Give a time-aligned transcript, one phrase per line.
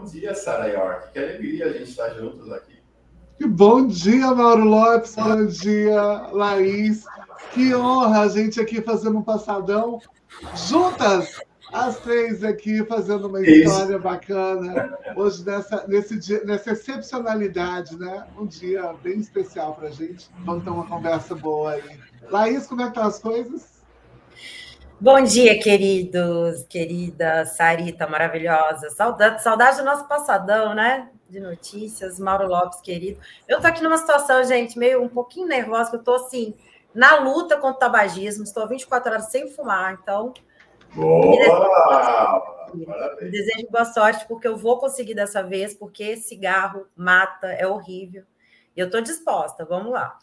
[0.00, 1.12] Bom dia, Sara York.
[1.12, 2.78] Que alegria a gente estar juntos aqui.
[3.46, 5.14] Bom dia, Mauro Lopes.
[5.14, 7.04] Bom dia, Laís.
[7.52, 10.00] Que honra a gente aqui fazendo um passadão
[10.66, 11.38] juntas,
[11.70, 14.02] as três aqui fazendo uma história Isso.
[14.02, 14.98] bacana.
[15.14, 18.26] Hoje, nessa, nesse dia, nessa excepcionalidade, né?
[18.38, 20.30] Um dia bem especial para a gente.
[20.46, 22.00] Vamos ter uma conversa boa aí.
[22.30, 23.79] Laís, como é que estão as coisas?
[25.02, 28.90] Bom dia, queridos, querida Sarita maravilhosa.
[28.90, 31.08] Saudade, saudade do nosso passadão, né?
[31.26, 33.18] De notícias, Mauro Lopes, querido.
[33.48, 36.54] Eu tô aqui numa situação, gente, meio um pouquinho nervosa, que eu tô assim,
[36.94, 40.34] na luta contra o tabagismo, estou 24 horas sem fumar, então.
[40.94, 42.68] Boa!
[43.22, 48.24] Me desejo boa sorte, porque eu vou conseguir dessa vez, porque cigarro mata, é horrível.
[48.76, 50.18] E eu estou disposta, vamos lá.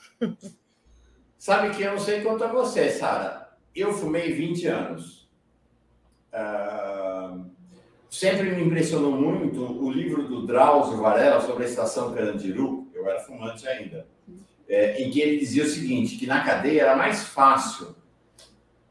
[1.36, 3.47] Sabe que eu não sei quanto a você, Sara
[3.80, 5.30] eu fumei 20 anos.
[6.34, 7.46] Uh,
[8.10, 13.20] sempre me impressionou muito o livro do Drauzio Varela sobre a estação Carandiru, eu era
[13.20, 14.08] fumante ainda,
[14.68, 17.96] é, em que ele dizia o seguinte, que na cadeia era mais fácil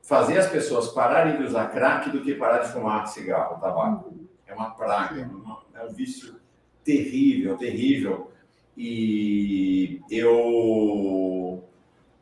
[0.02, 4.14] fazer as pessoas pararem de usar crack do que parar de fumar cigarro, tabaco.
[4.46, 5.28] É uma praga,
[5.74, 6.36] é um vício
[6.84, 8.30] terrível, terrível.
[8.76, 11.64] E eu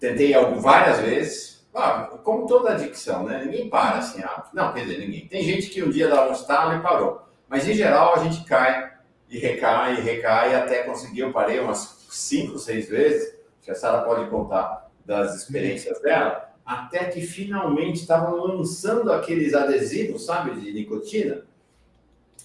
[0.00, 3.44] tentei algo várias vezes, ah, como toda adicção, né?
[3.44, 4.22] Ninguém para assim.
[4.22, 5.26] Ah, não, quer dizer, ninguém.
[5.26, 7.22] Tem gente que um dia dá um estalo e parou.
[7.48, 8.92] Mas em geral a gente cai
[9.28, 11.20] e recai e recai até conseguir.
[11.20, 13.34] Eu parei umas cinco, seis vezes.
[13.60, 16.52] Que a Sara pode contar das experiências dela.
[16.64, 21.42] Até que finalmente estavam lançando aqueles adesivos, sabe, de nicotina.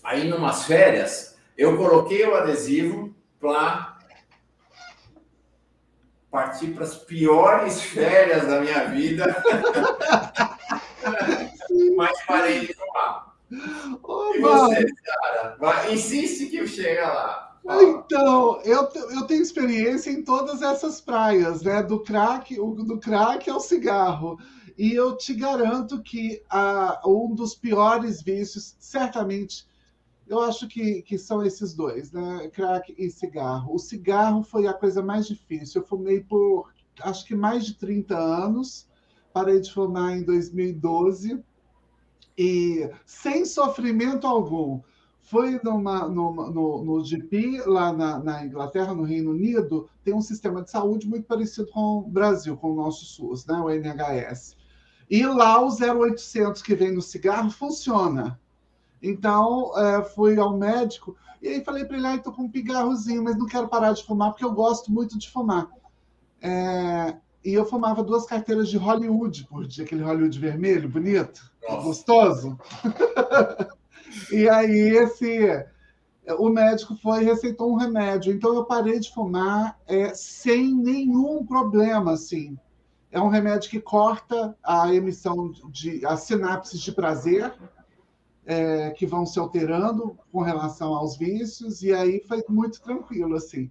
[0.03, 3.88] Aí, numas férias, eu coloquei o adesivo para
[6.31, 9.25] parti para as piores férias da minha vida,
[11.95, 13.35] mas parei de fumar.
[13.51, 17.45] E você, cara, vai, insiste que chega lá.
[17.81, 21.83] Então, eu, eu tenho experiência em todas essas praias, né?
[21.83, 24.39] Do crack, o, do crack ao cigarro.
[24.77, 29.67] E eu te garanto que a, um dos piores vícios, certamente,
[30.29, 32.49] eu acho que, que são esses dois, né?
[32.53, 33.73] Crack e cigarro.
[33.73, 35.81] O cigarro foi a coisa mais difícil.
[35.81, 36.69] Eu fumei por
[37.01, 38.87] acho que mais de 30 anos.
[39.33, 41.43] Parei de fumar em 2012
[42.37, 44.81] e sem sofrimento algum.
[45.19, 50.21] Foi numa, numa, no, no GP, lá na, na, Inglaterra, no Reino Unido, tem um
[50.21, 53.59] sistema de saúde muito parecido com o Brasil, com o nosso SUS, né?
[53.59, 54.55] o NHS.
[55.09, 58.39] E lá o 0800 que vem no cigarro funciona.
[59.01, 63.23] Então, é, fui ao médico e aí falei para ele: ah, estou com um pigarrozinho,
[63.23, 65.67] mas não quero parar de fumar porque eu gosto muito de fumar.
[66.41, 71.83] É, e eu fumava duas carteiras de Hollywood por dia, aquele Hollywood vermelho, bonito, Nossa.
[71.83, 72.59] gostoso.
[74.31, 75.65] e aí, esse,
[76.37, 78.33] o médico foi e receitou um remédio.
[78.33, 82.57] Então, eu parei de fumar é, sem nenhum problema, assim.
[83.11, 87.53] É um remédio que corta a emissão de as sinapses de prazer
[88.49, 93.69] é, que vão se alterando com relação aos vícios, e aí foi muito tranquilo, assim.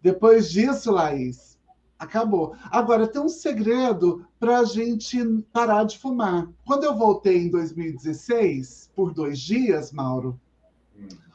[0.00, 1.58] Depois disso, Laís,
[1.98, 2.56] acabou.
[2.70, 6.48] Agora, tem um segredo para a gente parar de fumar.
[6.64, 10.40] Quando eu voltei em 2016, por dois dias, Mauro,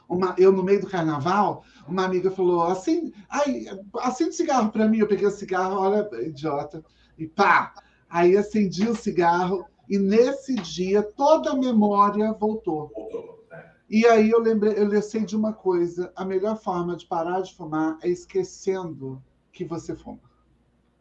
[0.08, 3.66] uma, eu no meio do carnaval, uma amiga falou assim, ai,
[4.00, 4.98] acende cigarro para mim.
[4.98, 6.84] Eu peguei o cigarro, olha, idiota,
[7.16, 7.72] e pá!
[8.08, 12.92] Aí acendi o cigarro, e nesse dia, toda a memória voltou.
[12.94, 13.72] voltou né?
[13.90, 17.52] E aí eu lembrei, eu sei de uma coisa: a melhor forma de parar de
[17.56, 19.20] fumar é esquecendo
[19.52, 20.20] que você fuma.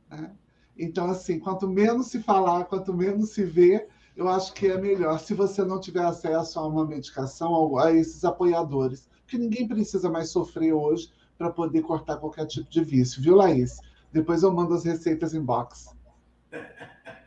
[0.09, 0.35] Né?
[0.75, 5.19] Então, assim, quanto menos se falar, quanto menos se ver, eu acho que é melhor
[5.19, 9.07] se você não tiver acesso a uma medicação, a esses apoiadores.
[9.21, 13.77] Porque ninguém precisa mais sofrer hoje para poder cortar qualquer tipo de vício, viu, Laís?
[14.11, 15.95] Depois eu mando as receitas em box.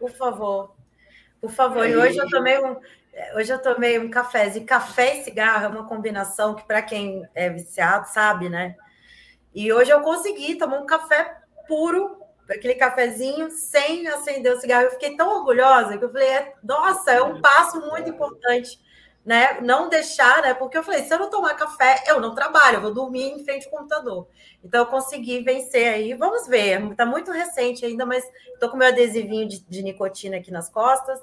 [0.00, 0.81] Por favor.
[1.42, 2.76] Por favor, e hoje eu tomei um,
[3.34, 4.64] hoje eu tomei um cafezinho.
[4.64, 8.76] Café e cigarro é uma combinação que, para quem é viciado, sabe, né?
[9.52, 12.16] E hoje eu consegui tomar um café puro,
[12.48, 14.84] aquele cafezinho, sem acender o cigarro.
[14.84, 18.78] Eu fiquei tão orgulhosa que eu falei, é, nossa, é um passo muito importante,
[19.26, 19.60] né?
[19.62, 20.54] Não deixar, né?
[20.54, 23.44] Porque eu falei, se eu não tomar café, eu não trabalho, eu vou dormir em
[23.44, 24.28] frente ao computador.
[24.62, 26.14] Então eu consegui vencer aí.
[26.14, 28.24] Vamos ver, está muito recente ainda, mas
[28.54, 31.20] estou com meu adesivinho de, de nicotina aqui nas costas.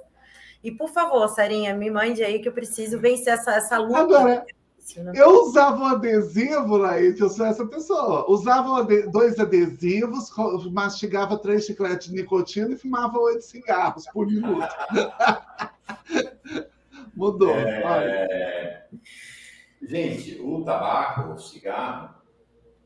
[0.63, 3.99] E, por favor, Sarinha, me mande aí que eu preciso vencer essa, essa luta.
[3.99, 4.45] Agora, né?
[5.13, 8.29] Eu usava um adesivo, Laís, eu sou essa pessoa.
[8.29, 10.31] Usava dois adesivos,
[10.71, 14.67] mastigava três chicletes de nicotina e fumava oito cigarros por minuto.
[17.15, 17.51] Mudou.
[17.51, 18.87] É...
[19.81, 22.15] Gente, o tabaco, o cigarro,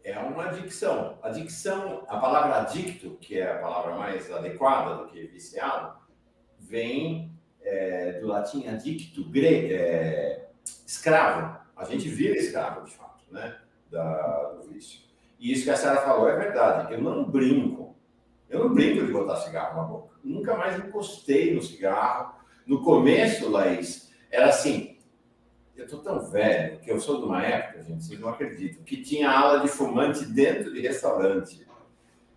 [0.03, 1.17] é uma adicção.
[1.21, 5.97] Adicção, a palavra adicto, que é a palavra mais adequada do que viciado,
[6.59, 7.32] vem
[7.63, 10.47] é, do latim adicto, grego, é,
[10.85, 11.57] escravo.
[11.75, 13.57] A gente vira escravo, de fato, né?
[13.89, 15.01] Da, do vício.
[15.39, 16.93] E isso que a Sarah falou é verdade.
[16.93, 17.95] Eu não brinco.
[18.49, 20.15] Eu não brinco de botar cigarro na boca.
[20.23, 22.35] Nunca mais encostei no cigarro.
[22.65, 24.97] No começo, Laís, era assim.
[25.75, 29.01] Eu tô tão velho que eu sou de uma época, gente, vocês não acreditam, que
[29.01, 31.65] tinha aula de fumante dentro de restaurante.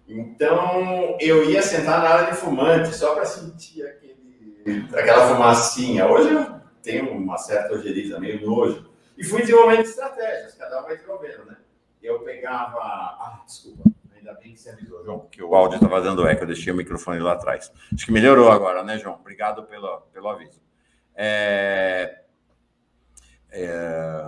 [0.09, 4.06] Então, eu ia sentar na área de fumante só para sentir aquele,
[4.95, 6.07] aquela fumacinha.
[6.07, 8.91] Hoje eu tenho uma certa ojeriza, meio nojo.
[9.17, 11.57] E fui desenvolvendo estratégias, cada um vai desenvolvendo, né?
[12.03, 12.79] Eu pegava.
[12.79, 16.47] Ah, desculpa, ainda bem que você avisou, João, porque o áudio estava dando eco, eu
[16.47, 17.73] deixei o microfone lá atrás.
[17.93, 19.15] Acho que melhorou agora, né, João?
[19.15, 20.61] Obrigado pelo, pelo aviso.
[21.15, 22.23] É...
[23.51, 24.23] É...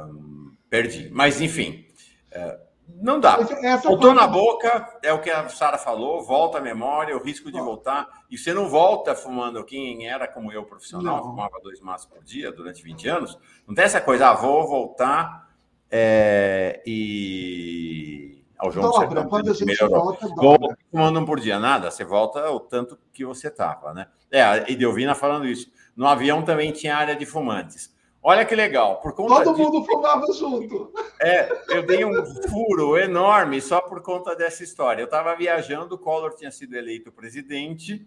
[0.71, 1.11] Perdi.
[1.13, 1.87] Mas, enfim.
[2.31, 2.68] É...
[2.89, 3.39] Não dá.
[3.83, 7.61] Voltou na boca, é o que a Sara falou, volta a memória, o risco de
[7.61, 8.09] voltar.
[8.31, 11.25] E você não volta fumando, quem era como eu, profissional, não.
[11.25, 15.49] fumava dois maços por dia durante 20 anos, não tem essa coisa, ah, vou voltar
[15.91, 18.45] é, e.
[18.59, 20.05] Ao João dobra, quando a gente melhorou.
[20.05, 20.77] volta, dobra.
[20.91, 24.09] fumando um por dia, nada, você volta o tanto que você estava, né?
[24.33, 25.71] É, a Edelvina falando isso.
[25.97, 27.95] No avião também tinha área de fumantes.
[28.23, 29.01] Olha que legal.
[29.01, 30.93] Por conta Todo disso, mundo fumava junto.
[31.21, 35.01] É, eu dei um furo enorme só por conta dessa história.
[35.01, 38.07] Eu estava viajando, o Collor tinha sido eleito presidente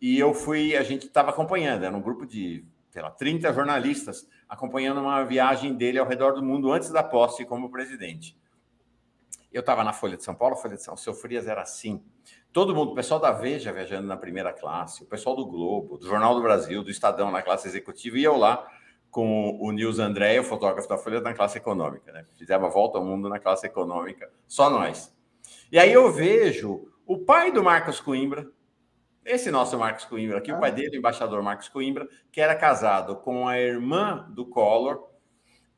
[0.00, 4.28] e eu fui, a gente estava acompanhando, era um grupo de, sei lá, 30 jornalistas
[4.48, 8.36] acompanhando uma viagem dele ao redor do mundo antes da posse como presidente.
[9.52, 12.02] Eu estava na Folha de São Paulo, a Folha de São Seu Frias era assim.
[12.52, 16.06] Todo mundo, o pessoal da Veja viajando na primeira classe, o pessoal do Globo, do
[16.06, 18.66] Jornal do Brasil, do Estadão na classe executiva, e eu lá
[19.16, 22.12] com o Nils André, o fotógrafo da Folha, na classe econômica.
[22.12, 22.26] Né?
[22.36, 25.10] Fizemos a volta ao mundo na classe econômica, só nós.
[25.72, 28.46] E aí eu vejo o pai do Marcos Coimbra,
[29.24, 30.58] esse nosso Marcos Coimbra aqui, ah.
[30.58, 35.08] o pai dele, o embaixador Marcos Coimbra, que era casado com a irmã do Collor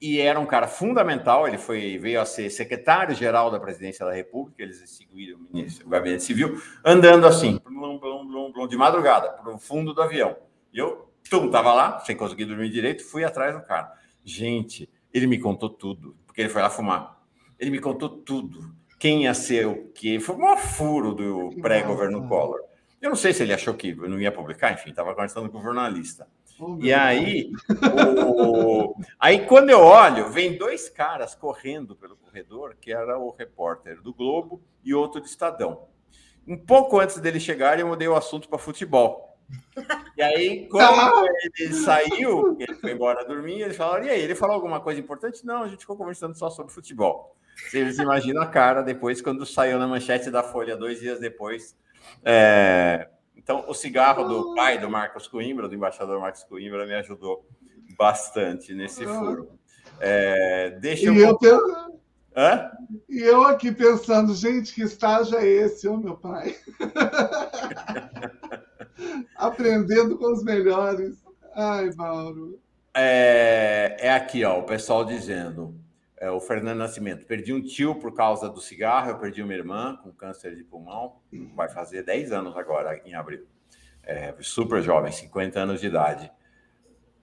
[0.00, 1.46] e era um cara fundamental.
[1.46, 6.24] Ele foi veio a ser secretário-geral da presidência da República, eles seguiram o ministro gabinete
[6.24, 10.36] civil, andando assim, blum, blum, blum, de madrugada, para o fundo do avião.
[10.72, 13.92] E eu Tum, tava lá, sem conseguir dormir direito, fui atrás do cara.
[14.24, 17.20] Gente, ele me contou tudo, porque ele foi lá fumar.
[17.58, 18.74] Ele me contou tudo.
[18.98, 20.18] Quem ia ser o quê?
[20.18, 22.60] Foi um furo do pré-governo Collor.
[23.00, 25.58] Eu não sei se ele achou que eu não ia publicar, enfim, estava conversando com
[25.58, 26.26] o jornalista.
[26.60, 27.52] Oh, e aí,
[27.94, 28.96] o...
[29.20, 34.12] aí, quando eu olho, vem dois caras correndo pelo corredor, que era o repórter do
[34.12, 35.86] Globo e outro do Estadão.
[36.44, 39.27] Um pouco antes dele chegar, eu mudei o assunto para futebol.
[40.16, 41.28] E aí, quando
[41.58, 45.46] ele saiu, ele foi embora dormir, eles falaram, e aí, ele falou alguma coisa importante?
[45.46, 47.36] Não, a gente ficou conversando só sobre futebol.
[47.66, 51.76] Vocês imaginam a cara depois, quando saiu na manchete da Folha, dois dias depois.
[52.24, 53.08] É...
[53.36, 57.46] Então, o cigarro do pai do Marcos Coimbra, do embaixador Marcos Coimbra, me ajudou
[57.96, 59.50] bastante nesse furo.
[60.00, 60.70] É...
[60.80, 61.14] Deixa eu...
[61.14, 61.58] E eu, tenho...
[62.36, 62.70] Hã?
[63.08, 66.56] e eu aqui pensando, gente, que estágio é esse, ô meu pai?
[69.36, 71.22] Aprendendo com os melhores.
[71.54, 72.60] Ai, Mauro.
[72.94, 75.74] É, é aqui, ó, o pessoal dizendo.
[76.20, 77.26] É, o Fernando Nascimento.
[77.26, 81.16] Perdi um tio por causa do cigarro, eu perdi uma irmã com câncer de pulmão.
[81.54, 83.46] Vai fazer 10 anos agora, em abril.
[84.02, 86.32] É, super jovem, 50 anos de idade.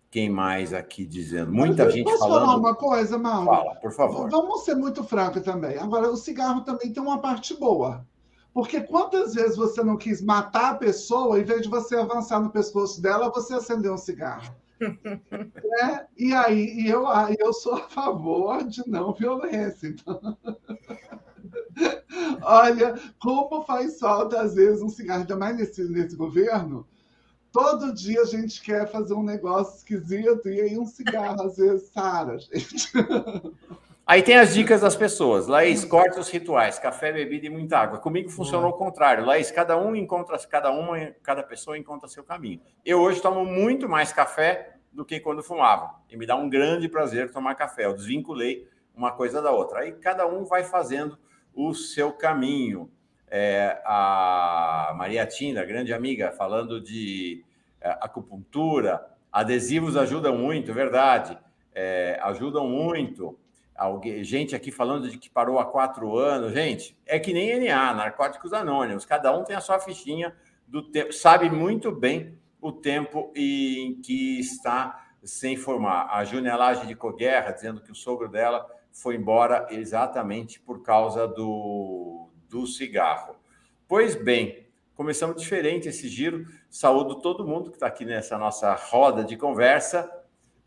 [0.09, 1.51] Quem mais aqui dizendo?
[1.51, 2.39] Muita Mas, gente posso falando.
[2.39, 3.45] Posso falar uma coisa, Mauro?
[3.47, 4.29] Fala, por favor.
[4.29, 5.77] Vamos ser muito francos também.
[5.77, 8.07] Agora, o cigarro também tem uma parte boa.
[8.55, 12.49] Porque quantas vezes você não quis matar a pessoa, em vez de você avançar no
[12.49, 14.55] pescoço dela, você acendeu um cigarro?
[14.79, 17.03] é, e aí e eu,
[17.37, 19.89] eu sou a favor de não violência.
[19.89, 20.37] Então...
[22.41, 26.87] Olha, como faz falta, às vezes, um cigarro, ainda mais nesse, nesse governo.
[27.51, 31.89] Todo dia a gente quer fazer um negócio esquisito e aí um cigarro, às vezes,
[31.89, 32.89] sara, gente.
[34.07, 35.47] Aí tem as dicas das pessoas.
[35.47, 37.97] Laís, corta os rituais, café, bebida e muita água.
[37.97, 39.25] Comigo funcionou ao contrário.
[39.25, 42.61] Laís, cada um encontra, cada uma, cada pessoa encontra seu caminho.
[42.85, 45.95] Eu hoje tomo muito mais café do que quando fumava.
[46.07, 47.85] E me dá um grande prazer tomar café.
[47.85, 49.79] Eu desvinculei uma coisa da outra.
[49.79, 51.17] Aí cada um vai fazendo
[51.51, 52.91] o seu caminho.
[53.27, 57.43] É, a Maria Tinda, grande amiga, falando de
[57.81, 61.35] é, acupuntura, adesivos ajudam muito, verdade,
[61.73, 63.37] é, ajudam muito
[63.75, 66.53] Alguém, gente aqui falando de que parou há quatro anos.
[66.53, 69.03] Gente, é que nem NA, Narcóticos Anônimos.
[69.05, 70.33] Cada um tem a sua fichinha
[70.65, 76.07] do tempo, sabe muito bem o tempo em que está sem formar.
[76.09, 82.29] A Junelagem de Coguerra dizendo que o sogro dela foi embora exatamente por causa do,
[82.49, 83.35] do cigarro.
[83.89, 86.45] Pois bem, começamos diferente esse giro.
[86.69, 90.09] Saúdo todo mundo que está aqui nessa nossa roda de conversa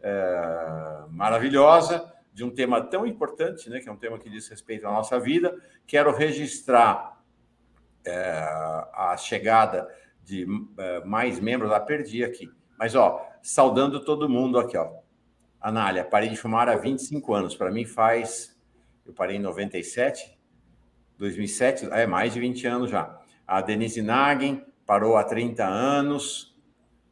[0.01, 4.87] é, maravilhosa de um tema tão importante, né, que é um tema que diz respeito
[4.87, 5.61] à nossa vida.
[5.85, 7.21] Quero registrar
[8.07, 8.15] é,
[8.95, 9.93] a chegada
[10.23, 10.47] de
[10.79, 11.73] é, mais membros.
[11.73, 12.49] Ah, perdi aqui.
[12.79, 14.89] Mas, ó, saudando todo mundo aqui, ó.
[15.61, 17.57] Anália, parei de fumar há 25 anos.
[17.57, 18.57] Para mim faz.
[19.05, 20.39] Eu parei em 97,
[21.17, 23.21] 2007, é mais de 20 anos já.
[23.45, 26.57] A Denise Nagin parou há 30 anos.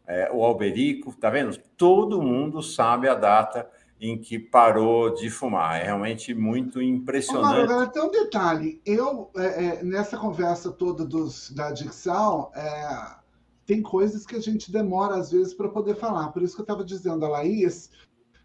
[0.07, 1.59] É, o Alberico, tá vendo?
[1.77, 3.69] Todo mundo sabe a data
[4.01, 5.81] em que parou de fumar.
[5.81, 7.71] É realmente muito impressionante.
[7.71, 8.81] Agora, tem um detalhe.
[8.85, 13.17] Eu, é, é, nessa conversa toda dos, da adicção, é,
[13.65, 16.29] tem coisas que a gente demora, às vezes, para poder falar.
[16.29, 17.91] Por isso que eu estava dizendo a Laís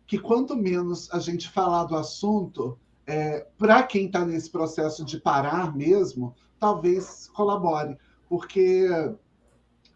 [0.08, 2.78] que quanto menos a gente falar do assunto,
[3.08, 7.98] é, para quem está nesse processo de parar mesmo, talvez colabore.
[8.28, 8.88] Porque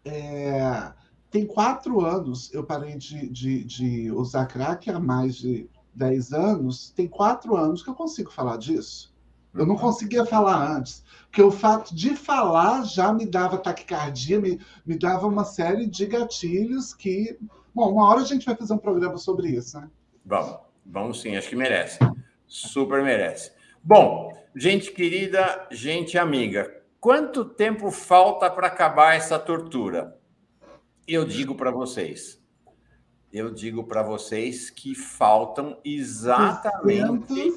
[0.04, 0.92] é,
[1.36, 6.90] tem quatro anos, eu parei de, de, de, usar crack há mais de dez anos,
[6.96, 9.14] tem quatro anos que eu consigo falar disso.
[9.52, 9.80] Eu não uhum.
[9.82, 15.26] conseguia falar antes, porque o fato de falar já me dava taquicardia, me, me dava
[15.26, 17.38] uma série de gatilhos que.
[17.74, 19.90] Bom, uma hora a gente vai fazer um programa sobre isso, né?
[20.24, 21.98] Vamos, vamos sim, acho que merece.
[22.46, 23.52] Super merece.
[23.84, 30.15] Bom, gente querida, gente amiga, quanto tempo falta para acabar essa tortura?
[31.08, 32.42] Eu digo para vocês,
[33.32, 37.52] eu digo para vocês que faltam exatamente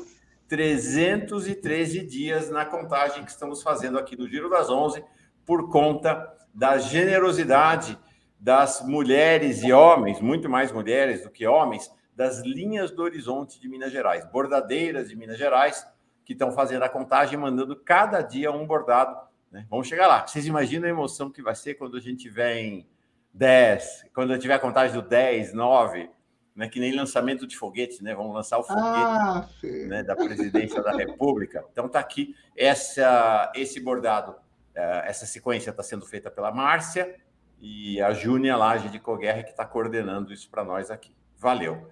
[0.48, 5.04] 313 dias na contagem que estamos fazendo aqui do Giro das Onze,
[5.48, 7.98] por conta da generosidade
[8.40, 13.68] das mulheres e homens, muito mais mulheres do que homens, das linhas do horizonte de
[13.68, 15.88] Minas Gerais, bordadeiras de Minas Gerais,
[16.24, 19.20] que estão fazendo a contagem, mandando cada dia um bordado.
[19.52, 19.66] Né?
[19.72, 20.28] Vamos chegar lá.
[20.28, 22.88] Vocês imaginam a emoção que vai ser quando a gente tiver em
[23.34, 26.10] 10, quando eu tiver a contagem do 10, 9,
[26.56, 26.68] né?
[26.68, 28.14] que nem lançamento de foguete, né?
[28.14, 29.48] Vamos lançar o foguete ah,
[29.88, 30.04] né?
[30.04, 31.64] da presidência da República.
[31.72, 34.36] Então está aqui essa, esse bordado,
[34.76, 37.16] é, essa sequência está sendo feita pela Márcia
[37.60, 41.16] e a Júnia Laje de Coguerra que está coordenando isso para nós aqui.
[41.38, 41.90] Valeu.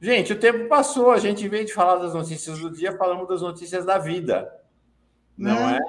[0.00, 3.40] Gente, o tempo passou, a gente veio de falar das notícias do dia, falamos das
[3.40, 4.50] notícias da vida.
[5.36, 5.78] Não é?
[5.78, 5.80] é?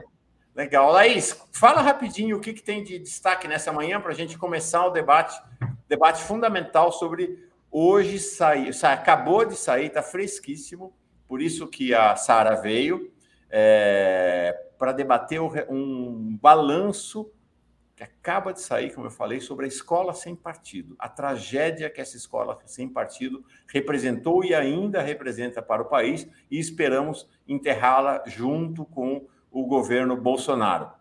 [0.58, 0.92] Legal.
[0.92, 4.88] Laís, fala rapidinho o que, que tem de destaque nessa manhã para a gente começar
[4.88, 5.40] o debate,
[5.88, 10.92] debate fundamental sobre hoje sair, acabou de sair, está fresquíssimo,
[11.28, 13.14] por isso que a Sara veio
[13.52, 17.32] é, para debater um balanço
[17.96, 22.02] que acaba de sair, como eu falei, sobre a escola sem partido, a tragédia que
[22.02, 28.84] essa escola sem partido representou e ainda representa para o país, e esperamos enterrá-la junto
[28.86, 29.28] com
[29.62, 30.92] o governo Bolsonaro.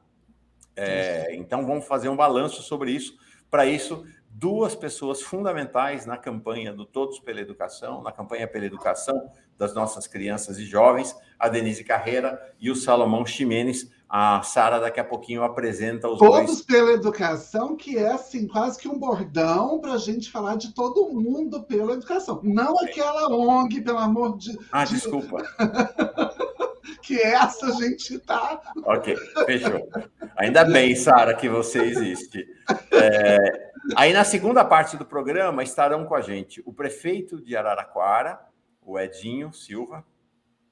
[0.74, 3.16] É, então, vamos fazer um balanço sobre isso.
[3.50, 9.30] Para isso, duas pessoas fundamentais na campanha do Todos pela Educação, na campanha pela educação
[9.58, 15.00] das nossas crianças e jovens, a Denise Carreira e o Salomão Ximenes, a Sara daqui
[15.00, 16.62] a pouquinho apresenta os Todos dois.
[16.62, 21.08] pela educação, que é assim, quase que um bordão para a gente falar de todo
[21.08, 22.40] mundo pela educação.
[22.42, 24.94] Não aquela ONG, pelo amor de Ah, de...
[24.94, 25.42] desculpa.
[27.02, 28.60] que essa a gente tá.
[28.84, 29.16] Ok,
[29.46, 29.88] fechou.
[30.36, 32.46] Ainda bem, Sara, que você existe.
[32.92, 33.70] É...
[33.94, 38.40] Aí na segunda parte do programa estarão com a gente o prefeito de Araraquara,
[38.82, 40.04] o Edinho Silva,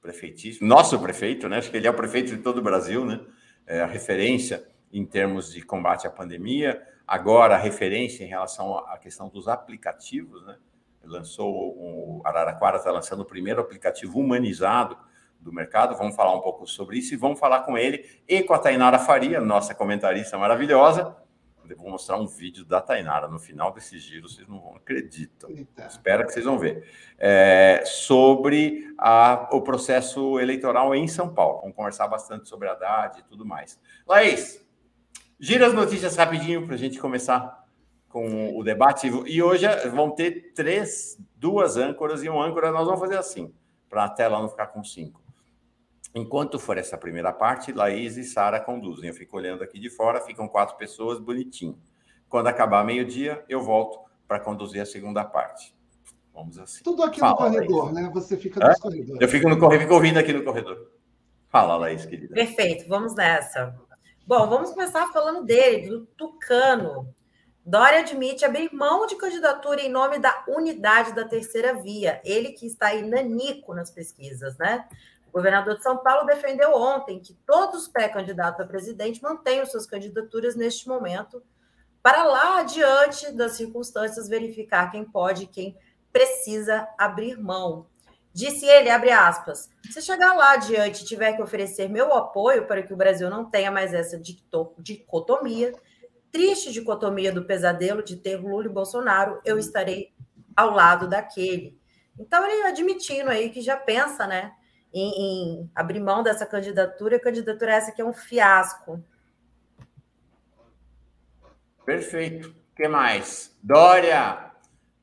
[0.01, 1.57] prefeitíssimo, nosso prefeito, né?
[1.57, 3.21] Acho que ele é o prefeito de todo o Brasil, né?
[3.65, 6.81] É a referência em termos de combate à pandemia.
[7.07, 10.57] Agora, a referência em relação à questão dos aplicativos, né?
[11.03, 14.97] Lançou o Araraquara está lançando o primeiro aplicativo humanizado
[15.45, 15.95] do mercado.
[15.95, 18.99] Vamos falar um pouco sobre isso e vamos falar com ele e com a Tainara
[18.99, 21.15] Faria, nossa comentarista maravilhosa,
[21.69, 25.47] eu vou mostrar um vídeo da Tainara no final desse giro, vocês não vão acreditar.
[25.87, 26.87] Espero que vocês vão ver.
[27.17, 31.61] É, sobre a, o processo eleitoral em São Paulo.
[31.61, 33.79] Vamos conversar bastante sobre a Haddad e tudo mais.
[34.07, 34.63] Laís,
[35.39, 37.65] gira as notícias rapidinho para a gente começar
[38.09, 39.07] com o debate.
[39.25, 42.71] E hoje vão ter três, duas âncoras e um âncora.
[42.71, 43.53] Nós vamos fazer assim,
[43.89, 45.24] para a tela não ficar com cinco.
[46.15, 49.09] Enquanto for essa primeira parte, Laís e Sara conduzem.
[49.09, 51.77] Eu fico olhando aqui de fora, ficam quatro pessoas, bonitinho.
[52.29, 55.75] Quando acabar meio-dia, eu volto para conduzir a segunda parte.
[56.33, 56.81] Vamos assim.
[56.83, 58.07] Tudo aqui Fala, no corredor, Laís.
[58.07, 58.11] né?
[58.13, 59.17] Você fica no corredor.
[59.21, 60.89] Eu fico no corredor, fico ouvindo aqui no corredor.
[61.49, 62.33] Fala, Laís, querida.
[62.33, 63.75] Perfeito, vamos nessa.
[64.25, 67.13] Bom, vamos começar falando dele, do Tucano.
[67.65, 72.21] Dória admite abrir mão de candidatura em nome da unidade da terceira via.
[72.23, 74.87] Ele que está aí nanico nas pesquisas, né?
[75.35, 79.85] O governador de São Paulo defendeu ontem que todos os pré-candidatos a presidente mantenham suas
[79.85, 81.43] candidaturas neste momento,
[82.01, 85.77] para lá adiante das circunstâncias verificar quem pode e quem
[86.09, 87.85] precisa abrir mão.
[88.31, 92.81] Disse ele, abre aspas, se chegar lá adiante e tiver que oferecer meu apoio para
[92.81, 94.17] que o Brasil não tenha mais essa
[94.77, 95.73] dicotomia,
[96.31, 100.13] triste dicotomia do pesadelo de ter Lula e Bolsonaro, eu estarei
[100.55, 101.77] ao lado daquele.
[102.17, 104.53] Então, ele admitindo aí que já pensa, né,
[104.95, 109.03] em, em abrir mão dessa candidatura, a candidatura essa que é um fiasco.
[111.85, 112.47] Perfeito.
[112.49, 113.53] O que mais?
[113.61, 114.51] Dória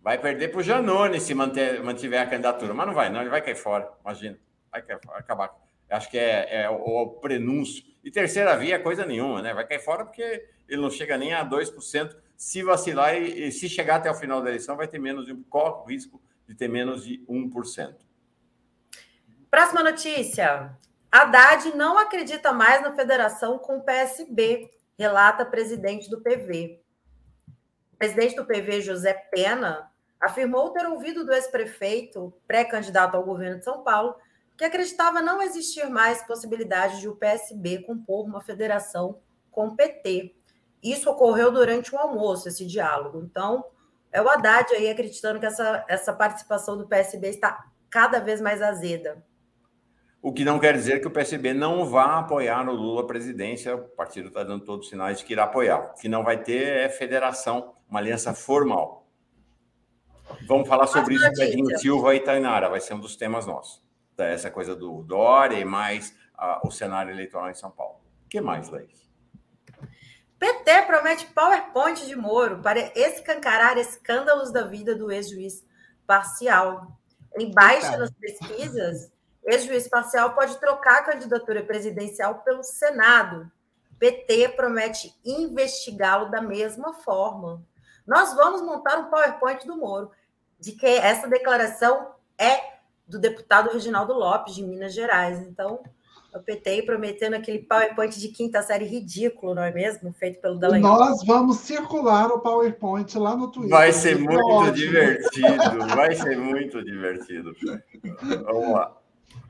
[0.02, 3.30] vai perder para o Janone se manter, mantiver a candidatura, mas não vai, não, ele
[3.30, 4.38] vai cair fora, imagina.
[4.70, 5.54] Vai, vai acabar.
[5.90, 7.84] Acho que é, é o, o, prenúncio.
[8.02, 9.52] E terceira via, coisa nenhuma, né?
[9.52, 12.16] Vai cair fora porque ele não chega nem a 2%.
[12.34, 15.34] Se vacilar e, e se chegar até o final da eleição, vai ter menos de
[15.50, 17.94] corre o risco de ter menos de 1%.
[19.52, 20.75] Próxima notícia.
[21.11, 26.82] Haddad não acredita mais na federação com o PSB, relata presidente do PV.
[27.92, 33.64] O presidente do PV, José Pena, afirmou ter ouvido do ex-prefeito, pré-candidato ao governo de
[33.64, 34.16] São Paulo,
[34.56, 40.35] que acreditava não existir mais possibilidade de o PSB compor uma federação com o PT.
[40.82, 43.21] Isso ocorreu durante o almoço, esse diálogo.
[43.21, 43.66] Então,
[44.11, 48.62] é o Haddad aí acreditando que essa, essa participação do PSB está cada vez mais
[48.62, 49.23] azeda.
[50.22, 53.88] O que não quer dizer que o PSB não vá apoiar o Lula presidência, o
[53.88, 55.80] partido está dando todos os sinais de que irá apoiar.
[55.80, 59.04] O que não vai ter é federação, uma aliança formal.
[60.46, 63.82] Vamos falar sobre isso com Edinho Silva e Tainara, vai ser um dos temas nossos.
[64.16, 68.00] Essa coisa do Dória e mais uh, o cenário eleitoral em São Paulo.
[68.24, 69.11] O que mais, Leis?
[70.38, 75.66] PT promete PowerPoint de Moro para escancarar escândalos da vida do ex-juiz
[76.06, 76.96] parcial.
[77.37, 79.12] Em baixa nas pesquisas,
[79.44, 83.50] Ex-juiz parcial pode trocar a candidatura presidencial pelo Senado.
[83.98, 87.62] PT promete investigá-lo da mesma forma.
[88.07, 90.11] Nós vamos montar um PowerPoint do Moro,
[90.59, 92.61] de que essa declaração é
[93.07, 95.40] do deputado Reginaldo Lopes, de Minas Gerais.
[95.40, 95.83] Então,
[96.35, 100.12] o PT prometendo aquele PowerPoint de quinta série ridículo, não é mesmo?
[100.12, 100.98] Feito pelo Dallagnol.
[100.98, 103.70] Nós vamos circular o PowerPoint lá no Twitter.
[103.70, 107.55] Vai ser muito divertido, vai ser muito divertido.
[108.44, 108.96] Vamos lá.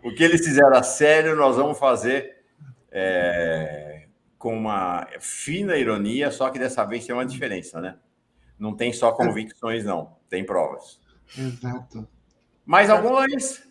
[0.03, 2.45] O que eles fizeram a sério, nós vamos fazer
[2.91, 4.07] é,
[4.39, 7.97] com uma fina ironia, só que dessa vez tem uma diferença, né?
[8.59, 11.01] Não tem só convicções, não, tem provas.
[11.37, 12.09] Exato.
[12.65, 13.63] Mais algumas?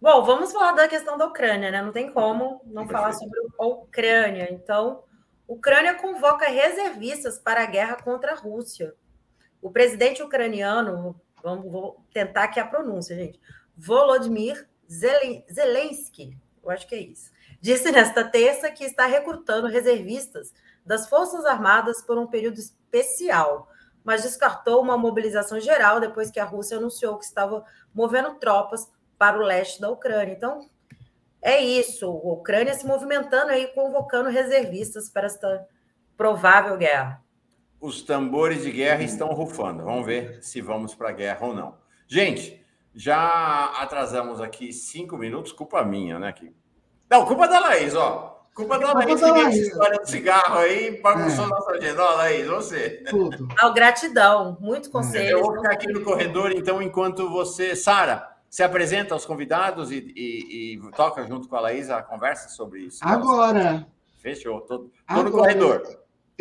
[0.00, 1.82] Bom, vamos falar da questão da Ucrânia, né?
[1.82, 2.92] Não tem como não Perfeito.
[2.92, 4.48] falar sobre a Ucrânia.
[4.52, 5.04] Então,
[5.46, 8.94] Ucrânia convoca reservistas para a guerra contra a Rússia.
[9.60, 13.40] O presidente ucraniano, vamos vou tentar aqui a pronúncia, gente.
[13.76, 20.52] Volodymyr Zelensky, eu acho que é isso, disse nesta terça que está recrutando reservistas
[20.84, 23.68] das Forças Armadas por um período especial,
[24.04, 29.38] mas descartou uma mobilização geral depois que a Rússia anunciou que estava movendo tropas para
[29.38, 30.32] o leste da Ucrânia.
[30.32, 30.68] Então,
[31.40, 35.66] é isso, a Ucrânia se movimentando aí, convocando reservistas para esta
[36.16, 37.22] provável guerra.
[37.80, 39.84] Os tambores de guerra estão rufando.
[39.84, 41.78] Vamos ver se vamos para a guerra ou não.
[42.06, 42.61] Gente,
[42.94, 46.28] já atrasamos aqui cinco minutos, culpa minha, né?
[46.28, 46.54] Aqui.
[47.10, 48.46] Não, culpa da Laís, ó.
[48.54, 51.48] Culpa da Laís que essa história do cigarro aí bagunçou é.
[51.48, 52.02] nossa agenda.
[52.02, 53.02] Ó, Laís, você.
[53.08, 53.48] Tudo.
[53.62, 54.92] Oh, gratidão, muito é.
[54.92, 55.38] conselho.
[55.38, 57.74] Eu vou ficar aqui no corredor, então, enquanto você.
[57.74, 62.50] Sara, se apresenta aos convidados e, e, e, toca junto com a Laís a conversa
[62.50, 62.98] sobre isso.
[63.02, 63.86] Agora.
[64.18, 65.82] Fechou, tô, tô no corredor.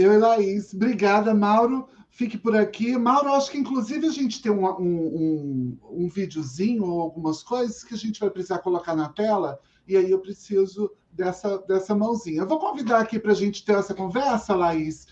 [0.01, 0.73] Eu e Laís.
[0.73, 2.95] Obrigada, Mauro fique por aqui.
[2.97, 7.83] Mauro, acho que inclusive a gente tem um, um, um, um videozinho ou algumas coisas
[7.83, 12.41] que a gente vai precisar colocar na tela, e aí eu preciso dessa, dessa mãozinha.
[12.41, 15.07] Eu vou convidar aqui para a gente ter essa conversa, Laís.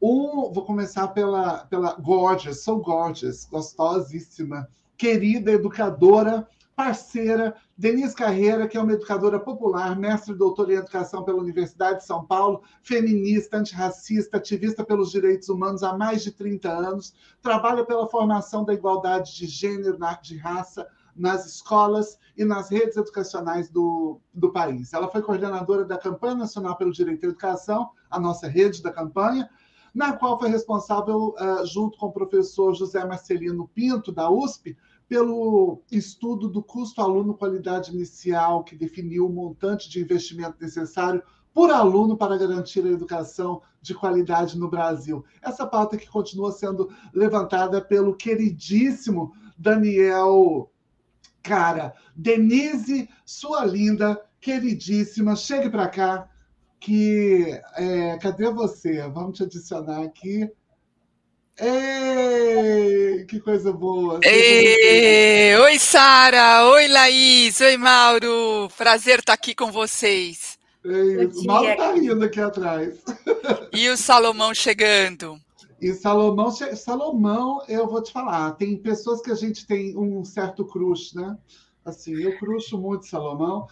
[0.00, 8.76] Um, vou começar pela, pela Gorgeous, so gorgeous, gostosíssima, querida educadora, parceira, Denise Carreira, que
[8.76, 13.58] é uma educadora popular, mestre e doutora em educação pela Universidade de São Paulo, feminista,
[13.58, 19.34] antirracista, ativista pelos direitos humanos há mais de 30 anos, trabalha pela formação da igualdade
[19.36, 24.92] de gênero, de raça, nas escolas e nas redes educacionais do, do país.
[24.92, 29.48] Ela foi coordenadora da Campanha Nacional pelo Direito à Educação, a nossa rede da campanha,
[29.94, 34.76] na qual foi responsável, uh, junto com o professor José Marcelino Pinto, da USP,
[35.08, 41.70] pelo estudo do custo aluno qualidade inicial, que definiu o montante de investimento necessário por
[41.70, 45.24] aluno para garantir a educação de qualidade no Brasil.
[45.40, 50.70] Essa pauta que continua sendo levantada pelo queridíssimo Daniel
[51.42, 51.94] Cara.
[52.16, 56.28] Denise, sua linda, queridíssima, chegue para cá.
[56.80, 59.06] Que é, cadê você?
[59.08, 60.50] Vamos te adicionar aqui.
[61.56, 64.18] Ei, que coisa boa!
[64.24, 66.66] Ei, oi, Sara!
[66.66, 67.60] Oi, Laís!
[67.60, 68.68] Oi, Mauro!
[68.76, 70.58] Prazer estar aqui com vocês.
[70.84, 72.98] Ei, o Mauro está rindo aqui atrás.
[73.72, 75.40] E o Salomão chegando.
[75.80, 80.64] E Salomão, Salomão, eu vou te falar, tem pessoas que a gente tem um certo
[80.64, 81.38] crush, né?
[81.84, 83.68] Assim, eu cruxo muito Salomão.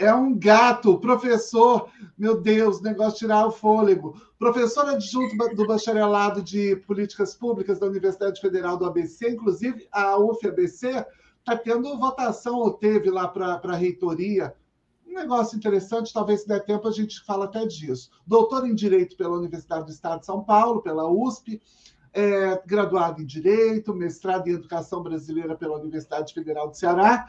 [0.00, 4.18] É um gato, professor, meu Deus, negócio de tirar o fôlego.
[4.38, 11.04] Professor adjunto do bacharelado de políticas públicas da Universidade Federal do ABC, inclusive a UFABC
[11.40, 14.54] está tendo votação, ou teve lá para a reitoria.
[15.06, 18.10] Um negócio interessante, talvez se der tempo a gente fala até disso.
[18.26, 21.60] Doutor em Direito pela Universidade do Estado de São Paulo, pela USP,
[22.14, 27.28] é, graduado em Direito, mestrado em Educação Brasileira pela Universidade Federal do Ceará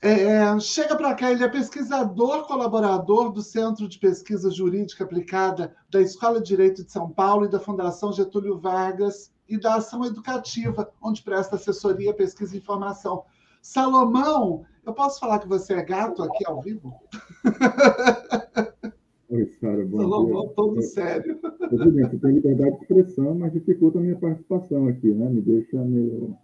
[0.00, 6.00] é, chega para cá, ele é pesquisador colaborador do Centro de Pesquisa Jurídica Aplicada da
[6.00, 10.88] Escola de Direito de São Paulo e da Fundação Getúlio Vargas e da Ação Educativa,
[11.02, 13.24] onde presta assessoria, pesquisa e informação.
[13.60, 16.94] Salomão, eu posso falar que você é gato aqui ao vivo?
[19.30, 20.52] Oi, Sara, bom Salomão, dia.
[20.54, 21.38] todo sério.
[21.38, 25.28] Presidente, eu tenho liberdade de expressão, mas dificulta a minha participação aqui, né?
[25.28, 26.36] Me deixa meio...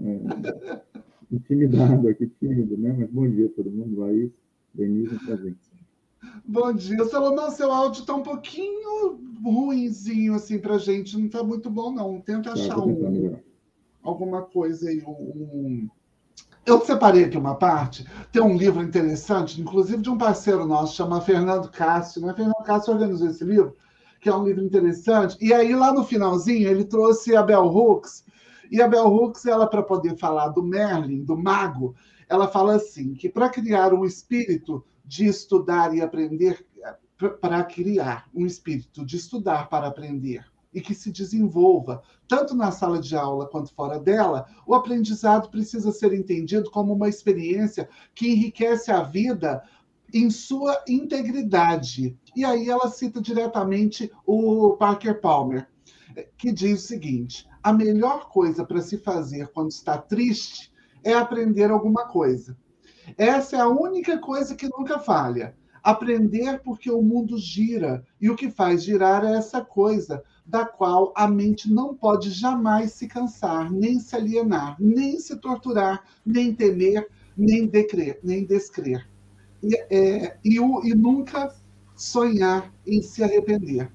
[0.00, 2.94] É intimidado aqui, tímido, né?
[2.98, 4.30] Mas bom dia todo mundo, Laís,
[4.74, 5.56] Denise, prazer.
[6.46, 11.68] Bom dia, Salomão, seu áudio está um pouquinho ruinzinho assim para gente, não está muito
[11.68, 12.20] bom não.
[12.20, 13.36] Tenta tá, achar um,
[14.02, 15.88] alguma coisa aí, um...
[16.64, 21.20] Eu separei aqui uma parte, tem um livro interessante, inclusive de um parceiro nosso, chama
[21.20, 22.32] Fernando Cássio, né?
[22.34, 23.76] Fernando Cássio organizou esse livro,
[24.20, 25.36] que é um livro interessante.
[25.40, 28.24] E aí, lá no finalzinho, ele trouxe a Bell Hooks,
[28.72, 31.94] e a Bell Hooks, ela para poder falar do Merlin, do mago,
[32.26, 36.66] ela fala assim, que para criar um espírito de estudar e aprender,
[37.38, 42.98] para criar um espírito de estudar para aprender e que se desenvolva, tanto na sala
[42.98, 48.90] de aula quanto fora dela, o aprendizado precisa ser entendido como uma experiência que enriquece
[48.90, 49.62] a vida
[50.14, 52.16] em sua integridade.
[52.34, 55.68] E aí ela cita diretamente o Parker Palmer,
[56.38, 60.72] que diz o seguinte: a melhor coisa para se fazer quando está triste
[61.04, 62.56] é aprender alguma coisa.
[63.16, 65.54] Essa é a única coisa que nunca falha.
[65.82, 71.12] Aprender porque o mundo gira e o que faz girar é essa coisa da qual
[71.16, 77.08] a mente não pode jamais se cansar, nem se alienar, nem se torturar, nem temer,
[77.36, 79.08] nem decrer, nem descrer.
[79.62, 81.52] E, é, e, e nunca
[81.96, 83.90] sonhar em se arrepender.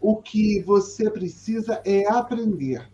[0.00, 2.88] O que você precisa é aprender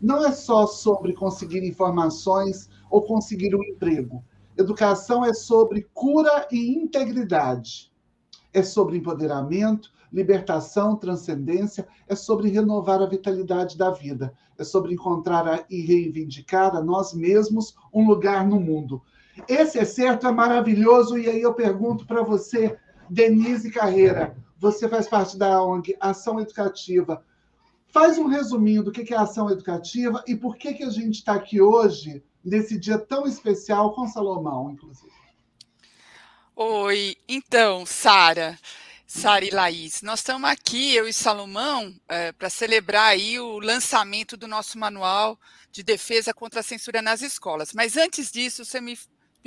[0.00, 4.24] não é só sobre conseguir informações ou conseguir um emprego.
[4.56, 7.92] Educação é sobre cura e integridade.
[8.52, 15.64] É sobre empoderamento, libertação, transcendência, é sobre renovar a vitalidade da vida, é sobre encontrar
[15.68, 19.02] e reivindicar a nós mesmos um lugar no mundo.
[19.46, 22.76] Esse é certo, é maravilhoso, e aí eu pergunto para você,
[23.08, 27.22] Denise Carreira, você faz parte da ONG Ação Educativa.
[27.90, 31.16] Faz um resuminho do que é a ação educativa e por que, que a gente
[31.16, 35.12] está aqui hoje, nesse dia tão especial, com Salomão, inclusive.
[36.54, 38.58] Oi, então, Sara,
[39.06, 44.36] Sara e Laís, nós estamos aqui, eu e Salomão, é, para celebrar aí o lançamento
[44.36, 45.38] do nosso manual
[45.72, 47.72] de defesa contra a censura nas escolas.
[47.72, 48.98] Mas antes disso, você me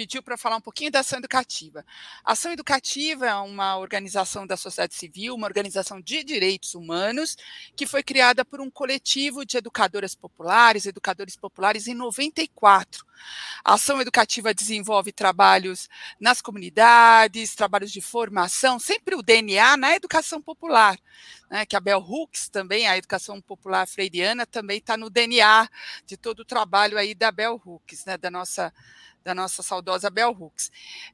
[0.01, 1.85] pediu para falar um pouquinho da ação educativa.
[2.25, 7.37] A ação educativa é uma organização da sociedade civil, uma organização de direitos humanos,
[7.75, 13.05] que foi criada por um coletivo de educadoras populares, educadores populares, em 94.
[13.63, 15.87] A ação educativa desenvolve trabalhos
[16.19, 20.97] nas comunidades, trabalhos de formação, sempre o DNA na educação popular,
[21.47, 25.69] né, que a Bell Hooks também, a educação popular freiriana, também está no DNA
[26.07, 28.73] de todo o trabalho aí da Bell Hooks, né, da nossa
[29.23, 30.71] da nossa saudosa Bell Hooks.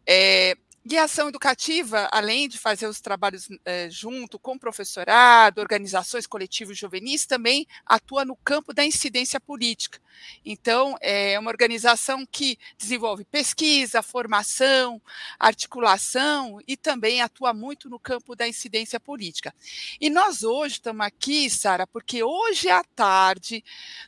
[0.07, 0.57] É,
[0.89, 6.25] e a ação educativa, além de fazer os trabalhos é, junto com o professorado, organizações
[6.25, 9.99] coletivos juvenis, também atua no campo da incidência política.
[10.45, 15.01] Então, é uma organização que desenvolve pesquisa, formação,
[15.37, 19.53] articulação e também atua muito no campo da incidência política.
[19.99, 23.61] E nós hoje estamos aqui, Sara, porque hoje à tarde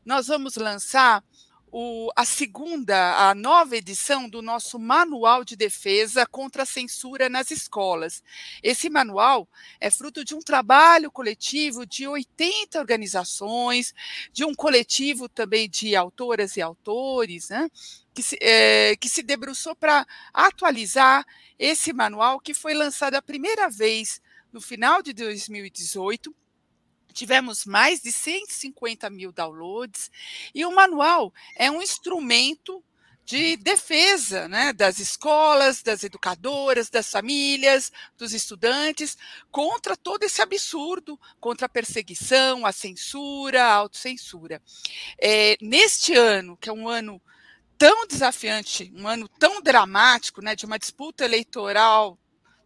[0.06, 1.22] nós vamos lançar
[1.72, 7.52] o, a segunda, a nova edição do nosso Manual de Defesa contra a Censura nas
[7.52, 8.24] Escolas.
[8.64, 9.48] Esse manual
[9.80, 13.94] é fruto de um trabalho coletivo de 80 organizações,
[14.32, 17.70] de um coletivo também de autoras e autores, né,
[18.14, 21.26] que, se, é, que se debruçou para atualizar
[21.58, 26.36] esse manual que foi lançado a primeira vez no final de 2018
[27.20, 30.10] tivemos mais de 150 mil downloads,
[30.56, 32.82] e o manual é um instrumento
[33.26, 39.18] de defesa né, das escolas, das educadoras, das famílias, dos estudantes,
[39.52, 44.62] contra todo esse absurdo, contra a perseguição, a censura, a autocensura.
[45.22, 47.22] É, neste ano, que é um ano
[47.78, 52.18] tão desafiante, um ano tão dramático, né, de uma disputa eleitoral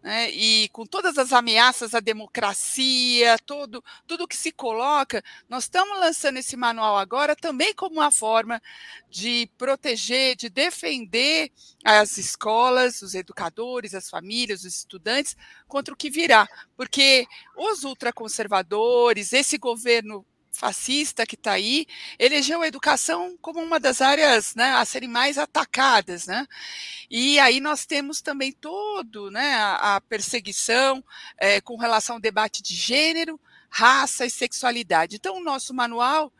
[0.04, 5.98] né, e com todas as ameaças à democracia, todo, tudo que se coloca, nós estamos
[5.98, 8.62] lançando esse manual agora também como uma forma
[9.10, 11.50] de proteger, de defender
[11.86, 15.38] as escolas, os educadores, as famílias, os estudantes
[15.70, 21.88] contra o que virá, porque os ultraconservadores, esse governo fascista que está aí,
[22.20, 26.28] elegeu a educação como uma das áreas né, a serem mais atacadas.
[26.28, 26.48] Né?
[27.10, 31.04] E aí nós temos também todo né, a, perseguição
[31.38, 33.40] é, com relação ao debate de gênero,
[33.70, 35.16] raça e sexualidade.
[35.16, 36.32] Então, o nosso manual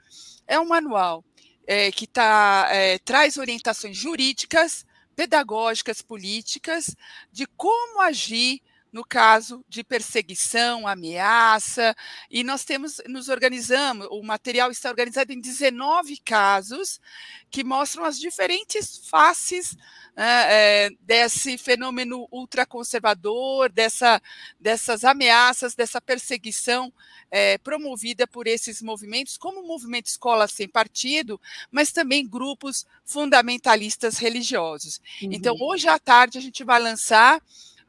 [0.48, 1.26] é um manual
[1.66, 6.96] é, que tá, é, traz orientações jurídicas, pedagógicas, políticas,
[7.32, 8.62] de como agir
[8.94, 11.96] no caso de perseguição, ameaça,
[12.30, 17.02] e nós temos, nos organizamos, o material está organizado em 19 casos
[17.50, 19.76] que mostram as diferentes faces
[20.16, 24.22] né, é, desse fenômeno ultraconservador, dessa,
[24.60, 26.94] dessas ameaças, dessa perseguição
[27.32, 34.20] é, promovida por esses movimentos, como o movimento Escola Sem Partido, mas também grupos fundamentalistas
[34.20, 35.02] religiosos.
[35.18, 35.36] Então, uhum.
[35.36, 37.42] Então, hoje à tarde, a gente vai lançar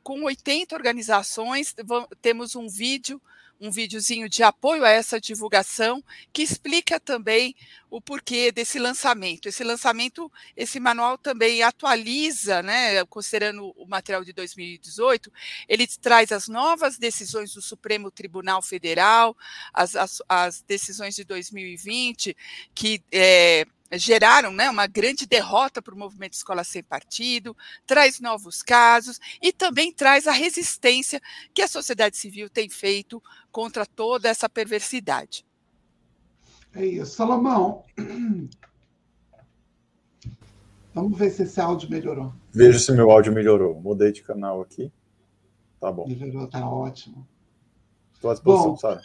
[0.04, 1.74] com 80 organizações,
[2.20, 3.20] temos um vídeo,
[3.58, 7.56] um videozinho de apoio a essa divulgação, que explica também
[7.94, 9.48] o porquê desse lançamento.
[9.48, 15.32] Esse lançamento, esse manual também atualiza, né, considerando o material de 2018,
[15.68, 19.36] ele traz as novas decisões do Supremo Tribunal Federal,
[19.72, 22.36] as, as, as decisões de 2020,
[22.74, 28.60] que é, geraram né, uma grande derrota para o movimento Escola Sem Partido, traz novos
[28.60, 31.22] casos e também traz a resistência
[31.54, 35.44] que a sociedade civil tem feito contra toda essa perversidade.
[36.74, 37.14] É isso.
[37.14, 37.84] Salomão,
[40.92, 42.32] vamos ver se esse áudio melhorou.
[42.52, 43.80] Veja se meu áudio melhorou.
[43.80, 44.92] Mudei de canal aqui.
[45.80, 46.06] Tá bom.
[46.06, 47.26] Melhorou, tá ótimo.
[48.14, 49.00] Estou à disposição, Sara.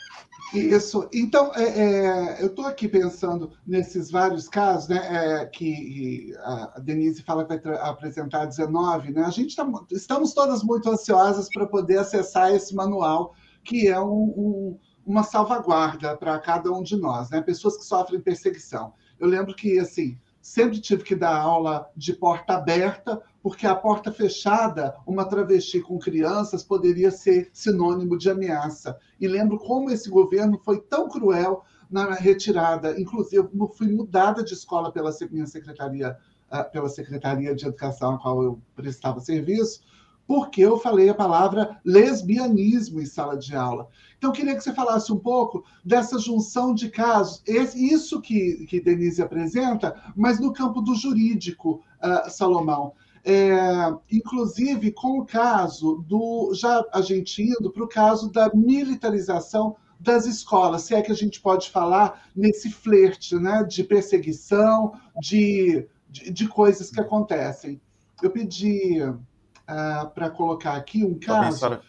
[0.53, 1.08] Isso.
[1.13, 7.21] Então, é, é, eu estou aqui pensando nesses vários casos, né, é, que a Denise
[7.21, 9.23] fala que vai apresentar 19, né?
[9.23, 14.23] A gente tá, estamos todas muito ansiosas para poder acessar esse manual, que é um,
[14.23, 14.79] um,
[15.10, 17.41] uma salvaguarda para cada um de nós, né?
[17.41, 18.93] Pessoas que sofrem perseguição.
[19.19, 24.12] Eu lembro que, assim, sempre tive que dar aula de porta aberta, porque a porta
[24.12, 29.00] fechada, uma travesti com crianças poderia ser sinônimo de ameaça.
[29.19, 33.02] E lembro como esse governo foi tão cruel na retirada.
[33.02, 36.15] Inclusive, eu fui mudada de escola pela minha secretaria,
[36.52, 39.82] ah, pela Secretaria de Educação, a qual eu prestava serviço,
[40.30, 43.88] porque eu falei a palavra lesbianismo em sala de aula.
[44.19, 48.82] Então, eu queria que você falasse um pouco dessa junção de casos, isso que, que
[48.82, 52.93] Denise apresenta, mas no campo do jurídico, uh, Salomão.
[53.23, 56.53] É, inclusive com o caso do.
[56.53, 61.15] Já a gente indo para o caso da militarização das escolas, se é que a
[61.15, 67.79] gente pode falar nesse flerte né, de perseguição, de, de, de coisas que acontecem.
[68.23, 71.60] Eu pedi uh, para colocar aqui um caso.
[71.60, 71.79] Tá bem,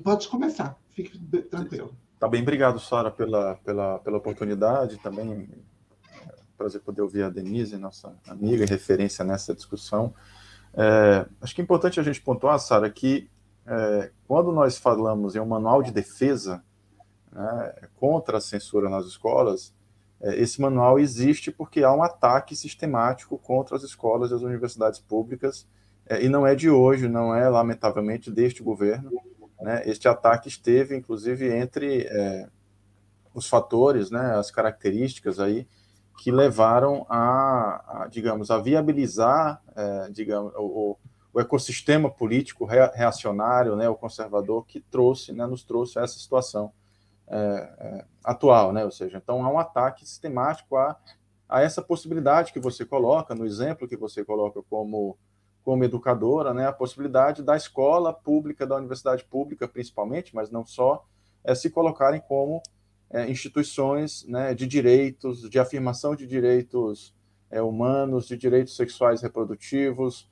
[0.00, 1.18] Pode começar, fique
[1.50, 1.94] tranquilo.
[2.18, 4.96] Tá bem, obrigado, Sara, pela, pela, pela oportunidade.
[4.98, 5.48] Também
[6.16, 10.14] é prazer poder ouvir a Denise, nossa amiga e referência nessa discussão.
[10.74, 13.28] É, acho que é importante a gente pontuar, Sara, que
[13.66, 16.62] é, quando nós falamos em um manual de defesa
[17.32, 19.74] né, contra a censura nas escolas,
[20.20, 25.00] é, esse manual existe porque há um ataque sistemático contra as escolas e as universidades
[25.00, 25.66] públicas
[26.06, 29.10] é, e não é de hoje, não é, lamentavelmente, deste governo.
[29.62, 29.82] Né?
[29.86, 32.48] Este ataque esteve, inclusive, entre é,
[33.34, 35.66] os fatores, né, as características aí
[36.18, 40.98] que levaram a, a digamos, a viabilizar, é, digamos, o,
[41.32, 46.72] o, ecossistema político reacionário, né, o conservador, que trouxe, né, nos trouxe essa situação
[47.28, 50.98] é, é, atual, né, ou seja, então há um ataque sistemático à,
[51.48, 55.16] a essa possibilidade que você coloca, no exemplo que você coloca como,
[55.64, 61.04] como educadora, né, a possibilidade da escola pública, da universidade pública, principalmente, mas não só,
[61.44, 62.62] é, se colocarem como
[63.10, 67.14] é, instituições né, de direitos, de afirmação de direitos
[67.50, 70.30] é, humanos, de direitos sexuais reprodutivos,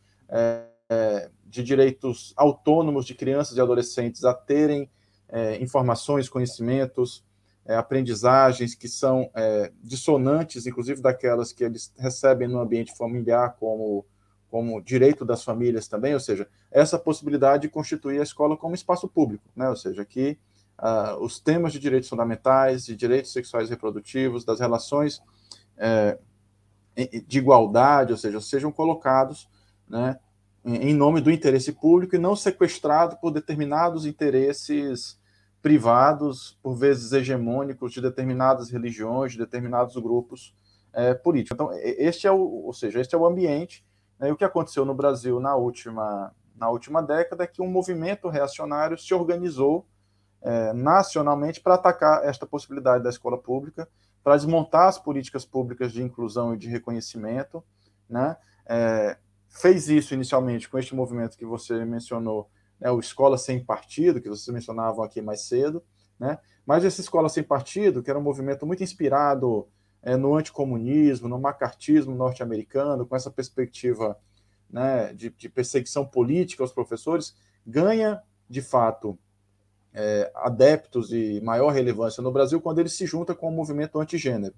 [1.45, 4.89] de direitos autônomos de crianças e adolescentes a terem
[5.61, 7.25] informações, conhecimentos,
[7.67, 9.29] aprendizagens que são
[9.83, 14.07] dissonantes, inclusive daquelas que eles recebem no ambiente familiar como,
[14.51, 19.09] como direito das famílias também, ou seja, essa possibilidade de constituir a escola como espaço
[19.09, 19.69] público, né?
[19.69, 20.37] ou seja, que
[20.77, 25.23] ah, os temas de direitos fundamentais, de direitos sexuais e reprodutivos, das relações
[25.77, 26.19] é,
[27.27, 29.49] de igualdade, ou seja, sejam colocados
[29.89, 30.19] né,
[30.65, 35.19] em nome do interesse público e não sequestrado por determinados interesses
[35.63, 40.55] privados, por vezes hegemônicos, de determinadas religiões, de determinados grupos
[40.93, 41.55] é, políticos.
[41.55, 43.85] Então, este é o, ou seja, este é o ambiente.
[44.21, 47.69] Né, e o que aconteceu no Brasil na última, na última década é que um
[47.69, 49.87] movimento reacionário se organizou
[50.43, 53.89] é, nacionalmente para atacar esta possibilidade da escola pública,
[54.23, 57.65] para desmontar as políticas públicas de inclusão e de reconhecimento,
[58.09, 58.37] né?
[58.67, 59.17] É,
[59.49, 64.29] fez isso inicialmente com este movimento que você mencionou, né, o Escola Sem Partido, que
[64.29, 65.83] vocês mencionavam aqui mais cedo,
[66.19, 66.39] né?
[66.65, 69.67] Mas essa Escola Sem Partido, que era um movimento muito inspirado
[70.03, 74.19] é, no anticomunismo, no macartismo norte-americano, com essa perspectiva
[74.71, 77.35] né, de, de, perseguição política aos professores,
[77.67, 79.19] ganha, de fato,
[79.93, 84.55] é, adeptos e maior relevância no Brasil quando ele se junta com o movimento antigênero,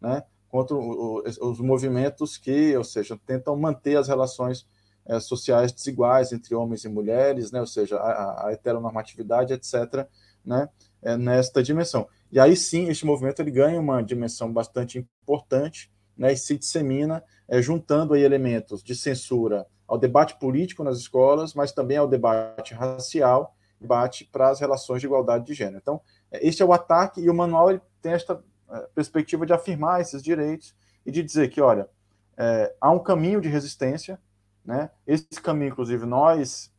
[0.00, 0.22] né?
[0.48, 4.66] contra o, os movimentos que, ou seja, tentam manter as relações
[5.04, 7.60] é, sociais desiguais entre homens e mulheres, né?
[7.60, 10.06] ou seja, a, a heteronormatividade, etc.,
[10.44, 10.68] né?
[11.02, 12.06] É, nesta dimensão.
[12.34, 16.32] E aí sim, este movimento ele ganha uma dimensão bastante importante né?
[16.32, 21.70] e se dissemina, é, juntando aí elementos de censura ao debate político nas escolas, mas
[21.70, 25.78] também ao debate racial, debate para as relações de igualdade de gênero.
[25.80, 29.52] Então, é, este é o ataque e o manual ele tem esta é, perspectiva de
[29.52, 30.74] afirmar esses direitos
[31.06, 31.88] e de dizer que, olha,
[32.36, 34.18] é, há um caminho de resistência,
[34.64, 34.90] né?
[35.06, 36.72] Esse caminho, inclusive, nós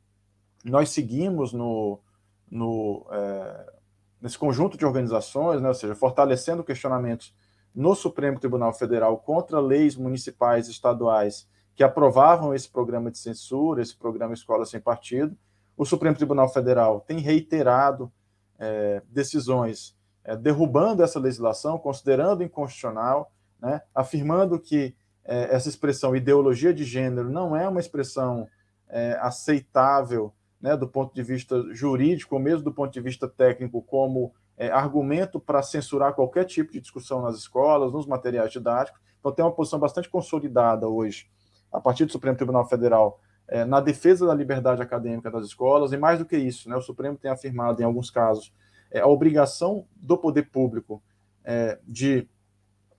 [0.66, 2.02] nós seguimos no,
[2.52, 3.75] no é,
[4.22, 5.68] nesse conjunto de organizações, né?
[5.68, 7.36] ou seja, fortalecendo questionamentos
[7.74, 13.82] no Supremo Tribunal Federal contra leis municipais e estaduais que aprovavam esse programa de censura,
[13.82, 15.38] esse programa Escola Sem Partido.
[15.76, 18.12] O Supremo Tribunal Federal tem reiterado
[18.58, 26.74] é, decisões é, derrubando essa legislação, considerando inconstitucional, né, afirmando que é, essa expressão ideologia
[26.74, 28.48] de gênero não é uma expressão
[28.88, 30.34] é, aceitável
[30.66, 34.72] né, do ponto de vista jurídico, ou mesmo do ponto de vista técnico, como é,
[34.72, 39.00] argumento para censurar qualquer tipo de discussão nas escolas, nos materiais didáticos.
[39.20, 41.30] Então, tem uma posição bastante consolidada hoje,
[41.72, 45.98] a partir do Supremo Tribunal Federal, é, na defesa da liberdade acadêmica das escolas, e
[45.98, 48.52] mais do que isso, né, o Supremo tem afirmado, em alguns casos,
[48.90, 51.00] é, a obrigação do poder público
[51.44, 52.28] é, de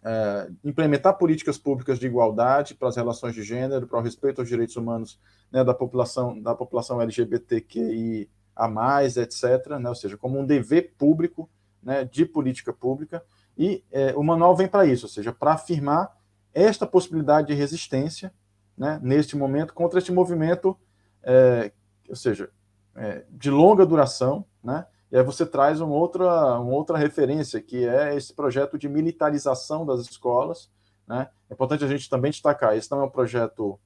[0.08, 4.48] é, implementar políticas públicas de igualdade para as relações de gênero, para o respeito aos
[4.48, 5.18] direitos humanos
[5.50, 9.66] né, da população da população LGBTQI a mais, etc.
[9.80, 11.50] Né, ou seja, como um dever público
[11.82, 13.20] né, de política pública.
[13.58, 16.16] E é, o manual vem para isso, ou seja, para afirmar
[16.54, 18.32] esta possibilidade de resistência
[18.78, 20.78] né, neste momento contra este movimento,
[21.20, 21.72] é,
[22.08, 22.48] ou seja,
[23.28, 28.16] de longa duração, né, e aí você traz uma outra, uma outra referência, que é
[28.16, 30.70] esse projeto de militarização das escolas.
[31.06, 31.28] Né?
[31.48, 33.78] É importante a gente também destacar, esse não é um projeto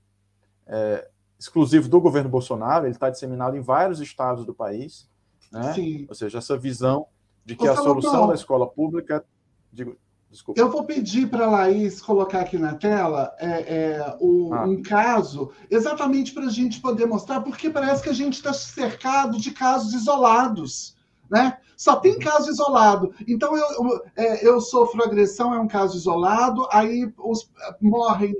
[0.66, 5.09] é, exclusivo do governo Bolsonaro, ele está disseminado em vários estados do país.
[5.52, 5.74] Né?
[6.09, 7.06] Ou seja, essa visão
[7.44, 9.24] de que a solução da escola pública...
[9.72, 9.96] Digo,
[10.30, 10.61] Desculpa.
[10.61, 14.64] Eu vou pedir para a Laís colocar aqui na tela é, é, o, ah.
[14.64, 19.38] um caso, exatamente para a gente poder mostrar, porque parece que a gente está cercado
[19.38, 20.94] de casos isolados
[21.31, 21.56] né?
[21.76, 22.18] Só tem uhum.
[22.18, 23.14] caso isolado.
[23.26, 27.50] Então eu, eu, é, eu sofro agressão, é um caso isolado, aí os,
[27.81, 28.35] morrem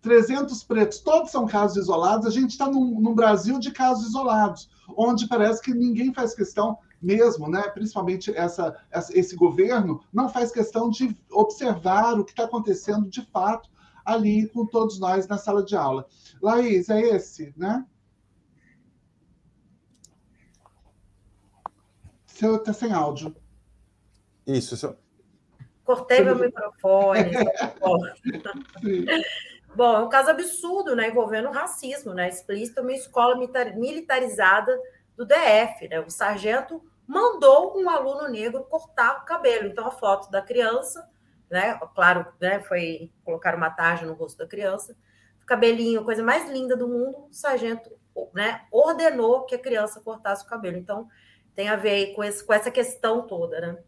[0.00, 2.26] 300 pretos, todos são casos isolados.
[2.26, 6.78] A gente está num, num, Brasil de casos isolados, onde parece que ninguém faz questão
[7.00, 7.62] mesmo, né?
[7.68, 13.22] Principalmente essa, essa esse governo não faz questão de observar o que está acontecendo de
[13.26, 13.68] fato
[14.04, 16.06] ali com todos nós na sala de aula.
[16.42, 17.84] Laís, é esse, né?
[22.34, 23.34] Seu tá sem áudio.
[24.44, 24.96] Isso, isso.
[25.84, 27.30] Cortei meu microfone.
[29.76, 33.36] Bom, é um caso absurdo, né, envolvendo racismo, né, explícito, uma escola
[33.76, 34.80] militarizada
[35.16, 36.00] do DF, né?
[36.00, 39.68] O sargento mandou um aluno negro cortar o cabelo.
[39.68, 41.08] Então a foto da criança,
[41.48, 41.78] né?
[41.94, 42.60] Claro, né?
[42.62, 44.96] Foi colocar uma tarja no rosto da criança,
[45.46, 47.28] cabelinho, coisa mais linda do mundo.
[47.30, 47.92] O sargento,
[48.32, 48.62] né?
[48.72, 50.76] Ordenou que a criança cortasse o cabelo.
[50.76, 51.08] Então
[51.54, 53.78] tem a ver com, esse, com essa questão toda, né?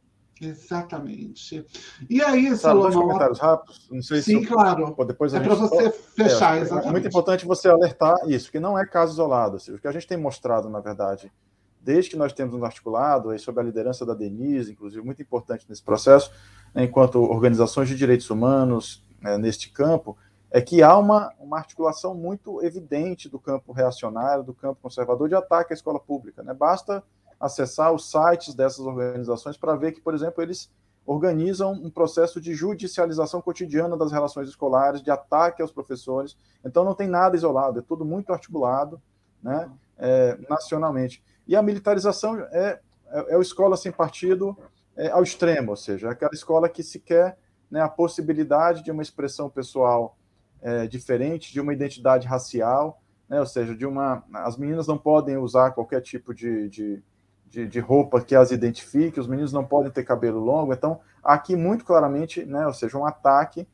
[0.40, 1.64] Exatamente.
[2.10, 2.90] E aí, Salomão...
[2.90, 3.88] Dois comentários rápidos.
[3.90, 4.94] Não sei Sim, se claro.
[4.98, 5.04] Eu...
[5.04, 6.88] Depois é para você fechar, é, exatamente.
[6.88, 9.56] É muito importante você alertar isso, que não é caso isolado.
[9.56, 11.32] Assim, o que a gente tem mostrado, na verdade,
[11.80, 15.64] desde que nós temos um articulado, aí, sob a liderança da Denise, inclusive, muito importante
[15.68, 16.30] nesse processo,
[16.74, 20.18] né, enquanto organizações de direitos humanos né, neste campo,
[20.50, 25.34] é que há uma, uma articulação muito evidente do campo reacionário, do campo conservador, de
[25.34, 26.42] ataque à escola pública.
[26.42, 26.52] Né?
[26.52, 27.02] Basta
[27.38, 30.70] acessar os sites dessas organizações para ver que, por exemplo, eles
[31.04, 36.36] organizam um processo de judicialização cotidiana das relações escolares, de ataque aos professores.
[36.64, 39.00] Então, não tem nada isolado, é tudo muito articulado
[39.42, 41.22] né, é, nacionalmente.
[41.46, 44.56] E a militarização é, é, é o escola sem partido
[44.96, 47.38] é, ao extremo, ou seja, é aquela escola que se quer
[47.70, 50.16] né, a possibilidade de uma expressão pessoal
[50.60, 54.24] é, diferente, de uma identidade racial, né, ou seja, de uma.
[54.32, 57.02] As meninas não podem usar qualquer tipo de, de
[57.46, 61.56] de, de, roupa que as identifique, os meninos não podem ter cabelo longo, então aqui
[61.56, 63.66] muito claramente, né, ou seja, um ataque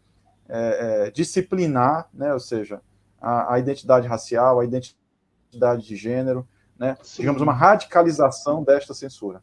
[0.49, 2.81] é, é, disciplinar, né, ou seja,
[3.21, 6.47] a, a, identidade racial, a identidade de gênero,
[6.79, 9.43] né, digamos, uma radicalização desta censura.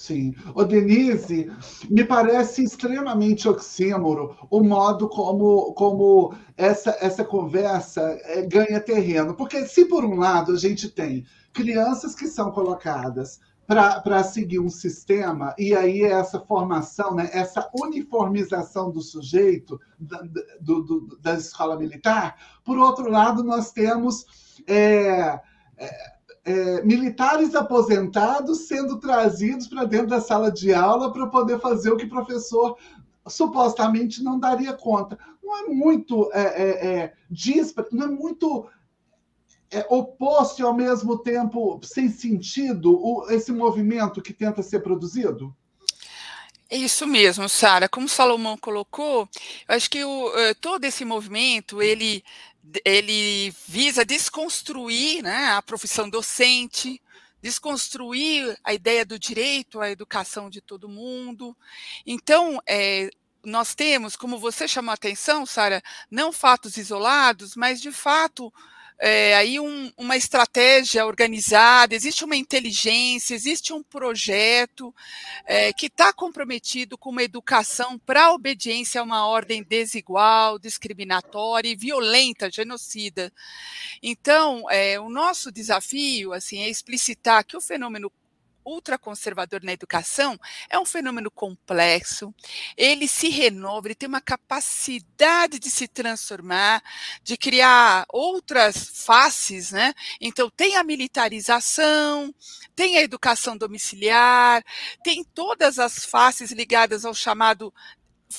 [0.00, 0.34] Sim.
[0.54, 1.52] O Denise,
[1.90, 9.34] me parece extremamente oxímoro o modo como, como essa, essa conversa é, ganha terreno.
[9.34, 13.40] Porque se por um lado a gente tem crianças que são colocadas
[13.70, 20.20] para seguir um sistema, e aí essa formação, né, essa uniformização do sujeito da,
[20.60, 22.34] do, do, da escola militar.
[22.64, 24.26] Por outro lado, nós temos
[24.66, 25.38] é,
[25.78, 26.12] é,
[26.44, 31.96] é, militares aposentados sendo trazidos para dentro da sala de aula para poder fazer o
[31.96, 32.76] que o professor
[33.28, 35.16] supostamente não daria conta.
[35.40, 37.12] Não é muito é, é, é
[37.92, 38.66] não é muito
[39.70, 45.54] é, oposto e ao mesmo tempo sem sentido o, esse movimento que tenta ser produzido?
[46.70, 47.88] Isso mesmo, Sara.
[47.88, 49.28] Como Salomão colocou,
[49.68, 52.22] eu acho que o, eh, todo esse movimento ele,
[52.84, 57.02] ele visa desconstruir né, a profissão docente,
[57.42, 61.56] desconstruir a ideia do direito à educação de todo mundo.
[62.06, 63.10] Então, é,
[63.44, 68.52] nós temos, como você chamou a atenção, Sara, não fatos isolados, mas de fato
[69.02, 74.94] é, aí um, uma estratégia organizada, existe uma inteligência, existe um projeto
[75.46, 81.70] é, que está comprometido com uma educação para a obediência a uma ordem desigual, discriminatória
[81.70, 83.32] e violenta, genocida.
[84.02, 88.12] Então, é, o nosso desafio assim, é explicitar que o fenômeno
[88.64, 90.38] ultraconservador na educação
[90.68, 92.34] é um fenômeno complexo,
[92.76, 96.82] ele se renova, ele tem uma capacidade de se transformar,
[97.22, 99.94] de criar outras faces, né?
[100.20, 102.34] Então, tem a militarização,
[102.74, 104.62] tem a educação domiciliar,
[105.02, 107.72] tem todas as faces ligadas ao chamado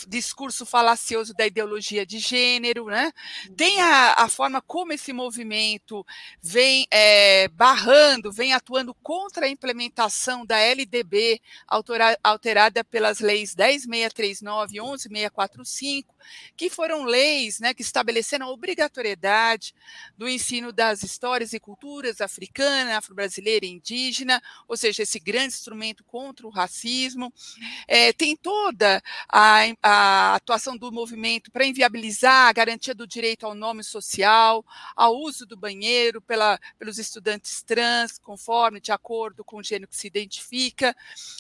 [0.07, 3.11] discurso falacioso da ideologia de gênero, né?
[3.55, 6.05] Tem a, a forma como esse movimento
[6.41, 14.69] vem é, barrando, vem atuando contra a implementação da LDB, autora, alterada pelas leis 10.639
[14.71, 16.05] e 11.645,
[16.55, 19.73] que foram leis né, que estabeleceram a obrigatoriedade
[20.17, 26.03] do ensino das histórias e culturas africana, afro-brasileira e indígena, ou seja, esse grande instrumento
[26.03, 27.33] contra o racismo.
[27.87, 33.55] É, tem toda a, a atuação do movimento para inviabilizar a garantia do direito ao
[33.55, 34.63] nome social,
[34.95, 39.97] ao uso do banheiro pela, pelos estudantes trans, conforme, de acordo com o gênero que
[39.97, 40.95] se identifica.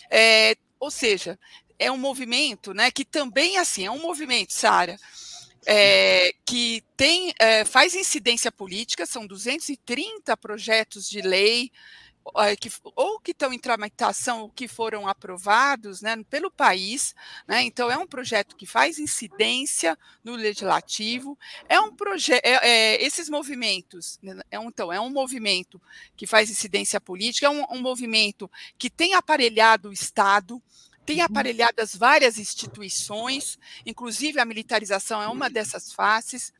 [0.09, 1.37] É, ou seja,
[1.77, 4.97] é um movimento, né, que também assim é um movimento, Sara,
[5.65, 11.71] é, que tem é, faz incidência política, são 230 projetos de lei
[12.59, 17.15] que, ou que estão em tramitação ou que foram aprovados né, pelo país.
[17.47, 21.37] Né, então, é um projeto que faz incidência no legislativo.
[21.67, 22.45] É um projeto.
[22.45, 25.81] É, é, esses movimentos, né, é um, então, é um movimento
[26.15, 30.61] que faz incidência política, é um, um movimento que tem aparelhado o Estado
[31.03, 31.25] tem uhum.
[31.25, 36.53] aparelhadas várias instituições, inclusive a militarização é uma dessas faces.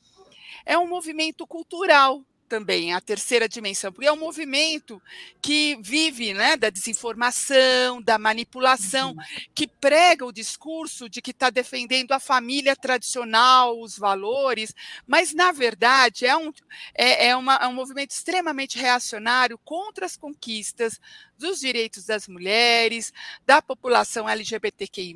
[0.66, 5.02] É um movimento cultural também, a terceira dimensão, porque é um movimento
[5.42, 9.24] que vive né, da desinformação, da manipulação, uhum.
[9.56, 14.76] que prega o discurso de que está defendendo a família tradicional, os valores,
[15.08, 16.52] mas, na verdade, é um,
[16.94, 21.00] é, é, uma, é um movimento extremamente reacionário contra as conquistas
[21.38, 23.14] dos direitos das mulheres,
[23.46, 25.16] da população LGBTQI,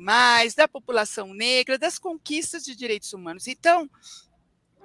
[0.56, 3.46] da população negra, das conquistas de direitos humanos.
[3.46, 3.90] Então,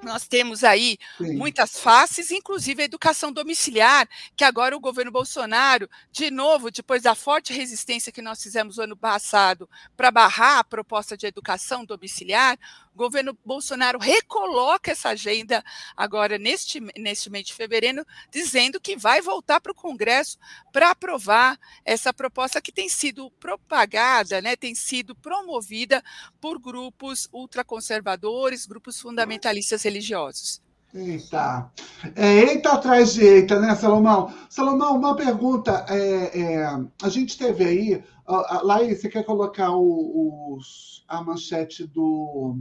[0.02, 1.36] nós temos aí Sim.
[1.36, 7.16] muitas faces, inclusive a educação domiciliar, que agora o governo Bolsonaro, de novo, depois da
[7.16, 12.58] forte resistência que nós fizemos no ano passado para barrar a proposta de educação domiciliar,
[12.94, 15.64] o governo Bolsonaro recoloca essa agenda
[15.96, 20.38] agora neste, neste mês de fevereiro, dizendo que vai voltar para o Congresso
[20.72, 26.04] para aprovar essa proposta que tem sido propagada, né, tem sido promovida
[26.40, 30.62] por grupos ultraconservadores, grupos fundamentalistas religiosos.
[30.94, 31.72] Eita.
[32.16, 34.34] É, eita atrás de eita, né, Salomão?
[34.50, 35.86] Salomão, uma pergunta.
[35.88, 36.66] É, é,
[37.02, 38.04] a gente teve aí.
[38.28, 42.58] Lá, você quer colocar o, os, a manchete do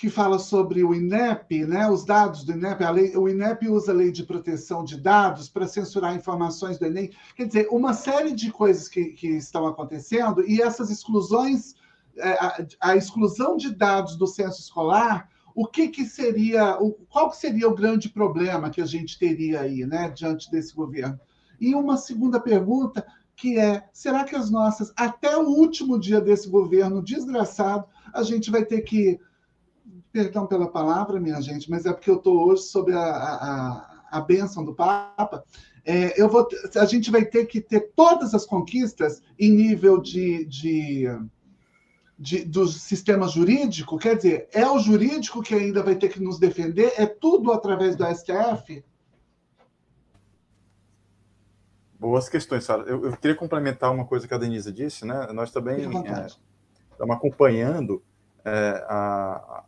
[0.00, 3.94] que fala sobre o INEP, né, os dados do INEP, lei, o INEP usa a
[3.94, 7.10] lei de proteção de dados para censurar informações do Enem.
[7.36, 11.74] Quer dizer, uma série de coisas que, que estão acontecendo e essas exclusões,
[12.16, 17.28] é, a, a, exclusão de dados do censo escolar, o que, que seria, o, qual
[17.28, 21.20] que seria o grande problema que a gente teria aí, né, diante desse governo?
[21.60, 26.48] E uma segunda pergunta, que é, será que as nossas, até o último dia desse
[26.48, 27.84] governo desgraçado,
[28.14, 29.20] a gente vai ter que
[30.12, 34.20] Perdão pela palavra, minha gente, mas é porque eu estou hoje sob a, a, a
[34.20, 35.44] bênção do Papa.
[35.84, 36.46] É, eu vou,
[36.76, 41.06] a gente vai ter que ter todas as conquistas em nível de, de,
[42.18, 46.38] de, do sistema jurídico, quer dizer, é o jurídico que ainda vai ter que nos
[46.38, 48.84] defender, é tudo através do STF?
[51.98, 52.82] Boas questões, Sara.
[52.82, 55.28] Eu, eu, queria complementar uma coisa que a Denise disse, né?
[55.32, 56.26] Nós também é,
[56.92, 58.02] estamos acompanhando
[58.42, 59.64] é, a,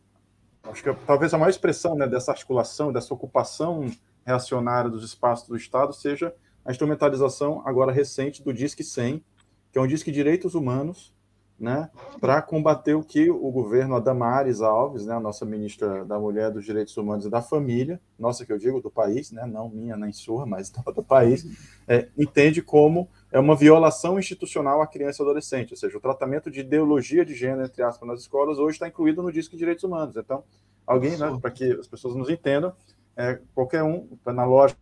[0.64, 3.90] acho que talvez a maior expressão né, dessa articulação, dessa ocupação
[4.24, 6.34] reacionária dos espaços do Estado seja
[6.64, 9.24] a instrumentalização agora recente do Disque 100,
[9.72, 11.12] que é um Disque Direitos Humanos,
[11.58, 11.90] né,
[12.20, 16.64] para combater o que o governo Adamares Alves, né, a nossa ministra da Mulher, dos
[16.64, 20.12] Direitos Humanos e da Família, nossa que eu digo do país, né, não minha nem
[20.12, 21.46] sua, mas do país,
[21.86, 26.50] é, entende como é uma violação institucional à criança e adolescente, ou seja, o tratamento
[26.50, 29.82] de ideologia de gênero, entre aspas, nas escolas, hoje está incluído no Disco de Direitos
[29.82, 30.14] Humanos.
[30.18, 30.44] Então,
[30.86, 32.74] alguém, né, para que as pessoas nos entendam,
[33.16, 34.78] é, qualquer um, na lógica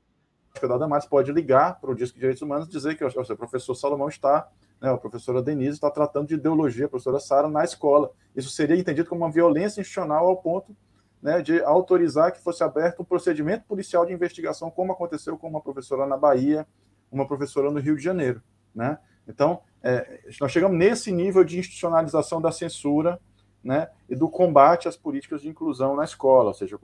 [0.63, 3.37] da Damares, pode ligar para o Disco de Direitos Humanos e dizer que o, o
[3.37, 4.49] professor Salomão está,
[4.81, 8.11] né, a professora Denise está tratando de ideologia, a professora Sara, na escola.
[8.35, 10.77] Isso seria entendido como uma violência institucional ao ponto
[11.23, 15.61] né, de autorizar que fosse aberto um procedimento policial de investigação, como aconteceu com uma
[15.61, 16.67] professora na Bahia,
[17.11, 18.43] uma professora no Rio de Janeiro.
[18.75, 18.99] Né?
[19.27, 23.21] Então, é, nós chegamos nesse nível de institucionalização da censura
[23.63, 26.79] né, e do combate às políticas de inclusão na escola, ou seja,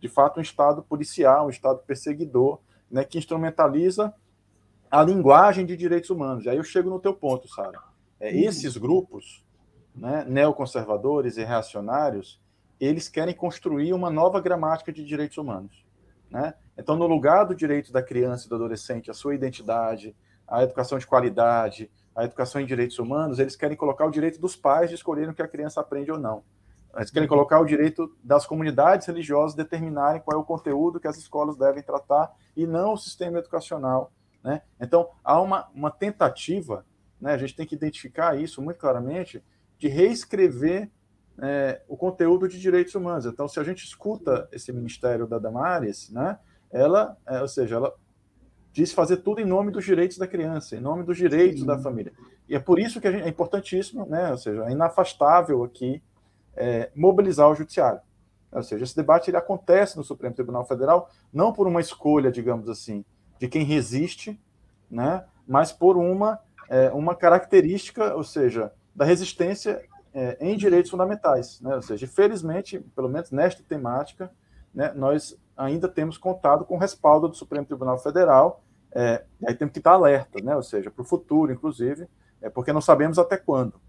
[0.00, 2.60] de fato, um Estado policial, um Estado perseguidor,
[2.90, 4.12] né, que instrumentaliza
[4.90, 6.44] a linguagem de direitos humanos.
[6.44, 7.78] E aí eu chego no teu ponto, Sara.
[8.18, 8.40] É, uhum.
[8.40, 9.44] esses grupos,
[9.94, 12.40] né, neoconservadores e reacionários,
[12.78, 15.84] eles querem construir uma nova gramática de direitos humanos.
[16.30, 16.54] Né?
[16.78, 20.14] Então, no lugar do direito da criança e do adolescente, a sua identidade,
[20.46, 24.56] a educação de qualidade, a educação em direitos humanos, eles querem colocar o direito dos
[24.56, 26.42] pais de escolherem o que a criança aprende ou não.
[26.96, 31.18] Eles querem colocar o direito das comunidades religiosas determinarem qual é o conteúdo que as
[31.18, 34.10] escolas devem tratar e não o sistema educacional.
[34.42, 34.62] Né?
[34.80, 36.86] Então, há uma, uma tentativa,
[37.20, 39.44] né, a gente tem que identificar isso muito claramente,
[39.78, 40.90] de reescrever
[41.38, 43.26] é, o conteúdo de direitos humanos.
[43.26, 46.38] Então, se a gente escuta esse ministério da Damares, né,
[46.76, 47.94] ela, é, ou seja, ela
[48.72, 51.66] diz fazer tudo em nome dos direitos da criança, em nome dos direitos Sim.
[51.66, 52.12] da família.
[52.48, 56.02] E é por isso que gente, é importantíssimo, né, ou seja, é inafastável aqui
[56.54, 58.00] é, mobilizar o judiciário.
[58.52, 62.68] Ou seja, esse debate ele acontece no Supremo Tribunal Federal não por uma escolha, digamos
[62.68, 63.04] assim,
[63.38, 64.38] de quem resiste,
[64.90, 71.60] né, mas por uma, é, uma característica, ou seja, da resistência é, em direitos fundamentais.
[71.60, 71.74] Né?
[71.74, 74.30] Ou seja, felizmente, pelo menos nesta temática,
[74.76, 78.62] né, nós ainda temos contado com o respaldo do Supremo Tribunal Federal,
[78.92, 80.54] é, aí temos que estar alerta, né?
[80.54, 82.06] ou seja, para o futuro, inclusive,
[82.42, 83.80] é, porque não sabemos até quando.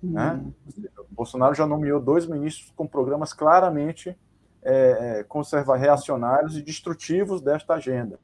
[0.00, 0.32] Né?
[0.32, 0.84] Uhum.
[1.10, 4.16] O Bolsonaro já nomeou dois ministros com programas claramente
[4.62, 8.18] é, é conserva reacionários e destrutivos desta agenda.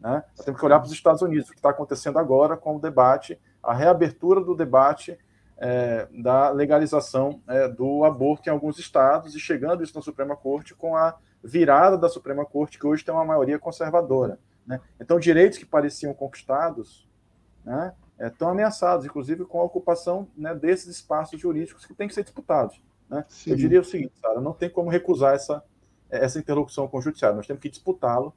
[0.00, 0.22] Né?
[0.36, 2.80] Nós temos que olhar para os Estados Unidos, o que está acontecendo agora com o
[2.80, 5.18] debate, a reabertura do debate
[5.58, 10.74] é, da legalização é, do aborto em alguns estados e chegando isso na Suprema Corte
[10.74, 14.38] com a virada da Suprema Corte, que hoje tem uma maioria conservadora.
[14.66, 14.80] Né?
[14.98, 17.06] Então, direitos que pareciam conquistados
[17.64, 22.22] né, estão ameaçados, inclusive com a ocupação né, desses espaços jurídicos que têm que ser
[22.22, 22.80] disputados.
[23.08, 23.24] Né?
[23.46, 25.62] Eu diria o seguinte, Sara, não tem como recusar essa,
[26.08, 28.34] essa interlocução com o judiciário, nós temos que disputá-lo,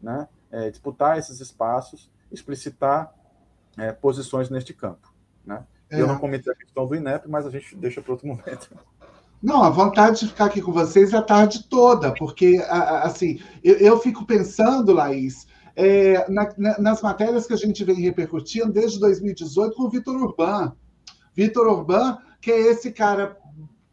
[0.00, 0.28] né?
[0.52, 3.12] É, disputar esses espaços, explicitar
[3.76, 5.12] é, posições neste campo.
[5.44, 5.64] Né?
[5.90, 6.00] É.
[6.00, 8.70] Eu não comentei a questão do INEP, mas a gente deixa para outro momento.
[9.44, 13.76] Não, a vontade de ficar aqui com vocês é a tarde toda, porque, assim, eu,
[13.76, 19.76] eu fico pensando, Laís, é, na, nas matérias que a gente vem repercutindo desde 2018
[19.76, 20.74] com o Vitor Urban.
[21.34, 23.36] Vitor Urban, que é esse cara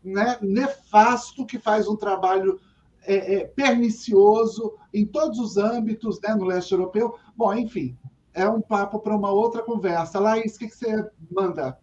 [0.01, 2.57] né, nefasto que faz um trabalho
[3.05, 7.19] é, é, pernicioso em todos os âmbitos né, no leste europeu.
[7.35, 7.97] Bom, enfim,
[8.33, 10.17] é um papo para uma outra conversa.
[10.17, 11.77] Laís, o que, que você manda?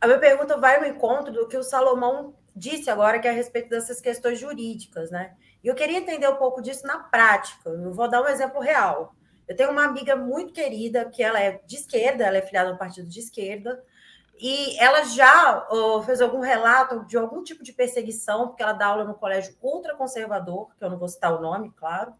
[0.00, 3.34] A minha pergunta vai no encontro do que o Salomão disse agora, que é a
[3.34, 5.34] respeito dessas questões jurídicas, né?
[5.62, 7.70] E eu queria entender um pouco disso na prática.
[7.70, 9.14] Eu vou dar um exemplo real.
[9.46, 12.78] Eu tenho uma amiga muito querida, que ela é de esquerda, ela é filiada no
[12.78, 13.82] partido de esquerda,
[14.38, 15.66] e ela já
[16.06, 20.74] fez algum relato de algum tipo de perseguição, porque ela dá aula no colégio ultraconservador,
[20.78, 22.14] que eu não vou citar o nome, claro.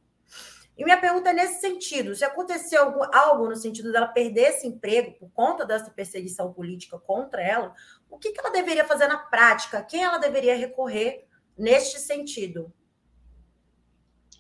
[0.77, 4.67] E minha pergunta é nesse sentido: se aconteceu algo, algo no sentido dela perder esse
[4.67, 7.75] emprego por conta dessa perseguição política contra ela,
[8.11, 9.83] o que, que ela deveria fazer na prática?
[9.83, 12.73] Quem ela deveria recorrer neste sentido?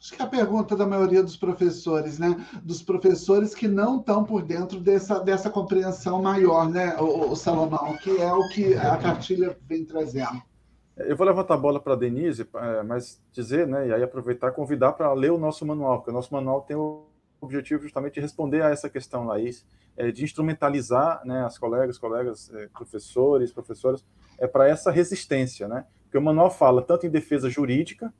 [0.01, 2.35] Acho que é a pergunta da maioria dos professores, né?
[2.62, 7.97] Dos professores que não estão por dentro dessa, dessa compreensão maior, né, o, o Salomão,
[7.99, 10.43] que é o que a cartilha vem trazendo.
[10.97, 14.49] Eu vou levantar a bola para a Denise, é, mas dizer, né, e aí aproveitar
[14.49, 17.10] e convidar para ler o nosso manual, porque o nosso manual tem o
[17.41, 19.64] objetivo justamente de responder a essa questão, Laís,
[19.97, 24.05] é, de instrumentalizar né, as colegas, colegas, é, professores, professoras,
[24.38, 25.84] é, para essa resistência, né?
[26.05, 28.12] Porque o manual fala tanto em defesa jurídica,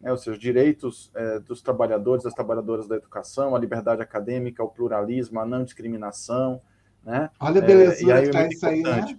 [0.00, 4.68] né, ou seja, direitos é, dos trabalhadores, das trabalhadoras da educação, a liberdade acadêmica, o
[4.68, 6.60] pluralismo, a não discriminação,
[7.02, 7.30] né?
[7.40, 9.18] Olha a beleza é, e aí, é isso aí, né?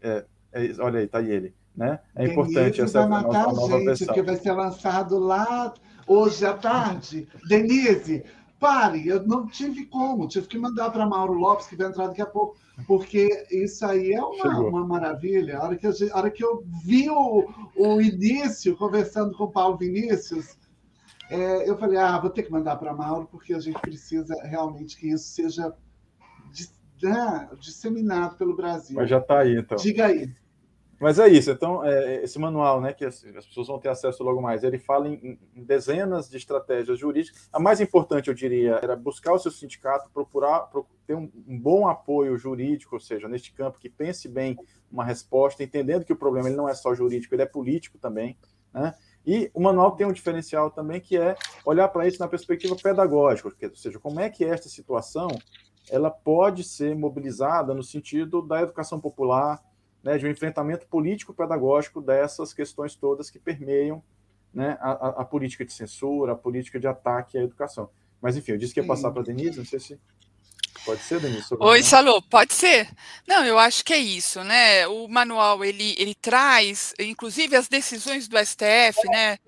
[0.00, 1.54] É, é, olha aí, tá aí ele.
[1.76, 1.98] Né?
[2.14, 4.06] É importante essa vai matar nova, a gente, versão.
[4.06, 5.74] porque vai ser lançado lá
[6.06, 7.28] hoje à tarde.
[7.48, 8.24] Denise,
[8.58, 12.22] pare, eu não tive como, tive que mandar para Mauro Lopes, que vai entrar daqui
[12.22, 15.58] a pouco, porque isso aí é uma, uma maravilha.
[15.58, 19.50] A hora que, eu, a hora que eu vi o, o início conversando com o
[19.50, 20.56] Paulo Vinícius,
[21.28, 24.96] é, eu falei, ah, vou ter que mandar para Mauro, porque a gente precisa realmente
[24.96, 25.74] que isso seja
[27.02, 28.96] né, disseminado pelo Brasil.
[28.96, 29.76] Mas já está aí, então.
[29.76, 30.32] Diga aí.
[30.98, 31.50] Mas é isso.
[31.50, 34.78] Então, é, esse manual, né, que as, as, pessoas vão ter acesso logo mais, ele
[34.78, 37.48] fala em, em, dezenas de estratégias jurídicas.
[37.52, 40.70] A mais importante, eu diria, era buscar o seu sindicato, procurar,
[41.06, 44.56] ter um, um, bom apoio jurídico, ou seja, neste campo, que pense bem
[44.90, 48.36] uma resposta, entendendo que o problema ele não é só jurídico, ele é político também.
[48.72, 48.94] Né?
[49.26, 53.48] E o manual tem um diferencial também, que é olhar para isso na perspectiva pedagógica,
[53.48, 55.28] ou seja, como é que esta situação
[55.90, 59.62] ela pode ser mobilizada no sentido da educação popular,
[60.02, 64.02] né, de um enfrentamento político-pedagógico dessas questões todas que permeiam
[64.52, 67.90] né, a, a, política de censura, a política de ataque à educação.
[68.20, 70.00] Mas, enfim, eu disse que ia passar para a Denise, não sei se.
[70.84, 71.48] Pode ser, Denise?
[71.58, 72.88] Oi, Salô, pode ser.
[73.26, 74.86] Não, eu acho que é isso, né?
[74.86, 79.38] O manual ele, ele traz, inclusive, as decisões do STF, né?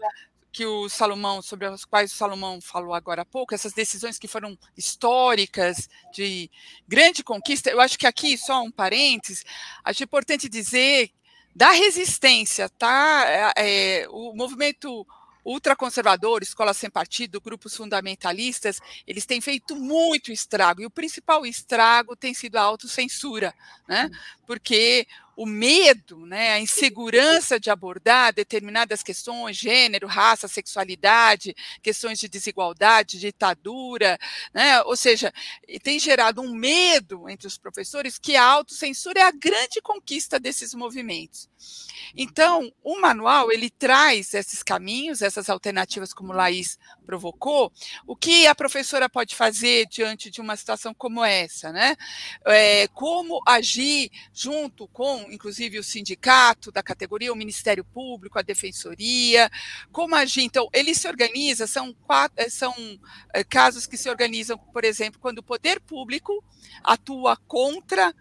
[0.53, 4.29] Que o Salomão, sobre as quais o Salomão falou agora há pouco, essas decisões que
[4.29, 6.51] foram históricas, de
[6.87, 9.45] grande conquista, eu acho que aqui, só um parênteses,
[9.85, 11.11] acho importante dizer
[11.55, 13.53] da resistência, tá?
[13.57, 15.07] É, é o movimento
[15.45, 22.15] ultraconservador, escola sem partido, grupos fundamentalistas, eles têm feito muito estrago, e o principal estrago
[22.15, 23.55] tem sido a autocensura,
[23.87, 24.11] né?
[24.47, 25.07] Porque
[25.39, 33.20] o medo, né, a insegurança de abordar determinadas questões, gênero, raça, sexualidade, questões de desigualdade,
[33.20, 34.18] ditadura,
[34.53, 35.32] né, ou seja,
[35.84, 40.74] tem gerado um medo entre os professores que a autocensura é a grande conquista desses
[40.74, 41.49] movimentos.
[42.17, 47.73] Então, o manual ele traz esses caminhos, essas alternativas, como Laís provocou.
[48.07, 51.97] O que a professora pode fazer diante de uma situação como essa, né?
[52.47, 59.51] É, como agir junto com inclusive o sindicato da categoria, o Ministério Público, a Defensoria,
[59.93, 60.43] como agir.
[60.43, 62.75] Então, ele se organiza, são, quatro, eh, são
[63.35, 66.45] eh, casos que se organizam, por exemplo, quando o poder público
[66.83, 68.15] atua contra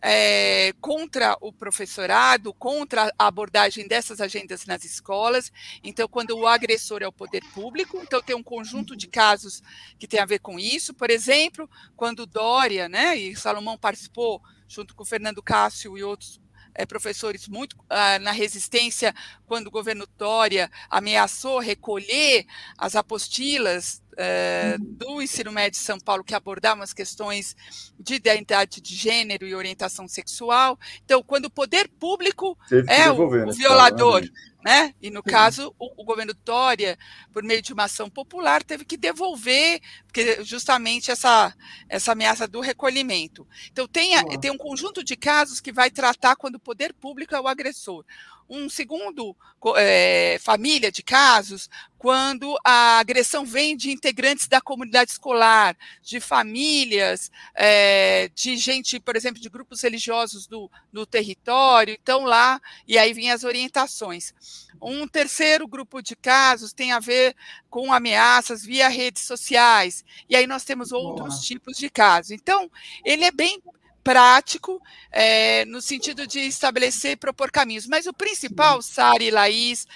[0.00, 5.52] é, contra o professorado, contra a abordagem dessas agendas nas escolas.
[5.82, 9.62] Então, quando o agressor é o poder público, então tem um conjunto de casos
[9.98, 10.94] que tem a ver com isso.
[10.94, 16.40] Por exemplo, quando Dória, né, e Salomão participou junto com Fernando Cássio e outros
[16.74, 19.12] é, professores muito ah, na resistência
[19.46, 22.46] quando o governo Dória ameaçou recolher
[22.76, 27.56] as apostilas é, do ensino médio de São Paulo que abordavam as questões
[27.98, 30.76] de identidade de gênero e orientação sexual.
[31.04, 32.58] Então, quando o poder público
[32.88, 34.28] é o, o violador,
[34.64, 34.92] né?
[35.00, 36.98] E no caso, o, o, governo Dória,
[37.32, 41.54] por meio de uma ação popular, teve que devolver, porque justamente essa,
[41.88, 43.46] essa ameaça do recolhimento.
[43.70, 47.40] Então, tem, tem um conjunto de casos que vai tratar quando o poder público é
[47.40, 48.04] o agressor
[48.48, 49.36] um segundo
[49.76, 51.68] é, família de casos
[51.98, 59.16] quando a agressão vem de integrantes da comunidade escolar, de famílias, é, de gente, por
[59.16, 64.32] exemplo, de grupos religiosos do, do território, então lá, e aí vêm as orientações.
[64.80, 67.34] Um terceiro grupo de casos tem a ver
[67.68, 71.42] com ameaças via redes sociais, e aí nós temos outros Boa.
[71.42, 72.30] tipos de casos.
[72.30, 72.70] Então,
[73.04, 73.60] ele é bem
[74.08, 74.82] prático,
[75.12, 77.86] é, no sentido de estabelecer e propor caminhos.
[77.86, 79.86] Mas o principal, Sara e Laís,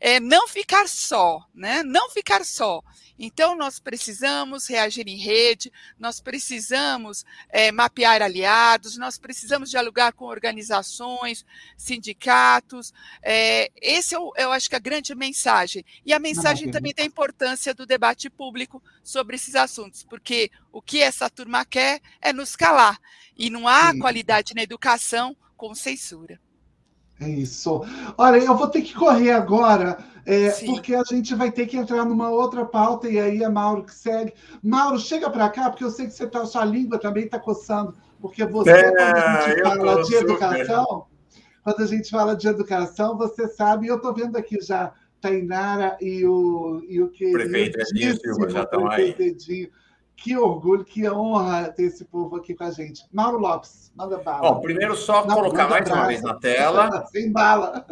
[0.00, 1.82] é não ficar só, né?
[1.82, 2.82] Não ficar só.
[3.18, 10.24] Então, nós precisamos reagir em rede, nós precisamos é, mapear aliados, nós precisamos dialogar com
[10.24, 11.44] organizações,
[11.76, 12.94] sindicatos.
[13.22, 15.84] É, esse eu, eu acho que é a grande mensagem.
[16.06, 21.02] E a mensagem também da importância do debate público sobre esses assuntos, porque o que
[21.02, 22.98] essa turma quer é nos calar.
[23.36, 23.98] E não há Sim.
[23.98, 26.40] qualidade na educação com censura.
[27.20, 27.84] É isso.
[28.16, 32.04] Olha, eu vou ter que correr agora, é, porque a gente vai ter que entrar
[32.04, 34.32] numa outra pauta e aí é Mauro que segue.
[34.62, 37.94] Mauro, chega para cá, porque eu sei que você tá, sua língua também está coçando,
[38.20, 41.06] porque você, é, quando a gente fala de educação,
[41.62, 46.24] quando a gente fala de educação, você sabe, eu estou vendo aqui já Tainara e
[46.24, 47.30] o, e o que.
[47.30, 49.14] Prefeito Edinho Silva já estão aí.
[49.18, 49.68] Edinho.
[50.20, 53.02] Que orgulho, que honra ter esse povo aqui com a gente.
[53.10, 54.52] Mauro Lopes, manda bala.
[54.52, 57.04] Bom, primeiro só colocar mais uma vez na tela.
[57.10, 57.86] Sem bala.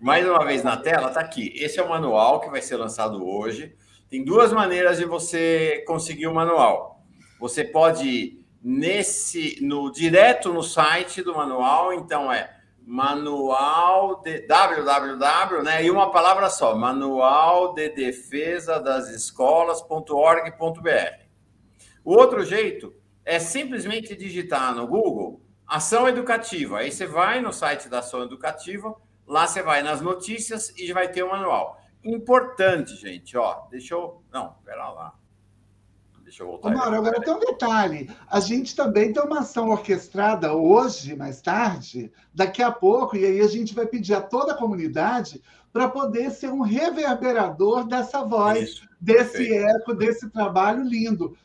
[0.00, 1.52] mais uma vez na tela, tá aqui.
[1.54, 3.76] Esse é o manual que vai ser lançado hoje.
[4.08, 7.04] Tem duas maneiras de você conseguir o manual.
[7.38, 12.50] Você pode ir nesse, no direto no site do manual, então é
[12.86, 15.84] manual de www, né?
[15.84, 21.25] E uma palavra só, manual de defesa das escolas.org.br.
[22.06, 22.94] O outro jeito
[23.24, 26.78] é simplesmente digitar no Google ação educativa.
[26.78, 28.94] Aí você vai no site da ação educativa,
[29.26, 31.80] lá você vai nas notícias e vai ter o manual.
[32.04, 33.66] Importante, gente, ó.
[33.72, 34.22] Deixa eu.
[34.32, 35.14] Não, pera lá.
[36.22, 36.70] Deixa eu voltar.
[36.70, 38.08] Agora tem um detalhe.
[38.28, 43.40] A gente também tem uma ação orquestrada hoje, mais tarde, daqui a pouco, e aí
[43.40, 45.42] a gente vai pedir a toda a comunidade
[45.72, 49.66] para poder ser um reverberador dessa voz, Isso, desse perfeito.
[49.66, 51.36] eco, desse trabalho lindo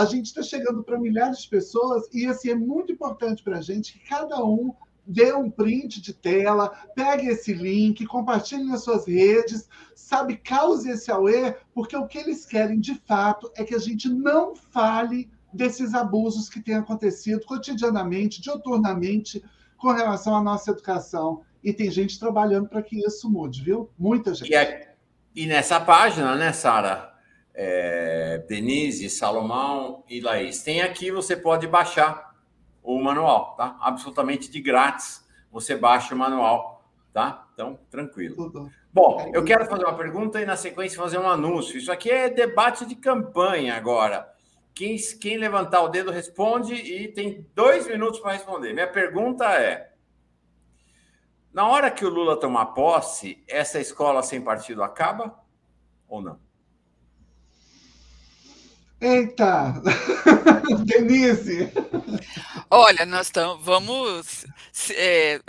[0.00, 3.60] a gente está chegando para milhares de pessoas e assim é muito importante para a
[3.60, 4.74] gente que cada um
[5.06, 11.10] dê um print de tela, pegue esse link, compartilhe nas suas redes, sabe, cause esse
[11.10, 15.92] auê, porque o que eles querem de fato é que a gente não fale desses
[15.92, 19.44] abusos que têm acontecido cotidianamente, dioturnamente,
[19.76, 21.42] com relação à nossa educação.
[21.62, 23.90] E tem gente trabalhando para que isso mude, viu?
[23.98, 24.50] Muita gente.
[24.50, 24.94] E, é,
[25.36, 27.09] e nessa página, né, Sara?
[27.54, 30.62] É, Denise, Salomão e Laís.
[30.62, 32.34] Tem aqui, você pode baixar
[32.82, 33.76] o manual, tá?
[33.80, 35.24] Absolutamente de grátis.
[35.50, 37.46] Você baixa o manual, tá?
[37.52, 38.36] Então, tranquilo.
[38.36, 38.70] Tudo.
[38.92, 41.76] Bom, eu quero fazer uma pergunta e, na sequência, fazer um anúncio.
[41.76, 44.28] Isso aqui é debate de campanha agora.
[44.74, 48.72] Quem, quem levantar o dedo responde e tem dois minutos para responder.
[48.72, 49.92] Minha pergunta é:
[51.52, 55.38] na hora que o Lula tomar posse, essa escola sem partido acaba
[56.08, 56.49] ou não?
[59.00, 59.74] Eita!
[60.84, 61.72] Denise!
[62.70, 63.64] Olha, nós estamos.
[63.64, 64.44] Vamos.
[64.90, 65.40] É,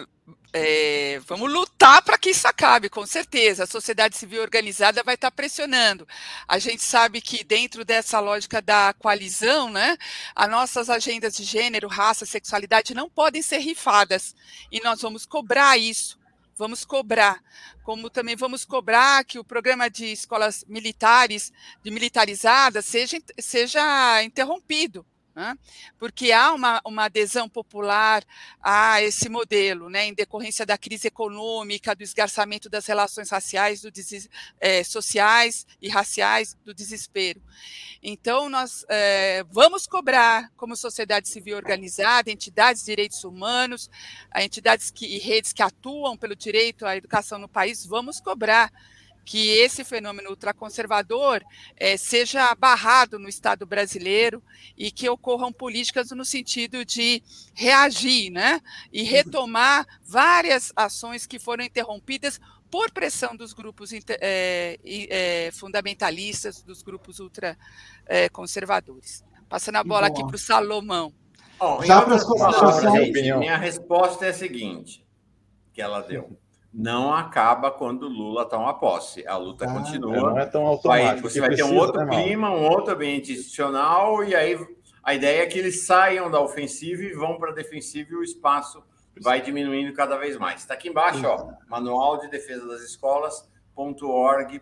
[0.53, 3.63] é, vamos lutar para que isso acabe, com certeza.
[3.63, 6.07] A sociedade civil organizada vai estar pressionando.
[6.47, 9.97] A gente sabe que dentro dessa lógica da coalizão, né,
[10.35, 14.33] as nossas agendas de gênero, raça, sexualidade não podem ser rifadas.
[14.71, 16.20] E nós vamos cobrar isso
[16.61, 17.43] vamos cobrar,
[17.81, 21.51] como também vamos cobrar que o programa de escolas militares,
[21.81, 25.03] de militarizadas, seja, seja interrompido
[25.35, 25.57] né?
[25.97, 28.23] porque há uma, uma adesão popular
[28.61, 30.05] a esse modelo, né?
[30.05, 33.91] em decorrência da crise econômica, do esgarçamento das relações raciais, do
[34.59, 37.41] é, sociais e raciais, do desespero.
[38.03, 43.89] Então, nós é, vamos cobrar, como sociedade civil organizada, entidades de direitos humanos,
[44.35, 48.71] entidades que, e redes que atuam pelo direito à educação no país, vamos cobrar
[49.25, 51.43] que esse fenômeno ultraconservador
[51.77, 54.43] é, seja barrado no Estado brasileiro
[54.77, 58.61] e que ocorram políticas no sentido de reagir né,
[58.91, 66.81] e retomar várias ações que foram interrompidas por pressão dos grupos é, é, fundamentalistas, dos
[66.81, 69.23] grupos ultraconservadores.
[69.49, 71.13] Passando a bola aqui para o Salomão.
[71.59, 73.11] Bom, Já para as considerações.
[73.37, 75.05] Minha resposta é a seguinte,
[75.73, 76.39] que ela deu
[76.73, 79.27] não acaba quando o Lula toma posse.
[79.27, 80.15] A luta ah, continua.
[80.15, 81.21] Não é tão automático.
[81.21, 84.57] Vai, você vai ter um outro né, clima, um outro ambiente institucional, e aí
[85.03, 88.23] a ideia é que eles saiam da ofensiva e vão para a defensiva e o
[88.23, 88.81] espaço
[89.19, 90.61] vai diminuindo cada vez mais.
[90.61, 94.61] Está aqui embaixo, ó, Manual de Defesa das Escolas.org.br.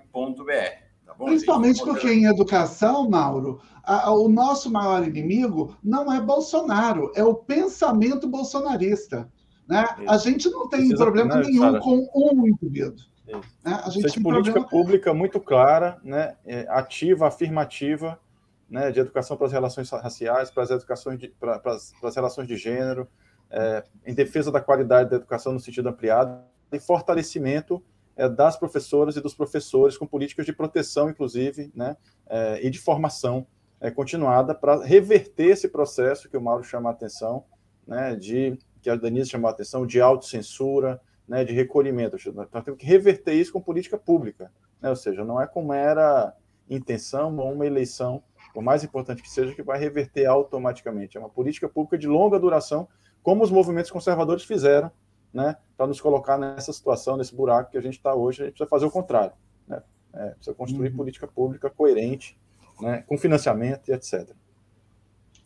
[1.05, 7.23] Tá Principalmente porque em educação, Mauro, a, o nosso maior inimigo não é Bolsonaro, é
[7.23, 9.29] o pensamento bolsonarista.
[9.69, 9.85] Né?
[10.07, 13.05] A gente não tem Precisa, problema né, nenhum com um indivíduo.
[13.27, 13.41] Né?
[13.63, 14.67] A gente tem política problema...
[14.67, 16.35] pública muito clara, né?
[16.43, 18.19] É, ativa, afirmativa,
[18.67, 18.89] né?
[18.89, 22.15] de educação para as relações raciais, para as, educações de, para, para, as, para as
[22.15, 23.07] relações de gênero,
[23.51, 26.41] é, em defesa da qualidade da educação no sentido ampliado,
[26.71, 27.83] e fortalecimento
[28.15, 31.95] é, das professoras e dos professores com políticas de proteção, inclusive, né?
[32.27, 33.45] É, e de formação
[33.79, 37.45] é, continuada para reverter esse processo que o Mauro chama a atenção,
[37.87, 38.15] né?
[38.15, 42.17] de que a Denise chamou a atenção, de autocensura, né, de recolhimento.
[42.33, 44.51] Nós temos que reverter isso com política pública.
[44.81, 44.89] Né?
[44.89, 46.33] Ou seja, não é com mera
[46.69, 48.23] intenção ou uma eleição,
[48.53, 51.17] por mais importante que seja, que vai reverter automaticamente.
[51.17, 52.87] É uma política pública de longa duração,
[53.21, 54.91] como os movimentos conservadores fizeram,
[55.31, 58.41] né, para nos colocar nessa situação, nesse buraco que a gente está hoje.
[58.41, 59.33] A gente precisa fazer o contrário.
[59.67, 59.81] Né?
[60.13, 60.97] É, precisa construir uhum.
[60.97, 62.39] política pública coerente,
[62.81, 64.31] né, com financiamento e etc.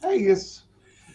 [0.01, 0.62] É isso.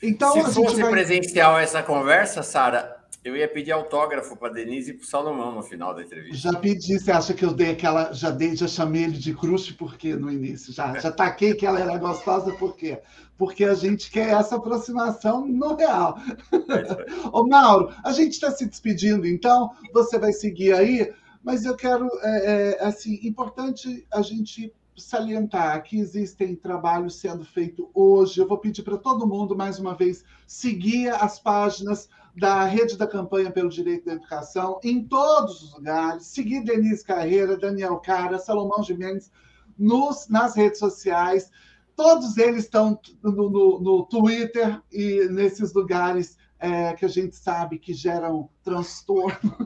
[0.03, 0.91] Então, Se fosse vai...
[0.91, 5.63] presencial essa conversa, Sara, eu ia pedir autógrafo para Denise e para o Salomão no
[5.63, 6.37] final da entrevista.
[6.37, 8.13] Já pedi, você acha que eu dei aquela.
[8.13, 10.73] Já dei, já chamei ele de crush por quê no início?
[10.73, 13.01] Já, já taquei que ela era gostosa por quê?
[13.37, 16.19] Porque a gente quer essa aproximação no real.
[16.53, 21.77] É Ô, Mauro, a gente está se despedindo, então você vai seguir aí, mas eu
[21.77, 24.73] quero, é, é, assim, importante a gente
[25.03, 28.41] salientar que existem trabalhos sendo feitos hoje.
[28.41, 33.07] Eu vou pedir para todo mundo, mais uma vez, seguir as páginas da Rede da
[33.07, 38.83] Campanha pelo Direito da Educação em todos os lugares, seguir Denise Carreira, Daniel Cara, Salomão
[38.83, 39.31] Gimenez
[39.77, 41.51] nos, nas redes sociais.
[41.97, 47.79] Todos eles estão no, no, no Twitter e nesses lugares é, que a gente sabe
[47.79, 49.57] que geram transtorno.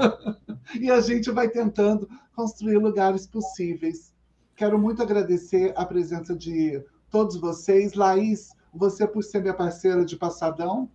[0.80, 4.13] e a gente vai tentando construir lugares possíveis
[4.56, 7.94] Quero muito agradecer a presença de todos vocês.
[7.94, 10.88] Laís, você por ser minha parceira de passadão.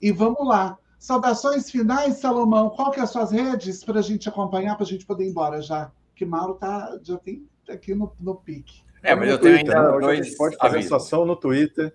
[0.00, 0.78] E vamos lá.
[0.98, 2.70] Saudações finais, Salomão.
[2.70, 5.30] Qual que é as suas redes para a gente acompanhar, para a gente poder ir
[5.30, 5.92] embora já?
[6.14, 8.82] Que Mauro tá, já tem aqui no, no pique.
[9.02, 10.00] É, mas eu tenho ainda né?
[10.00, 11.94] dois pode fazer sua ação no Twitter,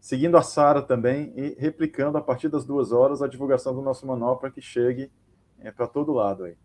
[0.00, 4.06] seguindo a Sara também e replicando a partir das duas horas a divulgação do nosso
[4.06, 5.10] manual para que chegue
[5.58, 6.56] é, para todo lado aí.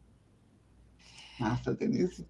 [1.40, 2.28] Massa, Denise.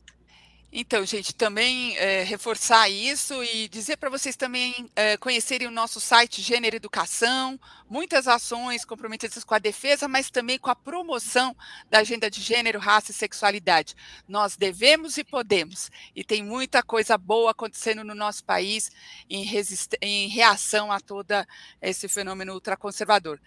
[0.72, 6.00] Então, gente, também é, reforçar isso e dizer para vocês também é, conhecerem o nosso
[6.00, 7.60] site Gênero Educação,
[7.90, 11.58] muitas ações comprometidas com a defesa, mas também com a promoção
[11.90, 13.96] da agenda de gênero, raça e sexualidade.
[14.28, 18.92] Nós devemos e podemos, e tem muita coisa boa acontecendo no nosso país
[19.28, 19.44] em,
[20.02, 21.34] em reação a todo
[21.82, 23.40] esse fenômeno ultraconservador.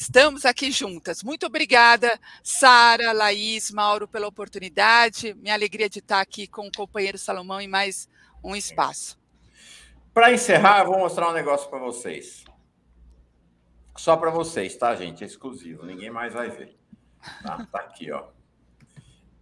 [0.00, 1.24] Estamos aqui juntas.
[1.24, 5.34] Muito obrigada, Sara, Laís, Mauro, pela oportunidade.
[5.34, 8.08] Minha alegria de estar aqui com o companheiro Salomão em mais
[8.42, 9.18] um espaço.
[10.14, 12.44] Para encerrar, eu vou mostrar um negócio para vocês.
[13.96, 15.24] Só para vocês, tá, gente?
[15.24, 16.78] É exclusivo, ninguém mais vai ver.
[17.42, 18.28] Tá, tá aqui, ó.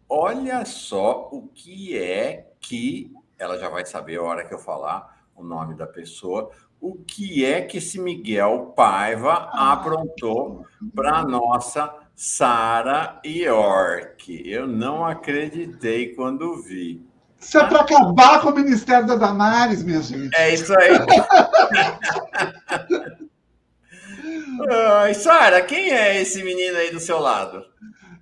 [0.09, 5.23] Olha só o que é que ela já vai saber a hora que eu falar
[5.35, 6.51] o nome da pessoa
[6.87, 10.65] o que é que esse Miguel Paiva aprontou
[10.95, 14.49] para nossa Sara York.
[14.49, 17.05] Eu não acreditei quando vi.
[17.41, 20.33] Isso é para acabar com o Ministério da Damares, minha gente.
[20.37, 20.93] É isso aí.
[24.71, 27.65] Ai, Sara, quem é esse menino aí do seu lado?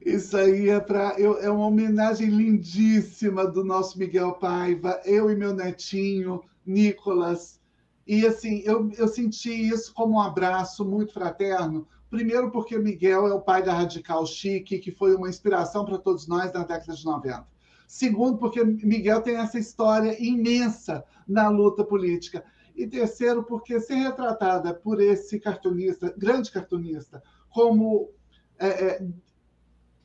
[0.00, 5.52] Isso aí é para é uma homenagem lindíssima do nosso Miguel Paiva, eu e meu
[5.54, 7.62] netinho Nicolas
[8.06, 11.88] e assim, eu, eu senti isso como um abraço muito fraterno.
[12.10, 16.28] Primeiro, porque Miguel é o pai da Radical Chique, que foi uma inspiração para todos
[16.28, 17.46] nós na década de 90.
[17.86, 22.44] Segundo, porque Miguel tem essa história imensa na luta política.
[22.76, 28.10] E terceiro, porque ser retratada por esse cartunista, grande cartunista, como
[28.58, 29.06] é, é,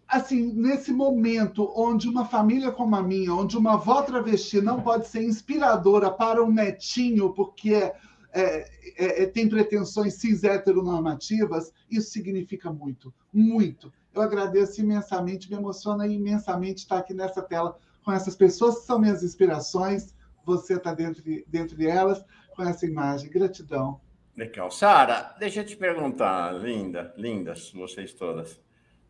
[0.10, 5.08] assim, nesse momento onde uma família como a minha, onde uma avó travesti não pode
[5.08, 7.94] ser inspiradora para um netinho, porque é,
[8.34, 13.94] é, é, tem pretensões cis heteronormativas, isso significa muito, muito.
[14.14, 19.00] Eu agradeço imensamente, me emociona imensamente estar aqui nessa tela com essas pessoas que são
[19.00, 20.16] minhas inspirações.
[20.44, 23.30] Você está dentro, dentro delas com essa imagem.
[23.30, 24.02] Gratidão.
[24.36, 24.72] Legal.
[24.72, 28.60] Sara, deixa eu te perguntar, linda, lindas, vocês todas.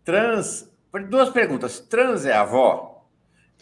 [0.04, 0.70] Trans
[1.10, 1.80] Duas perguntas.
[1.80, 3.06] Trans é avó?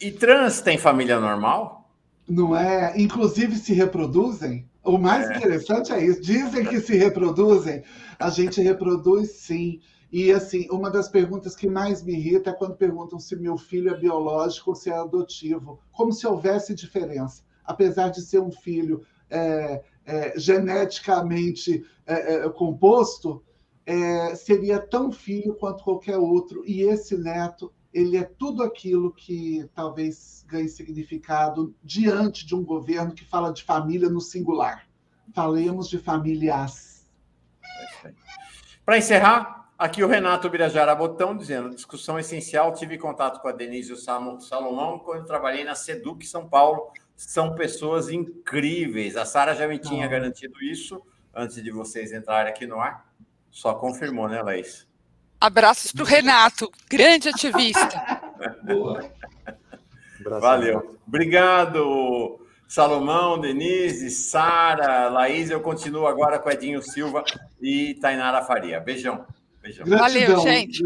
[0.00, 1.90] E trans tem família normal?
[2.28, 2.92] Não é?
[2.96, 4.68] Inclusive se reproduzem?
[4.84, 5.36] O mais é.
[5.36, 6.20] interessante é isso.
[6.20, 7.82] Dizem que se reproduzem.
[8.18, 9.80] A gente reproduz sim.
[10.10, 13.90] E assim, uma das perguntas que mais me irrita é quando perguntam se meu filho
[13.90, 17.42] é biológico ou se é adotivo, como se houvesse diferença.
[17.62, 23.42] Apesar de ser um filho é, é, geneticamente é, é composto,
[23.88, 26.62] é, seria tão filho quanto qualquer outro.
[26.66, 33.14] E esse neto, ele é tudo aquilo que talvez ganhe significado diante de um governo
[33.14, 34.86] que fala de família no singular.
[35.34, 37.08] Falemos de famílias.
[38.84, 42.74] Para encerrar, aqui o Renato Birajara Botão dizendo: discussão essencial.
[42.74, 46.92] Tive contato com a Denise e o Salomão quando trabalhei na Seduc São Paulo.
[47.16, 49.16] São pessoas incríveis.
[49.16, 51.00] A Sara já me tinha garantido isso
[51.34, 53.07] antes de vocês entrarem aqui no ar.
[53.50, 54.86] Só confirmou, né, Laís?
[55.40, 58.22] Abraços para o Renato, grande ativista.
[58.64, 59.10] Boa.
[60.40, 60.98] Valeu.
[61.06, 65.50] Obrigado, Salomão, Denise, Sara, Laís.
[65.50, 67.24] Eu continuo agora com Edinho Silva
[67.60, 68.80] e Tainara Faria.
[68.80, 69.24] Beijão.
[69.62, 69.86] Beijão.
[69.86, 70.82] Valeu, gente.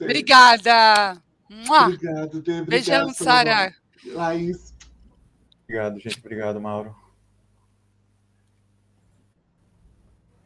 [0.00, 1.20] Obrigada.
[1.50, 2.62] Obrigado, Dê.
[2.62, 3.74] Beijão, Sara.
[4.06, 4.74] Laís.
[5.64, 6.18] Obrigado, gente.
[6.18, 6.94] Obrigado, Mauro.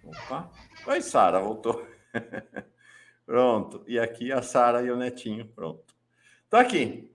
[0.05, 0.51] Opa.
[0.85, 1.87] Oi, Sara, voltou.
[3.25, 3.85] Pronto.
[3.87, 5.47] E aqui a Sara e o Netinho.
[5.47, 5.95] Pronto.
[6.49, 7.09] Então, aqui.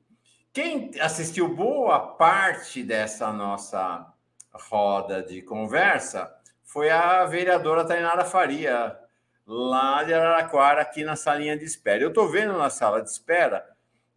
[0.53, 4.11] Quem assistiu boa parte dessa nossa
[4.53, 8.97] roda de conversa foi a vereadora Tainara Faria,
[9.45, 12.01] lá de Araraquara, aqui na salinha de espera.
[12.01, 13.63] Eu estou vendo na sala de espera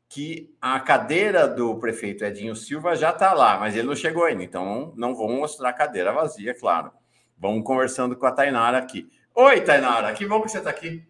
[0.09, 4.43] que a cadeira do prefeito Edinho Silva já está lá, mas ele não chegou ainda,
[4.43, 6.91] então não vou mostrar a cadeira vazia, claro.
[7.37, 9.11] Vamos conversando com a Tainara aqui.
[9.43, 11.03] Oi, Tainara, que bom que você está aqui.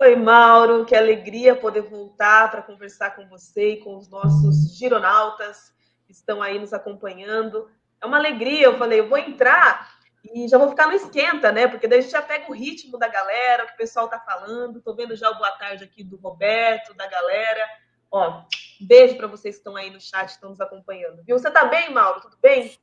[0.00, 5.74] Oi, Mauro, que alegria poder voltar para conversar com você e com os nossos gironautas
[6.06, 7.70] que estão aí nos acompanhando.
[8.00, 9.94] É uma alegria, eu falei, eu vou entrar
[10.24, 11.68] e já vou ficar no esquenta, né?
[11.68, 14.18] Porque daí a gente já pega o ritmo da galera, o que o pessoal está
[14.18, 14.78] falando.
[14.78, 17.68] Estou vendo já o boa tarde aqui do Roberto, da galera.
[18.10, 18.42] Ó,
[18.80, 21.22] beijo para vocês que estão aí no chat, estão nos acompanhando.
[21.24, 21.38] Viu?
[21.38, 22.22] Você está bem, Mauro?
[22.22, 22.74] Tudo bem?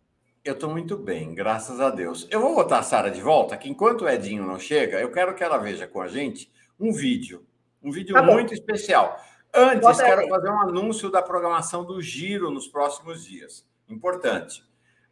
[0.44, 2.28] Eu estou muito bem, graças a Deus.
[2.30, 5.34] Eu vou botar a Sara de volta, que enquanto o Edinho não chega, eu quero
[5.34, 7.46] que ela veja com a gente um vídeo.
[7.82, 9.18] Um vídeo tá muito especial.
[9.54, 10.28] Antes, Bota quero aí.
[10.28, 13.66] fazer um anúncio da programação do Giro nos próximos dias.
[13.88, 14.66] Importante.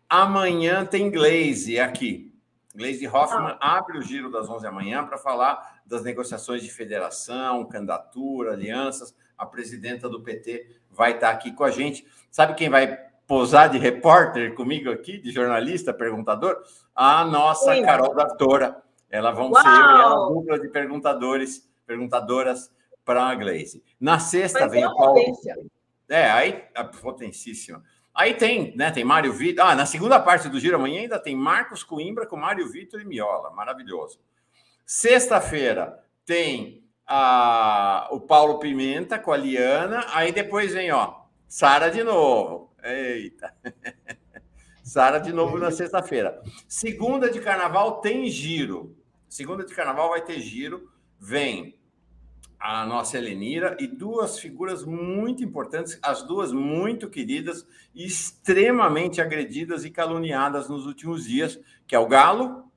[0.09, 2.36] Amanhã tem Glaze aqui.
[2.75, 3.77] Glaze Hoffman ah.
[3.77, 9.15] abre o Giro das 11 da manhã para falar das negociações de federação, candidatura, alianças.
[9.38, 12.05] A presidenta do PT vai estar aqui com a gente.
[12.29, 16.61] Sabe quem vai posar de repórter comigo aqui, de jornalista, perguntador,
[16.93, 17.82] a nossa Sim.
[17.82, 18.84] Carol Dartora.
[19.09, 19.63] Elas vão Uau!
[19.63, 22.69] ser a dupla de perguntadores, perguntadoras
[23.05, 23.82] para a Glaze.
[23.97, 25.13] Na sexta Mas vem o Paulo.
[25.13, 25.57] Potência.
[26.09, 27.82] É, aí, a potencíssima.
[28.13, 28.91] Aí tem, né?
[28.91, 29.65] Tem Mário Vitor.
[29.65, 33.05] Ah, na segunda parte do Giro amanhã ainda tem Marcos Coimbra com Mário Vitor e
[33.05, 33.49] Miola.
[33.51, 34.19] Maravilhoso.
[34.86, 40.05] Sexta-feira tem a, o Paulo Pimenta com a Liana.
[40.09, 42.70] Aí depois vem, ó, Sara de novo.
[42.84, 43.53] Eita.
[44.84, 46.41] Sara de novo na sexta-feira.
[46.67, 48.95] Segunda de carnaval tem giro.
[49.29, 50.91] Segunda de carnaval vai ter giro.
[51.19, 51.79] Vem
[52.59, 59.84] a nossa Helenira e duas figuras muito importantes, as duas muito queridas e extremamente agredidas
[59.84, 62.71] e caluniadas nos últimos dias, que é o Galo,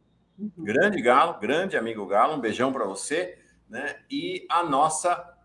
[0.57, 3.39] grande Galo, grande amigo Galo, um beijão para você,
[3.69, 3.99] né?
[4.11, 5.37] E a nossa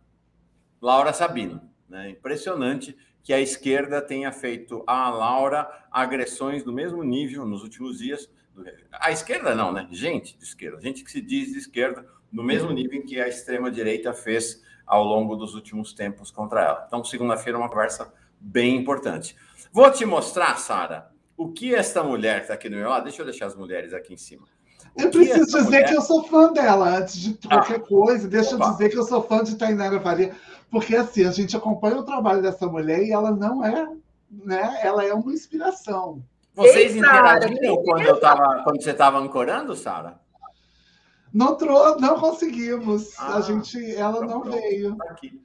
[0.81, 2.09] Laura Sabino, né?
[2.09, 8.29] Impressionante que a esquerda tenha feito a Laura agressões do mesmo nível nos últimos dias.
[8.91, 9.87] A esquerda não, né?
[9.91, 13.27] Gente de esquerda, gente que se diz de esquerda, no mesmo nível em que a
[13.27, 16.83] extrema-direita fez ao longo dos últimos tempos contra ela.
[16.87, 19.35] Então, segunda-feira, uma conversa bem importante.
[19.71, 23.03] Vou te mostrar, Sara, o que esta mulher está aqui no meu lado.
[23.03, 24.47] Deixa eu deixar as mulheres aqui em cima.
[24.95, 25.87] O eu preciso dizer mulher...
[25.87, 28.27] que eu sou fã dela, antes de qualquer ah, coisa.
[28.27, 28.65] Deixa opa.
[28.65, 30.35] eu dizer que eu sou fã de Tainara Faria.
[30.69, 33.87] Porque assim, a gente acompanha o trabalho dessa mulher e ela não é,
[34.29, 34.79] né?
[34.83, 36.23] Ela é uma inspiração.
[36.53, 40.19] Vocês Ei, interagiram quando, eu tava, quando você estava ancorando, Sara?
[41.33, 43.17] Não, trou não conseguimos.
[43.17, 44.57] Ah, a gente, ela tá não pronto.
[44.57, 44.95] veio.
[44.95, 45.41] Tá aqui.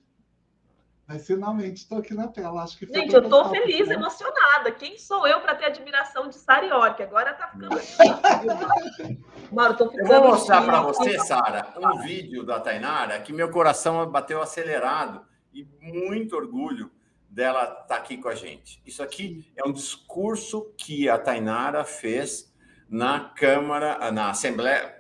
[1.07, 2.63] Mas finalmente estou aqui na tela.
[2.63, 3.95] Acho que Gente, eu estou feliz, né?
[3.95, 4.73] emocionada.
[4.73, 7.03] Quem sou eu para ter admiração de Sara York?
[7.03, 7.77] Agora está ficando.
[9.53, 14.11] Mano, tô eu vou mostrar para você, Sara, um vídeo da Tainara que meu coração
[14.11, 16.91] bateu acelerado e muito orgulho
[17.29, 18.81] dela estar tá aqui com a gente.
[18.87, 22.55] Isso aqui é um discurso que a Tainara fez
[22.89, 24.95] na Câmara, na Assembleia.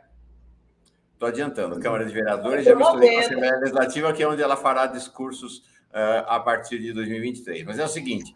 [1.14, 4.56] Estou adiantando, Câmara de Vereadores, já misturei com a Assembleia Legislativa, que é onde ela
[4.56, 5.62] fará discursos
[5.94, 7.64] uh, a partir de 2023.
[7.64, 8.34] Mas é o seguinte,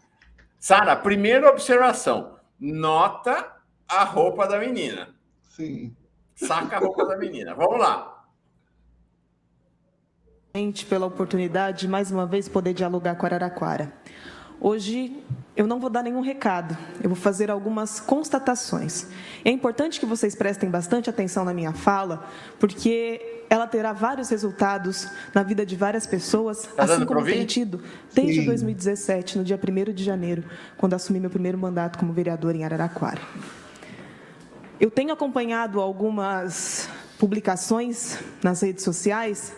[0.57, 3.55] Sara, primeira observação, nota
[3.87, 5.09] a roupa da menina.
[5.41, 5.95] Sim.
[6.35, 7.53] Saca a roupa da menina.
[7.53, 8.15] Vamos lá.
[10.89, 13.93] Pela oportunidade de mais uma vez poder dialogar com a Araraquara.
[14.61, 15.23] Hoje
[15.55, 19.07] eu não vou dar nenhum recado, eu vou fazer algumas constatações.
[19.43, 22.25] É importante que vocês prestem bastante atenção na minha fala,
[22.59, 27.81] porque ela terá vários resultados na vida de várias pessoas, tá assim como tem tido
[28.13, 28.45] desde Sim.
[28.45, 30.43] 2017, no dia 1 de janeiro,
[30.77, 33.21] quando assumi meu primeiro mandato como vereador em Araraquara.
[34.79, 39.53] Eu tenho acompanhado algumas publicações nas redes sociais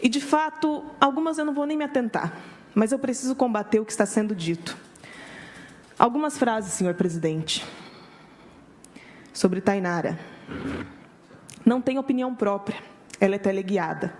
[0.00, 2.32] e, de fato, algumas eu não vou nem me atentar,
[2.74, 4.76] mas eu preciso combater o que está sendo dito.
[5.98, 7.66] Algumas frases, senhor presidente,
[9.32, 10.18] sobre Tainara.
[11.64, 12.78] Não tem opinião própria,
[13.20, 14.14] ela é teleguiada.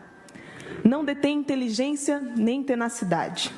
[0.84, 3.52] Não detém inteligência nem tenacidade.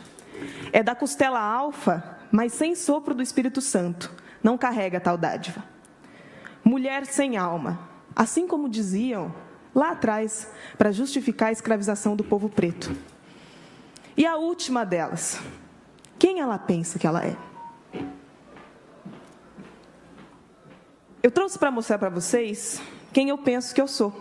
[0.73, 4.11] É da costela alfa, mas sem sopro do Espírito Santo.
[4.43, 5.71] Não carrega tal dádiva
[6.65, 7.79] mulher sem alma,
[8.15, 9.35] assim como diziam
[9.75, 12.95] lá atrás, para justificar a escravização do povo preto.
[14.21, 15.41] E a última delas,
[16.19, 17.35] quem ela pensa que ela é?
[21.23, 22.83] Eu trouxe para mostrar para vocês
[23.15, 24.15] quem eu penso que eu sou.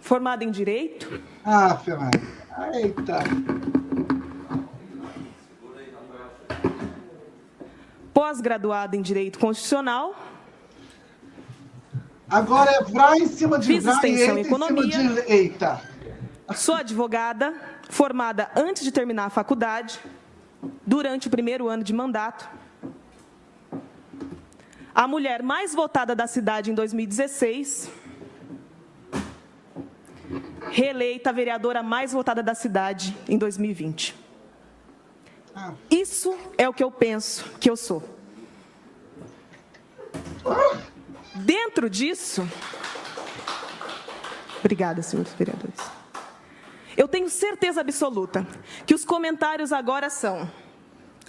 [0.00, 1.22] Formada em Direito.
[1.44, 2.20] Ah, Fernanda.
[2.74, 3.20] Eita.
[8.12, 10.16] Pós-graduada em Direito Constitucional
[12.28, 14.84] Agora é vrar em cima de Fiz extensão em economia.
[14.84, 15.32] De...
[15.32, 15.80] Eita.
[16.54, 17.54] Sou advogada,
[17.88, 19.98] formada antes de terminar a faculdade,
[20.86, 22.48] durante o primeiro ano de mandato.
[24.94, 27.90] A mulher mais votada da cidade em 2016.
[30.70, 34.14] Reeleita vereadora mais votada da cidade em 2020.
[35.54, 35.72] Ah.
[35.90, 38.02] Isso é o que eu penso que eu sou.
[41.34, 42.48] Dentro disso,
[44.60, 46.05] obrigada, senhores vereadores.
[46.96, 48.46] Eu tenho certeza absoluta
[48.86, 50.50] que os comentários agora são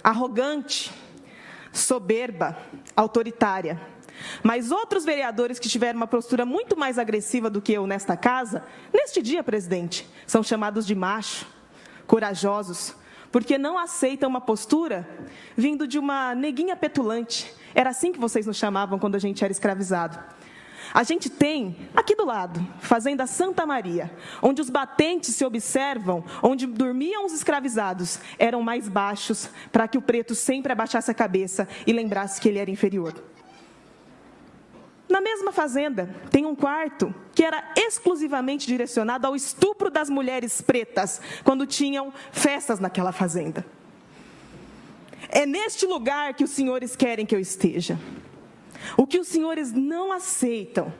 [0.02, 0.90] arrogante,
[1.72, 2.56] soberba,
[2.96, 3.80] autoritária.
[4.42, 8.64] Mas outros vereadores que tiveram uma postura muito mais agressiva do que eu nesta casa,
[8.92, 11.46] neste dia, presidente, são chamados de macho,
[12.06, 12.94] corajosos,
[13.30, 15.08] porque não aceitam uma postura
[15.56, 19.52] vindo de uma neguinha petulante, era assim que vocês nos chamavam quando a gente era
[19.52, 20.18] escravizado.
[20.92, 24.10] A gente tem, aqui do lado, Fazenda Santa Maria,
[24.40, 30.02] onde os batentes se observam, onde dormiam os escravizados, eram mais baixos, para que o
[30.02, 33.14] preto sempre abaixasse a cabeça e lembrasse que ele era inferior.
[35.08, 41.20] Na mesma fazenda, tem um quarto que era exclusivamente direcionado ao estupro das mulheres pretas,
[41.42, 43.64] quando tinham festas naquela fazenda.
[45.30, 47.98] É neste lugar que os senhores querem que eu esteja.
[48.96, 50.92] O que os senhores não aceitam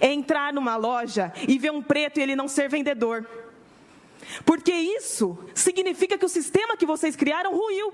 [0.00, 3.26] é entrar numa loja e ver um preto e ele não ser vendedor.
[4.44, 7.92] Porque isso significa que o sistema que vocês criaram ruiu.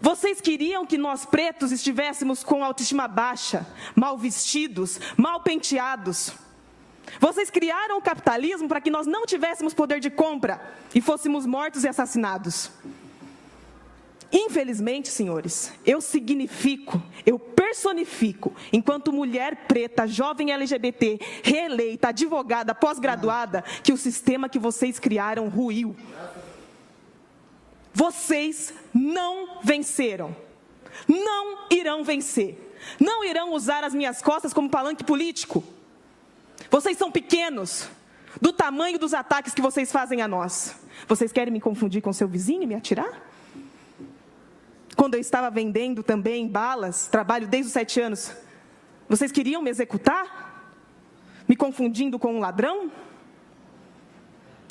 [0.00, 6.32] Vocês queriam que nós pretos estivéssemos com autoestima baixa, mal vestidos, mal penteados.
[7.20, 10.60] Vocês criaram o capitalismo para que nós não tivéssemos poder de compra
[10.94, 12.70] e fôssemos mortos e assassinados.
[14.36, 23.92] Infelizmente, senhores, eu significo, eu personifico, enquanto mulher preta, jovem LGBT, reeleita, advogada, pós-graduada, que
[23.92, 25.94] o sistema que vocês criaram ruiu.
[27.92, 30.34] Vocês não venceram.
[31.06, 32.74] Não irão vencer.
[32.98, 35.62] Não irão usar as minhas costas como palanque político.
[36.68, 37.88] Vocês são pequenos,
[38.40, 40.74] do tamanho dos ataques que vocês fazem a nós.
[41.06, 43.32] Vocês querem me confundir com seu vizinho e me atirar?
[44.94, 48.32] Quando eu estava vendendo também balas, trabalho desde os sete anos,
[49.08, 50.72] vocês queriam me executar?
[51.48, 52.90] Me confundindo com um ladrão?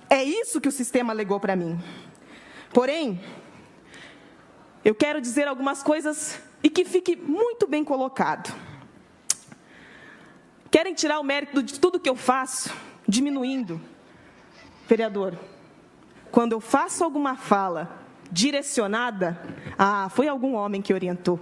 [0.10, 1.80] É isso que o sistema alegou para mim.
[2.74, 3.22] Porém,
[4.84, 8.54] eu quero dizer algumas coisas e que fique muito bem colocado.
[10.72, 12.74] Querem tirar o mérito de tudo que eu faço,
[13.08, 13.80] diminuindo.
[14.88, 15.38] Vereador,
[16.32, 18.03] quando eu faço alguma fala
[18.34, 19.40] direcionada,
[19.78, 21.40] ah, foi algum homem que orientou,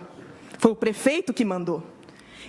[0.59, 1.81] foi o prefeito que mandou.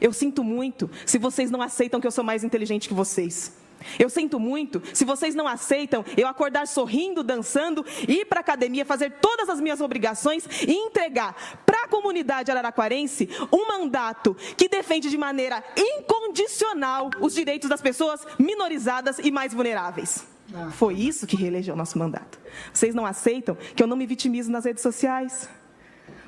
[0.00, 3.56] Eu sinto muito se vocês não aceitam que eu sou mais inteligente que vocês.
[3.98, 8.84] Eu sinto muito se vocês não aceitam eu acordar sorrindo, dançando, ir para a academia,
[8.84, 15.10] fazer todas as minhas obrigações e entregar para a comunidade araraquarense um mandato que defende
[15.10, 20.26] de maneira incondicional os direitos das pessoas minorizadas e mais vulneráveis.
[20.54, 20.70] Ah.
[20.70, 22.38] Foi isso que reelegeu nosso mandato.
[22.72, 25.48] Vocês não aceitam que eu não me vitimizo nas redes sociais?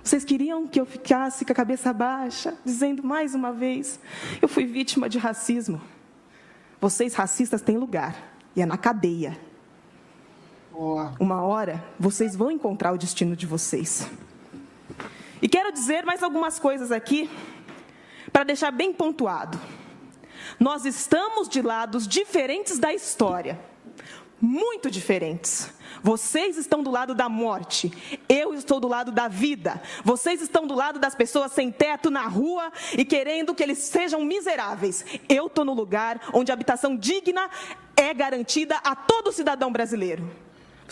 [0.02, 3.98] Vocês queriam que eu ficasse com a cabeça baixa, dizendo mais uma vez:
[4.40, 5.80] eu fui vítima de racismo.
[6.80, 9.38] Vocês racistas têm lugar, e é na cadeia.
[11.20, 14.08] Uma hora vocês vão encontrar o destino de vocês.
[15.40, 17.30] E quero dizer mais algumas coisas aqui,
[18.32, 19.58] para deixar bem pontuado.
[20.58, 23.58] Nós estamos de lados diferentes da história
[24.40, 25.70] muito diferentes.
[26.02, 27.90] Vocês estão do lado da morte,
[28.28, 29.80] eu estou do lado da vida.
[30.04, 34.22] Vocês estão do lado das pessoas sem teto na rua e querendo que eles sejam
[34.22, 35.04] miseráveis.
[35.28, 37.48] Eu estou no lugar onde a habitação digna
[37.96, 40.43] é garantida a todo cidadão brasileiro.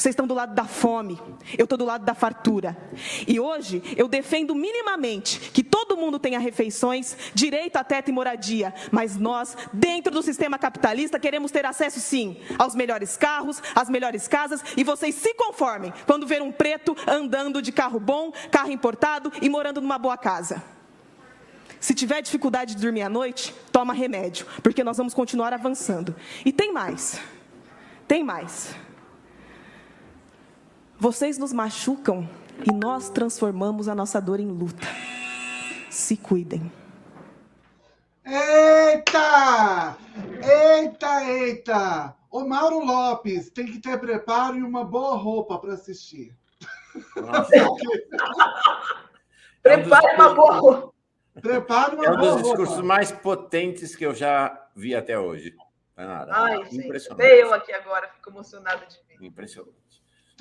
[0.03, 1.17] Vocês estão do lado da fome,
[1.57, 2.77] eu estou do lado da fartura.
[3.25, 8.75] E hoje eu defendo minimamente que todo mundo tenha refeições, direito a teto e moradia.
[8.91, 14.27] Mas nós, dentro do sistema capitalista, queremos ter acesso sim aos melhores carros, às melhores
[14.27, 14.61] casas.
[14.77, 19.49] E vocês se conformem quando ver um preto andando de carro bom, carro importado e
[19.49, 20.65] morando numa boa casa.
[21.79, 26.13] Se tiver dificuldade de dormir à noite, toma remédio, porque nós vamos continuar avançando.
[26.45, 27.21] E tem mais.
[28.09, 28.75] Tem mais.
[31.03, 32.31] Vocês nos machucam
[32.65, 34.87] e nós transformamos a nossa dor em luta.
[35.91, 36.71] Se cuidem.
[38.25, 39.99] Eita!
[40.41, 42.15] Eita, eita!
[42.31, 46.37] O Mauro Lopes tem que ter preparo e uma boa roupa para assistir.
[49.61, 50.95] Prepare uma boa roupa.
[51.41, 55.53] Prepare uma é um dos discursos mais potentes que eu já vi até hoje.
[55.97, 56.33] Nada.
[56.33, 57.29] Ai, Impressionante.
[57.29, 59.17] Gente, eu aqui agora, fico emocionada de ver.
[59.21, 59.82] Impressionante.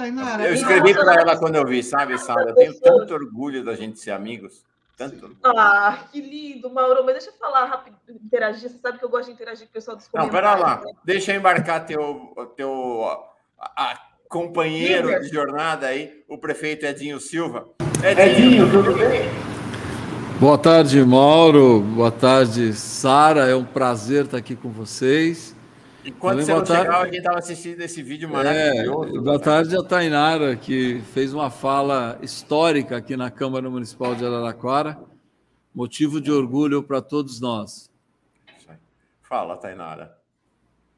[0.02, 2.50] Tainara, eu escrevi para ela quando eu vi, sabe, Sara?
[2.50, 4.66] Eu tenho tanto orgulho da gente ser amigos.
[4.98, 5.36] Tanto.
[5.44, 7.04] Ah, que lindo, Mauro.
[7.06, 8.70] Mas deixa eu falar rápido, interagir.
[8.70, 10.34] Você sabe que eu gosto de interagir com o pessoal dos comentários.
[10.34, 10.82] Não, pera lá.
[10.84, 10.92] Né?
[11.04, 13.04] Deixa eu embarcar teu, teu
[13.60, 15.20] a, a companheiro Liga.
[15.22, 17.68] de jornada aí, o prefeito Edinho Silva.
[18.04, 19.30] Edinho, Edinho tudo bem?
[20.40, 21.82] Boa tarde, Mauro.
[21.82, 23.48] Boa tarde, Sara.
[23.48, 25.56] É um prazer estar aqui com vocês.
[26.04, 26.84] Enquanto Também você não tarde...
[26.84, 29.18] chegava, a gente estava assistindo esse vídeo é, maravilhoso.
[29.18, 34.26] É, boa tarde a Tainara, que fez uma fala histórica aqui na Câmara Municipal de
[34.26, 34.98] Araraquara,
[35.74, 37.92] motivo de orgulho para todos nós.
[39.22, 40.18] Fala, Tainara.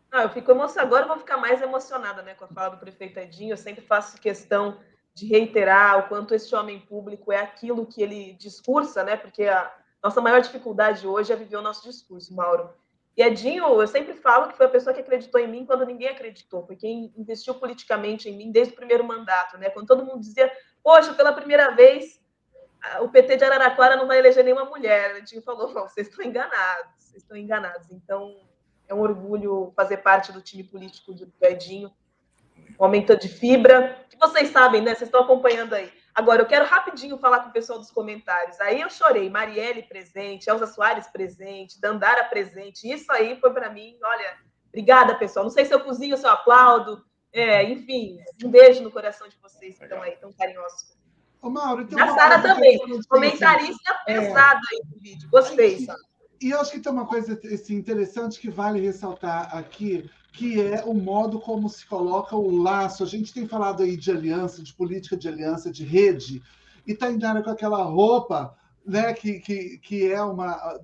[0.10, 0.88] Ah, eu fico emocionada.
[0.88, 3.54] Agora eu vou ficar mais emocionada né, com a fala do prefeito Edinho.
[3.54, 4.78] Eu sempre faço questão
[5.14, 9.16] de reiterar o quanto esse homem público é aquilo que ele discursa, né?
[9.16, 9.72] Porque a
[10.04, 12.70] nossa maior dificuldade hoje é viver o nosso discurso, Mauro.
[13.16, 16.08] E Edinho, eu sempre falo que foi a pessoa que acreditou em mim quando ninguém
[16.08, 19.70] acreditou, foi quem investiu politicamente em mim desde o primeiro mandato, né?
[19.70, 20.52] Quando todo mundo dizia,
[20.84, 22.24] poxa, pela primeira vez
[23.02, 25.18] o PT de Araraquara não vai eleger nenhuma mulher.
[25.18, 27.90] Edinho falou, vocês estão enganados, vocês estão enganados.
[27.92, 28.36] Então,
[28.88, 31.92] é um orgulho fazer parte do time político do Edinho.
[32.80, 34.94] Um aumento de fibra, que vocês sabem, né?
[34.94, 35.92] Vocês estão acompanhando aí.
[36.16, 38.60] Agora, eu quero rapidinho falar com o pessoal dos comentários.
[38.62, 39.30] Aí eu chorei.
[39.30, 42.90] Marielle presente, Elza Soares presente, Dandara presente.
[42.92, 44.38] Isso aí foi para mim, olha,
[44.68, 45.44] obrigada, pessoal.
[45.44, 47.04] Não sei se eu cozinho, se eu aplaudo.
[47.32, 50.96] É, enfim, um beijo no coração de vocês que estão aí, tão carinhosos.
[51.42, 52.80] Ô, Mauro, então a Sara também,
[53.10, 54.22] comentarista é.
[54.22, 55.30] pesado aí no vídeo.
[55.32, 56.00] Gostei, Sara.
[56.40, 60.84] E eu acho que tem uma coisa assim, interessante que vale ressaltar aqui, que é
[60.84, 63.04] o modo como se coloca o laço.
[63.04, 66.42] A gente tem falado aí de aliança, de política de aliança, de rede,
[66.86, 70.80] e está indo com aquela roupa né, que, que, que é uma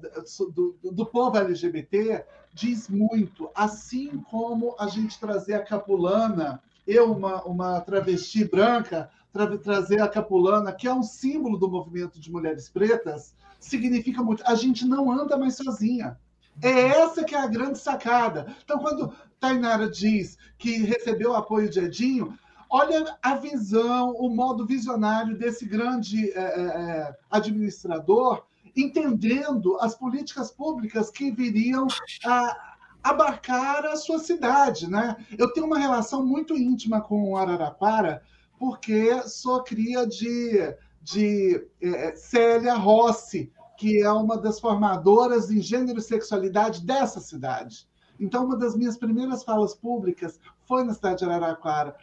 [0.54, 2.24] do, do povo LGBT,
[2.54, 3.50] diz muito.
[3.56, 10.08] Assim como a gente trazer a capulana, eu, uma, uma travesti branca, tra trazer a
[10.08, 14.44] capulana, que é um símbolo do movimento de mulheres pretas, significa muito.
[14.46, 16.18] A gente não anda mais sozinha.
[16.62, 18.54] É essa que é a grande sacada.
[18.64, 22.38] Então, quando Tainara diz que recebeu apoio de Edinho,
[22.70, 28.44] olha a visão, o modo visionário desse grande é, é, administrador,
[28.76, 31.88] entendendo as políticas públicas que viriam
[32.26, 34.90] a abarcar a sua cidade.
[34.90, 35.16] Né?
[35.38, 38.22] Eu tenho uma relação muito íntima com Araraquara,
[38.60, 46.00] porque sou cria de, de é, Célia Rossi, que é uma das formadoras em gênero
[46.00, 47.89] e sexualidade dessa cidade.
[48.20, 51.96] Então, uma das minhas primeiras falas públicas foi na cidade de Araraquara.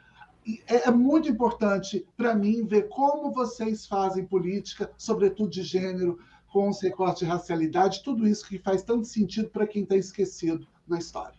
[0.67, 6.19] é, é muito importante para mim ver como vocês fazem política, sobretudo de gênero,
[6.57, 10.67] com os recortes de racialidade, tudo isso que faz tanto sentido para quem está esquecido
[10.89, 11.37] na história.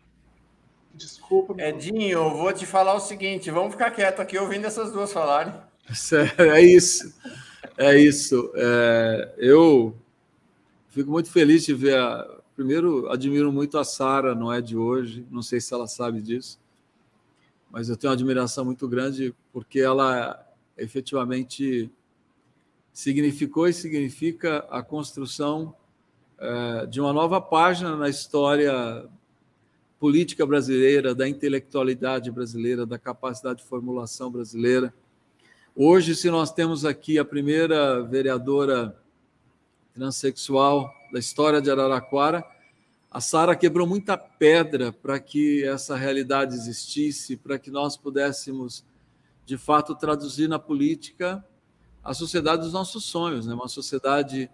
[0.93, 1.55] Desculpa.
[1.57, 5.53] Edinho, vou te falar o seguinte: vamos ficar quieto aqui ouvindo essas duas falarem.
[6.37, 7.13] É isso.
[7.77, 8.51] É isso.
[8.55, 9.95] É, eu
[10.89, 11.97] fico muito feliz de ver.
[11.97, 12.36] A...
[12.57, 16.59] Primeiro, admiro muito a Sara, não é de hoje, não sei se ela sabe disso,
[17.69, 20.43] mas eu tenho uma admiração muito grande porque ela
[20.75, 21.91] efetivamente
[22.91, 25.75] significou e significa a construção
[26.39, 29.07] é, de uma nova página na história
[29.99, 34.91] política brasileira, da intelectualidade brasileira, da capacidade de formulação brasileira.
[35.75, 38.97] Hoje, se nós temos aqui a primeira vereadora
[39.97, 42.45] transexual da história de Araraquara,
[43.09, 48.85] a Sara quebrou muita pedra para que essa realidade existisse, para que nós pudéssemos,
[49.43, 51.43] de fato, traduzir na política
[52.03, 53.55] a sociedade dos nossos sonhos, né?
[53.55, 54.49] uma sociedade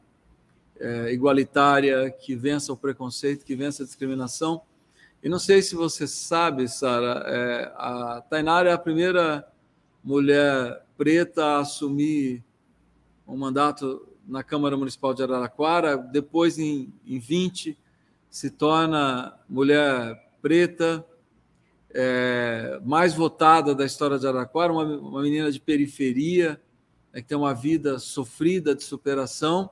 [0.80, 4.62] é, igualitária, que vença o preconceito, que vença a discriminação
[5.22, 9.48] e não sei se você sabe, Sara, é, a Tainara é a primeira
[10.04, 12.44] mulher preta a assumir
[13.26, 15.98] um mandato na Câmara Municipal de Araraquara.
[15.98, 17.78] Depois, em, em 20,
[18.30, 21.06] se torna mulher preta
[21.94, 26.60] é, mais votada da história de Araraquara, uma, uma menina de periferia,
[27.14, 29.70] né, que tem uma vida sofrida de superação.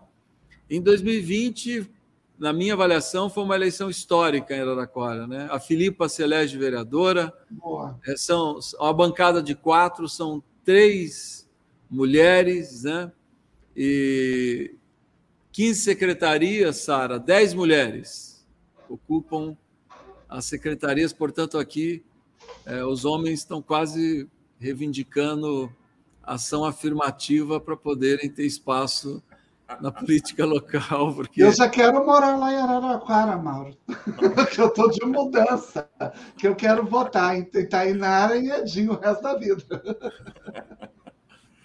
[0.69, 1.90] Em 2020,
[2.38, 5.28] na minha avaliação, foi uma eleição histórica em Araraquara.
[5.28, 5.48] Né?
[5.52, 7.99] A Filipa se elege vereadora, Boa.
[8.07, 11.49] É, são uma bancada de quatro, são três
[11.90, 13.11] mulheres, né?
[13.83, 14.75] E
[15.51, 18.45] 15 secretarias, Sara, 10 mulheres
[18.87, 19.57] ocupam
[20.29, 22.05] as secretarias, portanto, aqui
[22.63, 24.29] é, os homens estão quase
[24.59, 25.75] reivindicando
[26.21, 29.23] ação afirmativa para poderem ter espaço
[29.81, 31.15] na política local.
[31.15, 31.41] Porque...
[31.41, 33.75] Eu já quero morar lá em Araraquara, Mauro.
[34.59, 35.89] eu estou de mudança.
[36.37, 39.65] Que eu quero votar em Tainara e Edinho o resto da vida.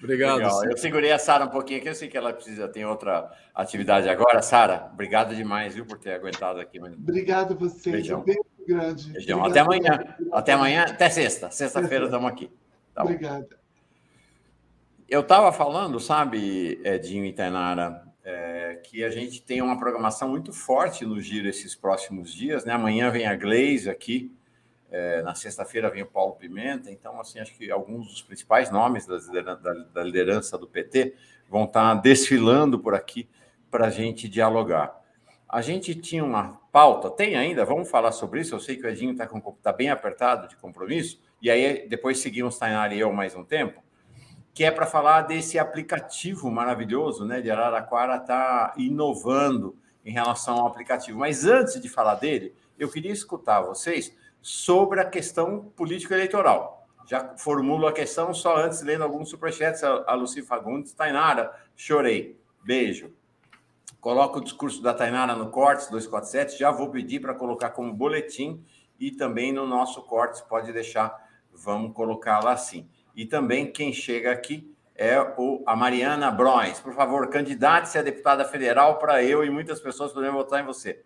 [0.07, 0.37] Obrigado.
[0.37, 0.65] Legal.
[0.65, 4.09] Eu segurei a Sara um pouquinho aqui, eu sei que ela precisa, tem outra atividade
[4.09, 4.41] agora.
[4.41, 6.81] Sara, obrigado demais, viu, por ter aguentado aqui.
[6.81, 7.91] Obrigado a você.
[7.91, 8.21] Beijão.
[8.21, 9.11] Um beijo grande.
[9.11, 9.45] Beijão.
[9.45, 10.17] Até amanhã.
[10.33, 11.51] Até amanhã, até sexta.
[11.51, 12.51] Sexta-feira estamos aqui.
[12.95, 13.49] Tá Obrigada.
[15.09, 20.53] Eu estava falando, sabe, Edinho e Tainara, é, que a gente tem uma programação muito
[20.53, 22.73] forte no Giro esses próximos dias, né?
[22.73, 24.33] Amanhã vem a Glaze aqui,
[24.91, 29.07] é, na sexta-feira vem o Paulo Pimenta, então, assim, acho que alguns dos principais nomes
[29.07, 31.15] da, da, da liderança do PT
[31.49, 33.29] vão estar tá desfilando por aqui
[33.71, 34.95] para a gente dialogar.
[35.49, 38.55] A gente tinha uma pauta, tem ainda, vamos falar sobre isso.
[38.55, 39.29] Eu sei que o Edinho está
[39.63, 43.87] tá bem apertado de compromisso, e aí depois seguimos Tainara e eu mais um tempo
[44.57, 47.43] que é para falar desse aplicativo maravilhoso, né?
[47.43, 51.19] De Araraquara está inovando em relação ao aplicativo.
[51.19, 56.87] Mas antes de falar dele, eu queria escutar vocês sobre a questão político-eleitoral.
[57.05, 59.83] Já formulo a questão só antes, lendo alguns superchats.
[59.83, 62.41] A Luci Fagundes, Tainara, chorei.
[62.63, 63.13] Beijo.
[64.01, 66.61] Coloca o discurso da Tainara no Cortes 247.
[66.61, 68.65] Já vou pedir para colocar como boletim
[69.01, 71.13] e também no nosso Cortes, pode deixar,
[71.53, 72.89] vamos colocar lá assim.
[73.17, 76.79] E também quem chega aqui é o, a Mariana Broins.
[76.79, 81.03] Por favor, candidate-se a deputada federal para eu e muitas pessoas poderem votar em você.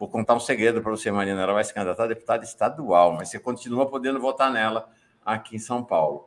[0.00, 1.42] Vou contar um segredo para você, Mariana.
[1.42, 4.88] Ela vai se candidatar a deputada estadual, mas você continua podendo votar nela
[5.22, 6.26] aqui em São Paulo.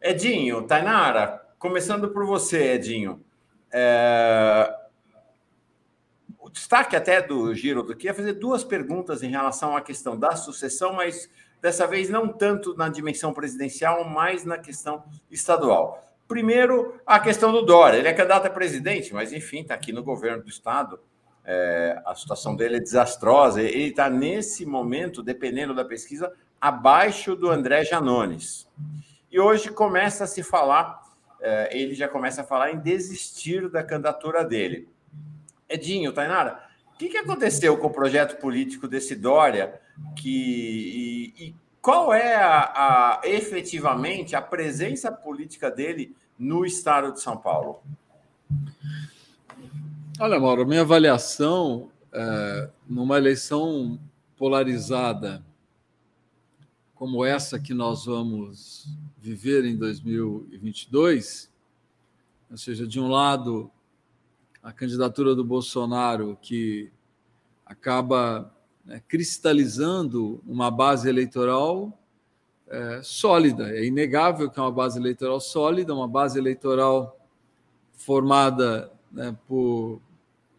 [0.00, 3.20] Edinho, Tainara, começando por você, Edinho.
[3.72, 4.72] É...
[6.38, 10.16] O destaque até do Giro do que é fazer duas perguntas em relação à questão
[10.16, 11.28] da sucessão, mas
[11.60, 16.00] dessa vez não tanto na dimensão presidencial, mas na questão estadual.
[16.28, 17.98] Primeiro, a questão do Dória.
[17.98, 21.00] Ele é candidato a presidente, mas enfim, está aqui no governo do estado.
[21.44, 23.62] É, a situação dele é desastrosa.
[23.62, 28.68] Ele está, nesse momento, dependendo da pesquisa, abaixo do André Janones.
[29.30, 31.02] E hoje começa a se falar,
[31.40, 34.88] é, ele já começa a falar em desistir da candidatura dele.
[35.68, 36.60] Edinho, Tainara,
[36.94, 39.80] o que, que aconteceu com o projeto político desse Dória?
[40.16, 47.20] que e, e qual é a, a, efetivamente a presença política dele no estado de
[47.20, 47.82] São Paulo?
[50.22, 53.98] Olha, Mauro, minha avaliação é, numa eleição
[54.36, 55.42] polarizada
[56.94, 58.86] como essa que nós vamos
[59.16, 61.50] viver em 2022,
[62.50, 63.70] ou seja, de um lado,
[64.62, 66.92] a candidatura do Bolsonaro, que
[67.64, 71.98] acaba né, cristalizando uma base eleitoral
[72.68, 73.74] é, sólida.
[73.74, 77.18] É inegável que é uma base eleitoral sólida, uma base eleitoral
[77.94, 80.02] formada né, por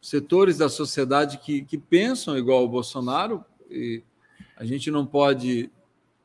[0.02, 4.04] setores da sociedade que, que pensam igual ao Bolsonaro, e
[4.58, 5.72] a gente não pode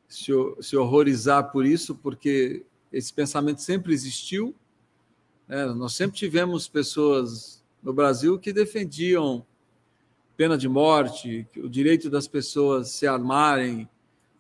[0.08, 4.54] se, se horrorizar por isso, porque esse pensamento sempre existiu.
[5.46, 5.66] Né?
[5.66, 9.44] Nós sempre tivemos pessoas no Brasil que defendiam
[10.36, 13.88] pena de morte, o direito das pessoas se armarem,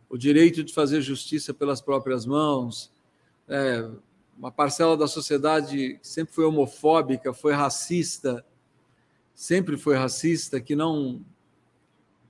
[0.08, 2.92] o direito de fazer justiça pelas próprias mãos.
[3.48, 3.88] É,
[4.36, 8.44] uma parcela da sociedade sempre foi homofóbica, foi racista,
[9.36, 11.22] sempre foi racista, que não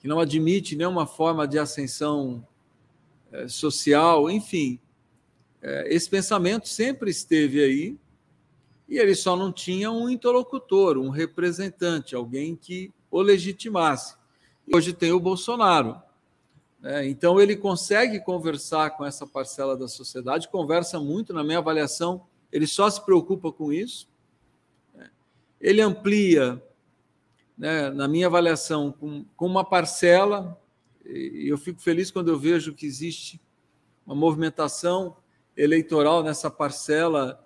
[0.01, 2.47] que não admite nenhuma forma de ascensão
[3.33, 4.79] é, social, enfim.
[5.63, 7.99] É, esse pensamento sempre esteve aí
[8.89, 14.17] e ele só não tinha um interlocutor, um representante, alguém que o legitimasse.
[14.73, 16.01] Hoje tem o Bolsonaro.
[16.81, 17.09] Né?
[17.09, 22.67] Então, ele consegue conversar com essa parcela da sociedade, conversa muito, na minha avaliação, ele
[22.67, 24.09] só se preocupa com isso.
[24.95, 25.11] Né?
[25.61, 26.63] Ele amplia,
[27.57, 30.61] né, na minha avaliação, com, com uma parcela,
[31.05, 33.41] e eu fico feliz quando eu vejo que existe
[34.05, 35.17] uma movimentação
[35.57, 37.45] eleitoral nessa parcela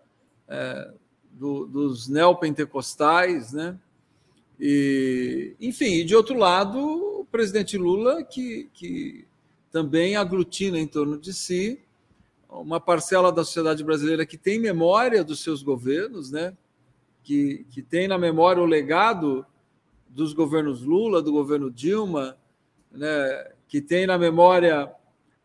[0.48, 0.92] é,
[1.30, 3.78] do, dos neopentecostais, né?
[4.58, 6.78] E, enfim, e de outro lado,
[7.20, 9.26] o presidente Lula, que, que
[9.70, 11.80] também aglutina em torno de si
[12.48, 16.56] uma parcela da sociedade brasileira que tem memória dos seus governos, né?
[17.22, 19.46] que, que tem na memória o legado
[20.10, 22.36] dos governos Lula, do governo Dilma,
[22.90, 23.52] né?
[23.68, 24.92] que tem na memória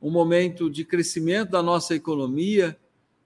[0.01, 2.77] um momento de crescimento da nossa economia,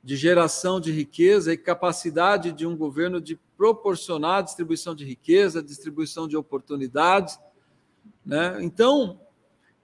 [0.04, 5.64] de geração de riqueza e capacidade de um governo de proporcionar a distribuição de riqueza,
[5.64, 7.40] distribuição de oportunidades.
[8.26, 8.58] Né?
[8.62, 9.20] Então,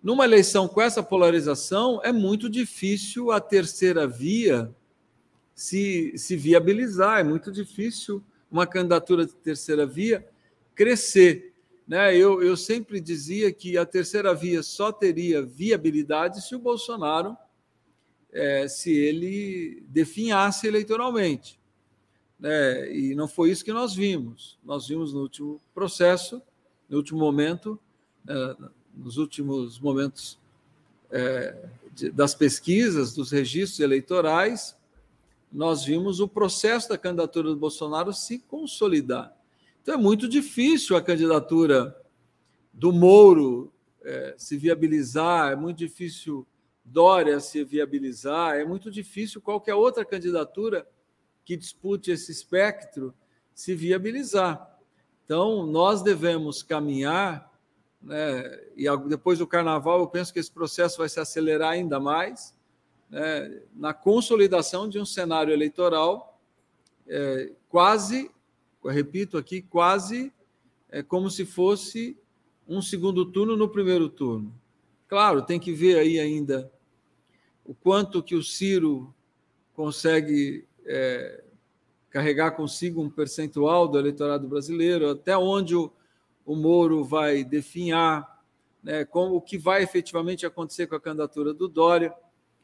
[0.03, 4.73] numa eleição com essa polarização, é muito difícil a terceira via
[5.53, 8.21] se, se viabilizar, é muito difícil
[8.51, 10.25] uma candidatura de terceira via
[10.75, 11.53] crescer.
[11.87, 12.15] Né?
[12.15, 17.37] Eu, eu sempre dizia que a terceira via só teria viabilidade se o Bolsonaro
[18.31, 21.57] é, se ele definhasse eleitoralmente.
[22.39, 22.93] Né?
[22.93, 24.59] E não foi isso que nós vimos.
[24.63, 26.41] Nós vimos no último processo,
[26.89, 27.79] no último momento,
[28.27, 28.55] é,
[28.93, 30.37] nos últimos momentos
[31.09, 34.75] é, de, das pesquisas, dos registros eleitorais,
[35.51, 39.33] nós vimos o processo da candidatura do Bolsonaro se consolidar.
[39.85, 41.95] Então é muito difícil a candidatura
[42.73, 43.71] do Moro
[44.03, 46.43] é, se viabilizar, é muito difícil
[46.83, 50.87] Dória se viabilizar, é muito difícil qualquer outra candidatura
[51.43, 53.13] que dispute esse espectro
[53.53, 54.75] se viabilizar.
[55.23, 57.53] Então, nós devemos caminhar,
[58.01, 62.57] né, e depois do carnaval, eu penso que esse processo vai se acelerar ainda mais,
[63.07, 66.41] né, na consolidação de um cenário eleitoral
[67.07, 68.31] é, quase,
[68.91, 70.31] repito aqui, quase
[70.89, 72.17] é, como se fosse
[72.67, 74.53] um segundo turno no primeiro turno.
[75.07, 76.71] Claro, tem que ver aí ainda
[77.63, 79.13] o quanto que o Ciro
[79.73, 81.43] consegue é,
[82.09, 85.91] carregar consigo um percentual do eleitorado brasileiro, até onde o,
[86.45, 88.41] o Moro vai definhar,
[88.81, 92.13] né, como o que vai efetivamente acontecer com a candidatura do Dória,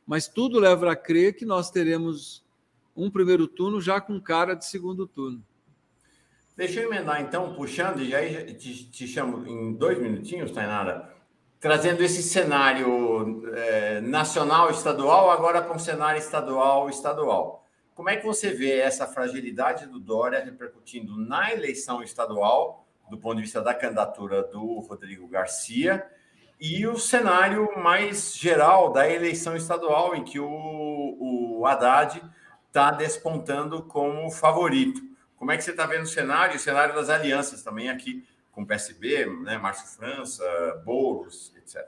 [0.06, 2.44] mas tudo leva a crer que nós teremos
[2.96, 5.44] um primeiro turno já com cara de segundo turno.
[6.56, 11.12] Deixa eu emendar então, puxando, e aí te, te chamo em dois minutinhos, Tainara
[11.62, 17.68] trazendo esse cenário é, nacional estadual agora para um cenário estadual estadual.
[17.94, 23.36] Como é que você vê essa fragilidade do Dória repercutindo na eleição estadual, do ponto
[23.36, 26.04] de vista da candidatura do Rodrigo Garcia,
[26.60, 32.24] e o cenário mais geral da eleição estadual, em que o, o Haddad
[32.68, 35.11] está despontando como favorito?
[35.42, 38.62] Como é que você está vendo o cenário, o cenário das alianças também aqui com
[38.62, 40.44] o PSB, né, Márcio França,
[40.86, 41.84] Boulos, etc.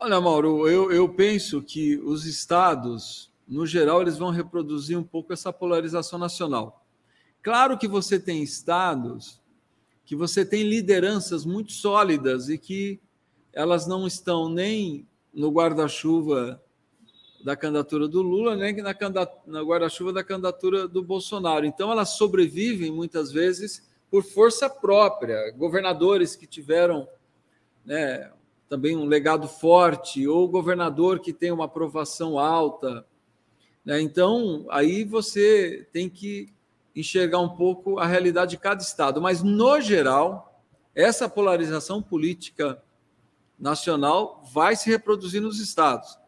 [0.00, 5.32] Olha, Mauro, eu, eu penso que os estados, no geral, eles vão reproduzir um pouco
[5.32, 6.84] essa polarização nacional.
[7.40, 9.40] Claro que você tem estados
[10.04, 13.00] que você tem lideranças muito sólidas e que
[13.52, 16.60] elas não estão nem no guarda-chuva
[17.44, 18.94] da candidatura do Lula, nem na,
[19.46, 21.66] na guarda-chuva da candidatura do Bolsonaro.
[21.66, 27.08] Então, elas sobrevivem muitas vezes por força própria, governadores que tiveram
[27.84, 28.30] né,
[28.68, 33.04] também um legado forte, ou governador que tem uma aprovação alta.
[33.84, 34.00] Né?
[34.00, 36.52] Então, aí você tem que
[36.94, 39.20] enxergar um pouco a realidade de cada estado.
[39.20, 40.62] Mas, no geral,
[40.94, 42.82] essa polarização política
[43.58, 46.18] nacional vai se reproduzir nos estados.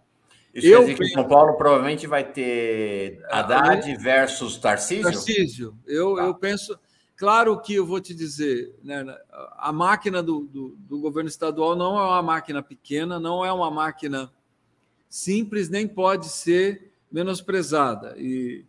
[0.54, 3.98] Isso eu dizer que São Paulo provavelmente vai ter Haddad eu...
[3.98, 5.02] versus Tarcísio?
[5.02, 5.78] Tarcísio.
[5.84, 6.22] Eu, tá.
[6.26, 6.78] eu penso.
[7.16, 9.04] Claro que eu vou te dizer, né,
[9.56, 13.70] a máquina do, do, do, governo estadual não é uma máquina pequena, não é uma
[13.70, 14.32] máquina
[15.08, 18.14] simples, nem pode ser menosprezada.
[18.18, 18.64] E,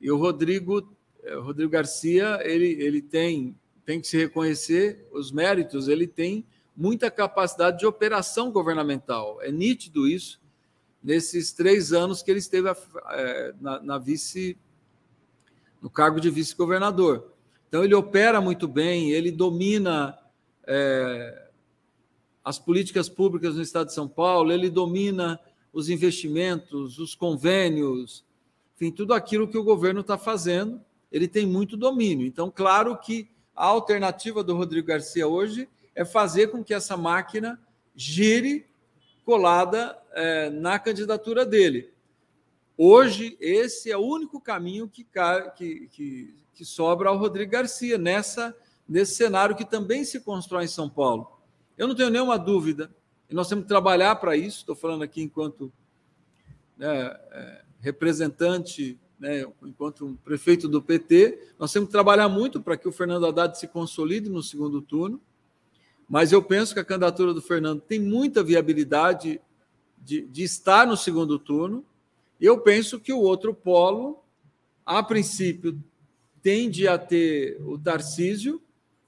[0.00, 0.88] e o Rodrigo,
[1.24, 6.46] eh, o Rodrigo Garcia, ele, ele tem, tem que se reconhecer os méritos, ele tem
[6.76, 9.42] muita capacidade de operação governamental.
[9.42, 10.40] É nítido isso
[11.02, 12.68] nesses três anos que ele esteve
[13.10, 14.56] é, na, na vice,
[15.80, 17.32] no cargo de vice-governador.
[17.68, 20.18] Então, ele opera muito bem, ele domina
[20.66, 21.48] é,
[22.44, 25.38] as políticas públicas no estado de São Paulo, ele domina
[25.72, 28.24] os investimentos, os convênios,
[28.74, 30.80] enfim, tudo aquilo que o governo está fazendo,
[31.12, 32.26] ele tem muito domínio.
[32.26, 37.60] Então, claro que a alternativa do Rodrigo Garcia hoje é fazer com que essa máquina
[37.94, 38.66] gire
[39.28, 41.92] colada é, na candidatura dele.
[42.78, 45.06] Hoje, esse é o único caminho que,
[45.54, 48.56] que, que, que sobra ao Rodrigo Garcia nessa
[48.88, 51.30] nesse cenário que também se constrói em São Paulo.
[51.76, 52.90] Eu não tenho nenhuma dúvida,
[53.28, 54.60] e nós temos que trabalhar para isso.
[54.60, 55.70] Estou falando aqui enquanto
[56.74, 62.78] né, é, representante, né, enquanto um prefeito do PT, nós temos que trabalhar muito para
[62.78, 65.20] que o Fernando Haddad se consolide no segundo turno.
[66.08, 69.40] Mas eu penso que a candidatura do Fernando tem muita viabilidade
[69.98, 71.84] de, de estar no segundo turno.
[72.40, 74.22] Eu penso que o outro polo,
[74.86, 75.78] a princípio,
[76.40, 78.62] tende a ter o Tarcísio,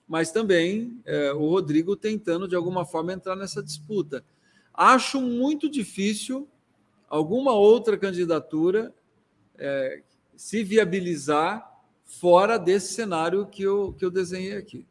[0.07, 4.23] mas também é, o Rodrigo tentando, de alguma forma, entrar nessa disputa.
[4.75, 6.49] Acho muito difícil
[7.09, 8.93] alguma outra candidatura
[9.57, 10.03] é,
[10.37, 11.71] se viabilizar
[12.05, 14.87] fora desse cenário que eu, que eu desenhei aqui.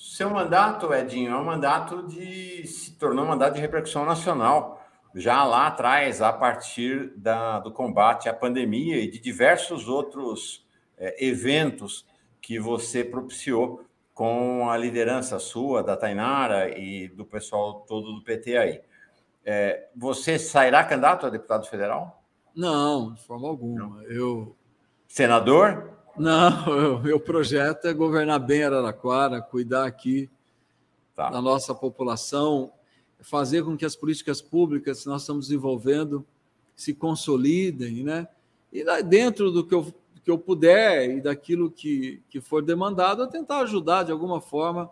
[0.00, 2.66] Seu mandato, Edinho, é um mandato de.
[2.66, 4.82] se tornou um mandato de repercussão nacional.
[5.14, 10.66] Já lá atrás, a partir da, do combate à pandemia e de diversos outros
[10.96, 12.06] é, eventos
[12.40, 18.56] que você propiciou com a liderança sua, da Tainara e do pessoal todo do PT
[18.56, 18.80] aí.
[19.44, 22.24] É, você sairá candidato a deputado federal?
[22.56, 24.02] Não, de forma alguma.
[24.04, 24.56] Eu...
[25.06, 25.99] Senador?
[26.20, 30.28] Não, meu projeto é governar bem Araraquara, cuidar aqui
[31.16, 31.30] tá.
[31.30, 32.70] da nossa população,
[33.20, 36.24] fazer com que as políticas públicas que nós estamos desenvolvendo
[36.76, 38.28] se consolidem, né?
[38.72, 39.92] E dentro do que eu
[40.22, 44.90] que eu puder e daquilo que, que for demandado, a tentar ajudar de alguma forma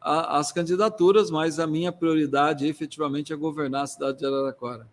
[0.00, 4.88] a, as candidaturas, mas a minha prioridade efetivamente é governar a cidade de Araraquara.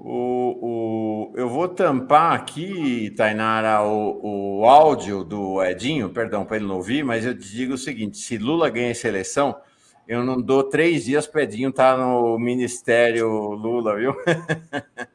[0.00, 6.66] O, o, eu vou tampar aqui, Tainara, o, o áudio do Edinho, perdão para ele
[6.66, 9.60] não ouvir, mas eu te digo o seguinte: se Lula ganha a eleição,
[10.06, 14.14] eu não dou três dias para Edinho estar tá no Ministério Lula, viu?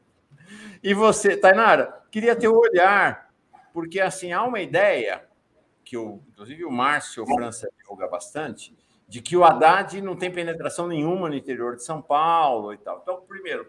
[0.84, 3.24] e você, Tainara, queria ter o um olhar
[3.72, 5.24] porque assim há uma ideia
[5.84, 8.76] que o, inclusive o Márcio França divulga bastante,
[9.08, 13.00] de que o Haddad não tem penetração nenhuma no interior de São Paulo e tal.
[13.02, 13.66] Então, primeiro,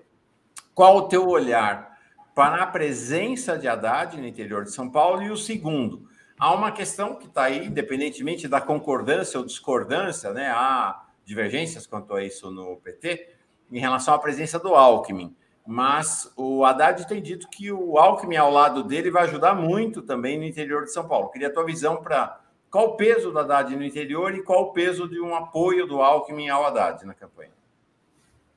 [0.75, 1.97] qual o teu olhar
[2.35, 5.23] para a presença de Haddad no interior de São Paulo?
[5.23, 6.07] E o segundo,
[6.37, 10.51] há uma questão que está aí, independentemente da concordância ou discordância, né?
[10.51, 13.29] Há divergências quanto a isso no PT,
[13.71, 15.35] em relação à presença do Alckmin
[15.65, 20.37] mas o Haddad tem dito que o Alckmin ao lado dele vai ajudar muito também
[20.37, 21.29] no interior de São Paulo.
[21.29, 22.39] Queria a tua visão para
[22.69, 26.01] qual o peso do Haddad no interior e qual o peso de um apoio do
[26.03, 27.51] Alckmin ao Haddad na campanha.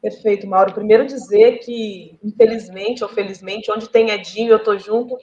[0.00, 0.72] Perfeito, Mauro.
[0.72, 5.18] Primeiro dizer que, infelizmente ou felizmente, onde tem Edinho, eu estou junto,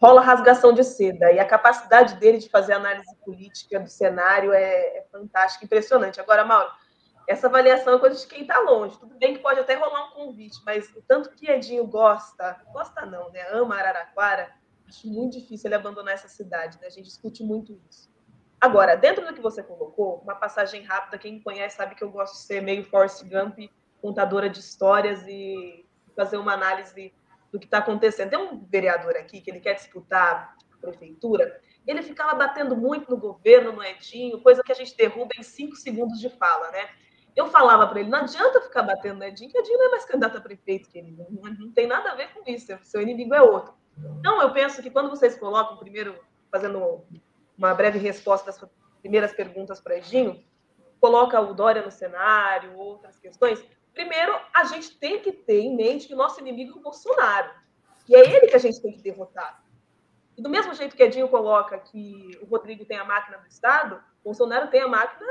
[0.00, 1.32] rola rasgação de seda.
[1.32, 6.20] E a capacidade dele de fazer análise política do cenário é, é fantástica, impressionante.
[6.20, 6.70] Agora, Mauro,
[7.28, 8.98] essa avaliação é coisa de quem está longe.
[8.98, 13.04] Tudo bem que pode até rolar um convite, mas o tanto que Edinho gosta, gosta
[13.06, 13.46] não, né?
[13.50, 14.50] Ama Araraquara,
[14.88, 16.86] acho muito difícil ele abandonar essa cidade, né?
[16.86, 18.08] A gente discute muito isso.
[18.60, 22.10] Agora, dentro do que você colocou, uma passagem rápida, quem me conhece sabe que eu
[22.10, 23.58] gosto de ser meio Force Gump,
[24.00, 25.86] contadora de histórias e
[26.16, 27.12] fazer uma análise
[27.52, 28.30] do que está acontecendo.
[28.30, 33.16] Tem um vereador aqui que ele quer disputar a prefeitura, ele ficava batendo muito no
[33.16, 36.88] governo, no Edinho, coisa que a gente derruba em cinco segundos de fala, né?
[37.34, 40.04] Eu falava para ele, não adianta ficar batendo no Edinho, que Edinho não é mais
[40.04, 41.26] candidato a prefeito, querido.
[41.30, 43.74] Não, não tem nada a ver com isso, seu inimigo é outro.
[44.18, 46.18] Então, eu penso que quando vocês colocam, primeiro,
[46.50, 47.04] fazendo
[47.56, 48.70] uma breve resposta das
[49.00, 50.42] primeiras perguntas para Edinho,
[51.00, 53.64] coloca o Dória no cenário, outras questões.
[53.94, 57.50] Primeiro, a gente tem que ter em mente que o nosso inimigo é o Bolsonaro.
[58.08, 59.62] E é ele que a gente tem que derrotar.
[60.36, 64.02] E do mesmo jeito que Edinho coloca que o Rodrigo tem a máquina do Estado,
[64.24, 65.30] Bolsonaro tem a máquina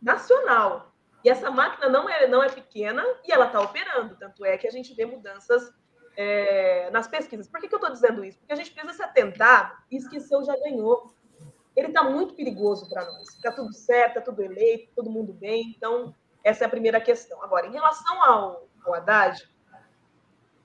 [0.00, 0.92] nacional.
[1.24, 4.16] E essa máquina não é, não é pequena e ela está operando.
[4.16, 5.72] Tanto é que a gente vê mudanças
[6.16, 7.48] é, nas pesquisas.
[7.48, 8.38] Por que, que eu estou dizendo isso?
[8.38, 11.12] Porque a gente precisa se atentar e esqueceu já ganhou.
[11.76, 13.28] Ele está muito perigoso para nós.
[13.28, 15.74] Está tudo certo, está tudo eleito, todo mundo bem.
[15.76, 17.42] Então, essa é a primeira questão.
[17.42, 19.48] Agora, em relação ao, ao Haddad,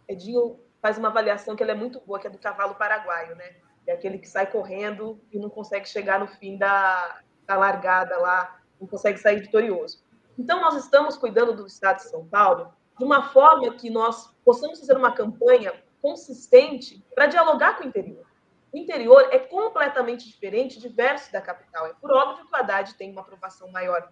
[0.07, 3.55] Edinho faz uma avaliação que é muito boa, que é do cavalo paraguaio, né?
[3.85, 8.59] É aquele que sai correndo e não consegue chegar no fim da, da largada lá,
[8.79, 10.03] não consegue sair vitorioso.
[10.37, 14.79] Então, nós estamos cuidando do Estado de São Paulo de uma forma que nós possamos
[14.79, 18.25] fazer uma campanha consistente para dialogar com o interior.
[18.73, 21.85] O interior é completamente diferente, diverso da capital.
[21.87, 24.11] É por óbvio que o Haddad tem uma aprovação maior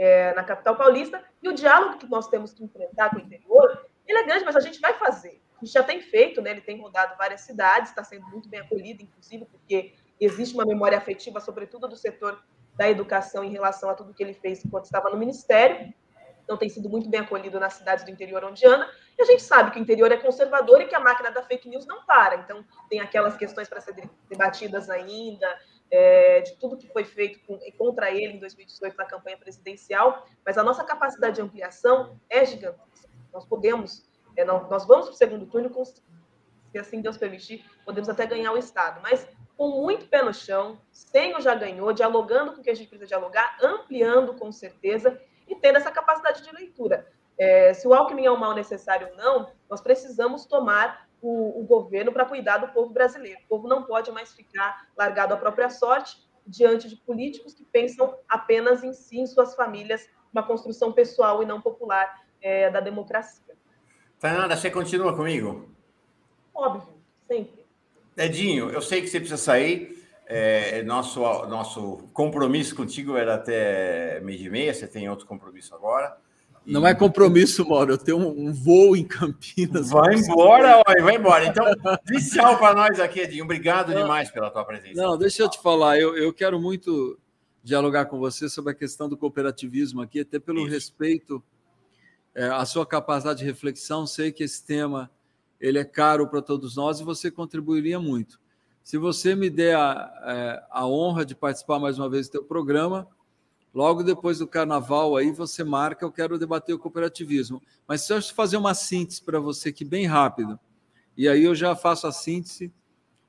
[0.00, 3.86] é, na capital paulista, e o diálogo que nós temos que enfrentar com o interior,
[4.08, 5.42] ele é grande, mas a gente vai fazer.
[5.60, 6.52] A gente já tem feito, né?
[6.52, 10.96] ele tem rodado várias cidades, está sendo muito bem acolhido, inclusive, porque existe uma memória
[10.96, 12.42] afetiva, sobretudo do setor
[12.76, 15.92] da educação em relação a tudo que ele fez enquanto estava no Ministério.
[16.44, 18.90] Então, tem sido muito bem acolhido nas cidades do interior onde anda.
[19.18, 21.68] E a gente sabe que o interior é conservador e que a máquina da fake
[21.68, 22.36] news não para.
[22.36, 25.46] Então, tem aquelas questões para serem debatidas ainda,
[25.90, 30.26] é, de tudo que foi feito com, contra ele em 2018 na campanha presidencial.
[30.44, 33.08] Mas a nossa capacidade de ampliação é gigantesca.
[33.32, 38.26] Nós podemos, é, nós vamos para o segundo turno, se assim Deus permitir, podemos até
[38.26, 39.00] ganhar o Estado.
[39.02, 39.26] Mas
[39.56, 42.88] com muito pé no chão, sem o já ganhou, dialogando com o que a gente
[42.88, 47.06] precisa dialogar, ampliando com certeza e tendo essa capacidade de leitura.
[47.36, 51.64] É, se o Alckmin é um mal necessário ou não, nós precisamos tomar o, o
[51.64, 53.40] governo para cuidar do povo brasileiro.
[53.44, 58.16] O povo não pode mais ficar largado à própria sorte diante de políticos que pensam
[58.28, 63.54] apenas em si, em suas famílias, uma construção pessoal e não popular é, da democracia.
[64.18, 65.68] Fernanda, você continua comigo?
[66.54, 66.94] Óbvio,
[67.26, 67.64] sempre.
[68.16, 69.98] Edinho, eu sei que você precisa sair.
[70.26, 76.16] É, nosso, nosso compromisso contigo era até meio de meia, você tem outro compromisso agora.
[76.64, 79.90] Não é compromisso, Mauro, eu tenho um, um voo em Campinas.
[79.90, 81.46] Vai embora, ó, vai embora.
[81.46, 81.64] Então,
[82.32, 83.44] tchau para nós aqui, Edinho.
[83.44, 85.00] Obrigado não, demais pela tua presença.
[85.00, 87.18] Não, deixa eu te falar, eu, eu quero muito
[87.62, 90.70] dialogar com você sobre a questão do cooperativismo aqui, até pelo Isso.
[90.70, 91.42] respeito
[92.34, 94.06] é, à sua capacidade de reflexão.
[94.06, 95.10] Sei que esse tema
[95.60, 98.40] ele é caro para todos nós e você contribuiria muito.
[98.82, 102.44] Se você me der a, é, a honra de participar mais uma vez do teu
[102.44, 103.06] programa,
[103.74, 107.62] logo depois do carnaval aí você marca, eu quero debater o cooperativismo.
[107.86, 110.58] Mas se eu fazer uma síntese para você aqui bem rápido,
[111.16, 112.72] e aí eu já faço a síntese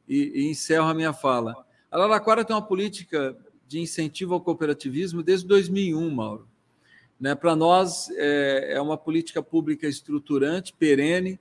[0.08, 1.56] e, e encerro a minha fala.
[1.90, 3.36] A Araraquara tem uma política
[3.68, 6.48] de incentivo ao cooperativismo desde 2001, Mauro.
[7.20, 11.40] Né, para nós é, é uma política pública estruturante, perene,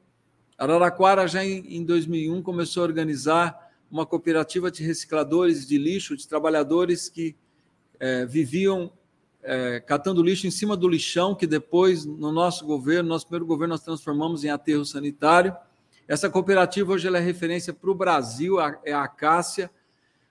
[0.61, 7.09] Araraquara já em, 2001 começou a organizar uma cooperativa de recicladores de lixo, de trabalhadores
[7.09, 7.35] que
[8.01, 8.91] é, viviam
[9.43, 13.75] é, catando lixo em cima do lixão, que depois, no nosso governo, nosso primeiro governo,
[13.75, 15.55] nós transformamos em aterro sanitário.
[16.09, 19.71] Essa cooperativa hoje ela é referência para o Brasil, é a Acácia.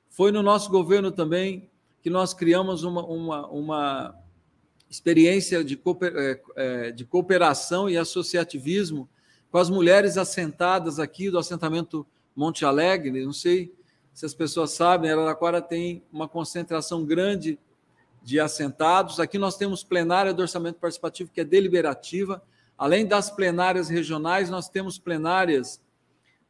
[0.09, 1.69] Foi no nosso governo também
[2.01, 4.15] que nós criamos uma, uma, uma
[4.89, 9.07] experiência de, cooper, é, é de cooperação e associativismo
[9.51, 12.05] com as mulheres assentadas aqui do assentamento
[12.35, 13.25] Monte Alegre.
[13.25, 13.73] Não sei
[14.19, 17.57] se as pessoas sabem, Araraquara tem uma concentração grande
[18.21, 19.17] de assentados.
[19.17, 22.43] Aqui nós temos plenária do orçamento participativo, que é deliberativa.
[22.77, 25.81] Além das plenárias regionais, nós temos plenárias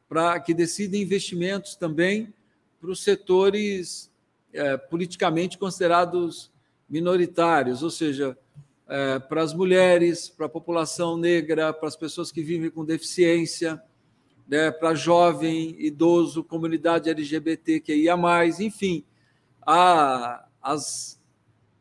[0.08, 2.34] para que decidem investimentos também
[2.80, 4.10] para os setores
[4.52, 6.50] é, politicamente considerados
[6.88, 8.36] minoritários, ou seja,
[8.88, 13.80] é, para as mulheres, para a população negra, para as pessoas que vivem com deficiência,
[14.50, 18.16] né, para jovem, idoso, comunidade LGBTQIA,
[18.58, 19.04] enfim,
[19.64, 21.20] a, as,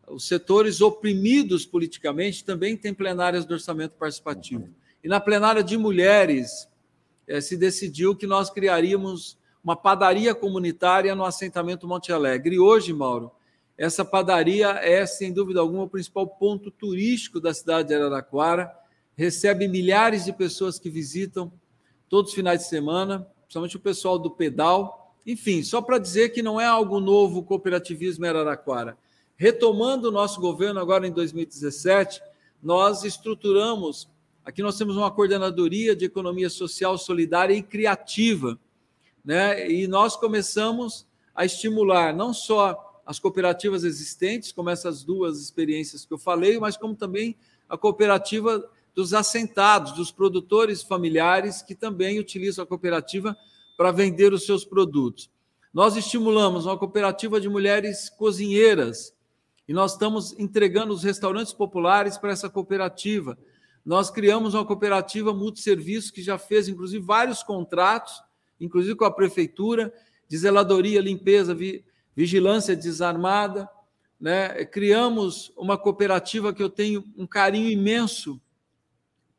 [0.07, 4.69] os setores oprimidos politicamente também têm plenárias do orçamento participativo.
[5.03, 6.69] E na plenária de mulheres
[7.27, 12.55] é, se decidiu que nós criaríamos uma padaria comunitária no assentamento Monte Alegre.
[12.55, 13.31] E hoje, Mauro,
[13.75, 18.71] essa padaria é, sem dúvida alguma, o principal ponto turístico da cidade de Araraquara.
[19.15, 21.51] Recebe milhares de pessoas que visitam
[22.09, 25.15] todos os finais de semana, principalmente o pessoal do pedal.
[25.25, 28.97] Enfim, só para dizer que não é algo novo o cooperativismo em Araraquara.
[29.37, 32.21] Retomando o nosso governo agora em 2017,
[32.61, 34.09] nós estruturamos,
[34.43, 38.59] aqui nós temos uma coordenadoria de economia social, solidária e criativa,
[39.23, 39.69] né?
[39.71, 46.13] E nós começamos a estimular não só as cooperativas existentes, como essas duas experiências que
[46.13, 47.35] eu falei, mas como também
[47.67, 53.35] a cooperativa dos assentados, dos produtores familiares que também utilizam a cooperativa
[53.77, 55.29] para vender os seus produtos.
[55.73, 59.13] Nós estimulamos uma cooperativa de mulheres cozinheiras
[59.67, 63.37] E nós estamos entregando os restaurantes populares para essa cooperativa.
[63.85, 68.19] Nós criamos uma cooperativa multisserviço que já fez, inclusive, vários contratos,
[68.59, 69.93] inclusive com a prefeitura,
[70.27, 71.55] de zeladoria, limpeza,
[72.15, 73.69] vigilância desarmada.
[74.19, 74.65] Né?
[74.65, 78.41] Criamos uma cooperativa que eu tenho um carinho imenso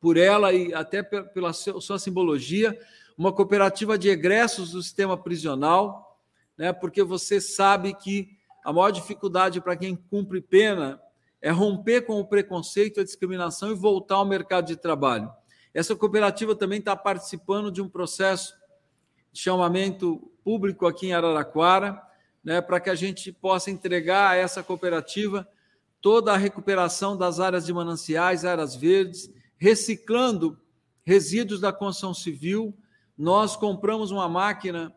[0.01, 2.79] por ela e até pela sua simbologia,
[3.17, 6.19] uma cooperativa de egressos do sistema prisional,
[6.57, 6.73] né?
[6.73, 11.01] porque você sabe que a maior dificuldade para quem cumpre pena
[11.41, 15.31] é romper com o preconceito, a discriminação e voltar ao mercado de trabalho.
[15.73, 18.55] Essa cooperativa também está participando de um processo
[19.33, 22.01] de chamamento público aqui em Araraquara,
[22.43, 25.47] né, para que a gente possa entregar a essa cooperativa
[26.01, 29.31] toda a recuperação das áreas de mananciais, áreas verdes,
[29.61, 30.59] reciclando
[31.05, 32.75] resíduos da construção civil.
[33.17, 34.93] Nós compramos uma máquina,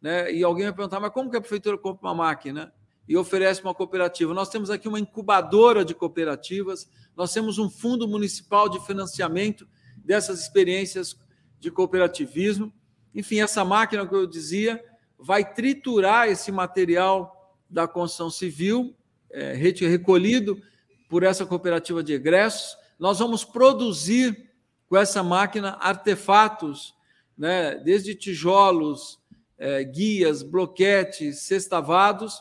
[0.00, 2.72] né, e alguém vai perguntar, mas como que a prefeitura compra uma máquina?
[3.08, 4.32] e oferece uma cooperativa.
[4.32, 9.66] Nós temos aqui uma incubadora de cooperativas, nós temos um fundo municipal de financiamento
[9.96, 11.16] dessas experiências
[11.58, 12.72] de cooperativismo.
[13.14, 14.82] Enfim, essa máquina que eu dizia
[15.18, 18.96] vai triturar esse material da construção civil,
[19.30, 20.60] é, recolhido
[21.08, 22.76] por essa cooperativa de egressos.
[23.02, 24.48] Nós vamos produzir
[24.88, 26.94] com essa máquina artefatos,
[27.36, 29.18] né, desde tijolos,
[29.58, 32.40] é, guias, bloquetes, sextavados,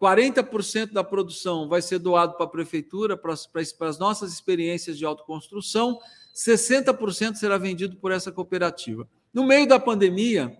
[0.00, 4.96] 40% da produção vai ser doado para a prefeitura, para as, para as nossas experiências
[4.96, 5.98] de autoconstrução,
[6.32, 9.08] 60% será vendido por essa cooperativa.
[9.34, 10.56] No meio da pandemia,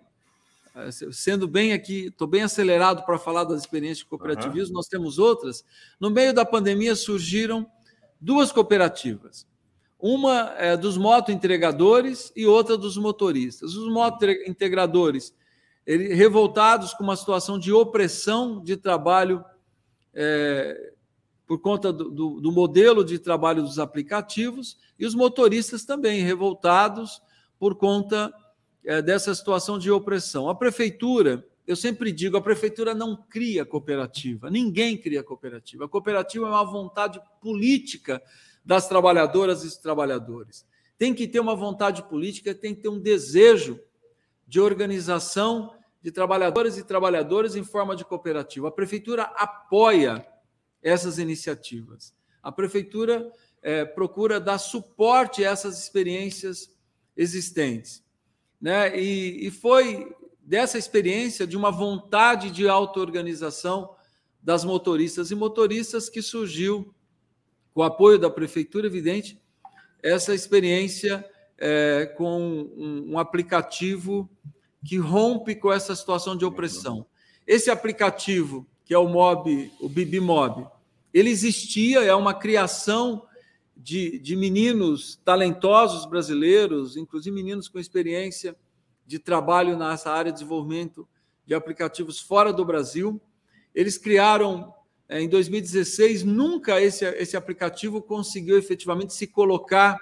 [0.74, 4.78] eh, sendo bem aqui, estou bem acelerado para falar das experiências de cooperativismo, uhum.
[4.78, 5.64] nós temos outras.
[6.00, 7.70] No meio da pandemia surgiram
[8.20, 9.46] duas cooperativas.
[9.98, 13.74] Uma é dos moto entregadores e outra dos motoristas.
[13.74, 15.34] Os moto integradores
[15.88, 19.42] ele, revoltados com uma situação de opressão de trabalho
[20.12, 20.92] é,
[21.46, 27.22] por conta do, do, do, modelo de trabalho dos aplicativos, e os motoristas também revoltados
[27.58, 28.30] por conta
[28.84, 30.50] é, dessa situação de opressão.
[30.50, 35.84] A prefeitura, eu sempre digo, a prefeitura não cria cooperativa, ninguém cria cooperativa.
[35.84, 38.22] A cooperativa é uma vontade política
[38.64, 40.66] das trabalhadoras e dos trabalhadores.
[40.96, 43.78] Tem que ter uma vontade política, tem que ter um desejo
[44.46, 48.68] de organização de trabalhadoras e trabalhadores em forma de cooperativa.
[48.68, 50.26] A prefeitura apoia
[50.82, 52.14] essas iniciativas.
[52.42, 53.30] A prefeitura
[53.60, 56.74] é, procura dar suporte a essas experiências
[57.14, 58.02] existentes.
[58.58, 58.98] Né?
[58.98, 60.16] E, e foi
[60.48, 63.94] dessa experiência, de uma vontade de auto-organização
[64.42, 66.94] das motoristas e motoristas, que surgiu,
[67.74, 69.38] com o apoio da prefeitura, evidente,
[70.02, 71.22] essa experiência
[71.58, 74.26] é, com um, um aplicativo
[74.82, 77.04] que rompe com essa situação de opressão.
[77.46, 80.66] Esse aplicativo, que é o Mob, o Bibi Mob,
[81.12, 83.26] ele existia, é uma criação
[83.76, 88.56] de, de meninos talentosos brasileiros, inclusive meninos com experiência
[89.08, 91.08] de trabalho nessa área de desenvolvimento
[91.46, 93.18] de aplicativos fora do Brasil.
[93.74, 94.74] Eles criaram
[95.08, 99.98] é, em 2016, nunca esse, esse aplicativo conseguiu efetivamente se colocar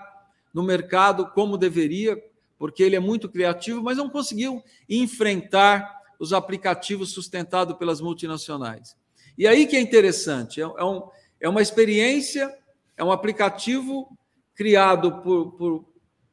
[0.53, 2.21] no mercado como deveria,
[2.59, 8.97] porque ele é muito criativo, mas não conseguiu enfrentar os aplicativos sustentados pelas multinacionais.
[9.39, 11.09] E aí que é interessante, é, é, um,
[11.41, 12.53] é uma experiência,
[12.97, 14.19] é um aplicativo
[14.53, 15.85] criado por, por,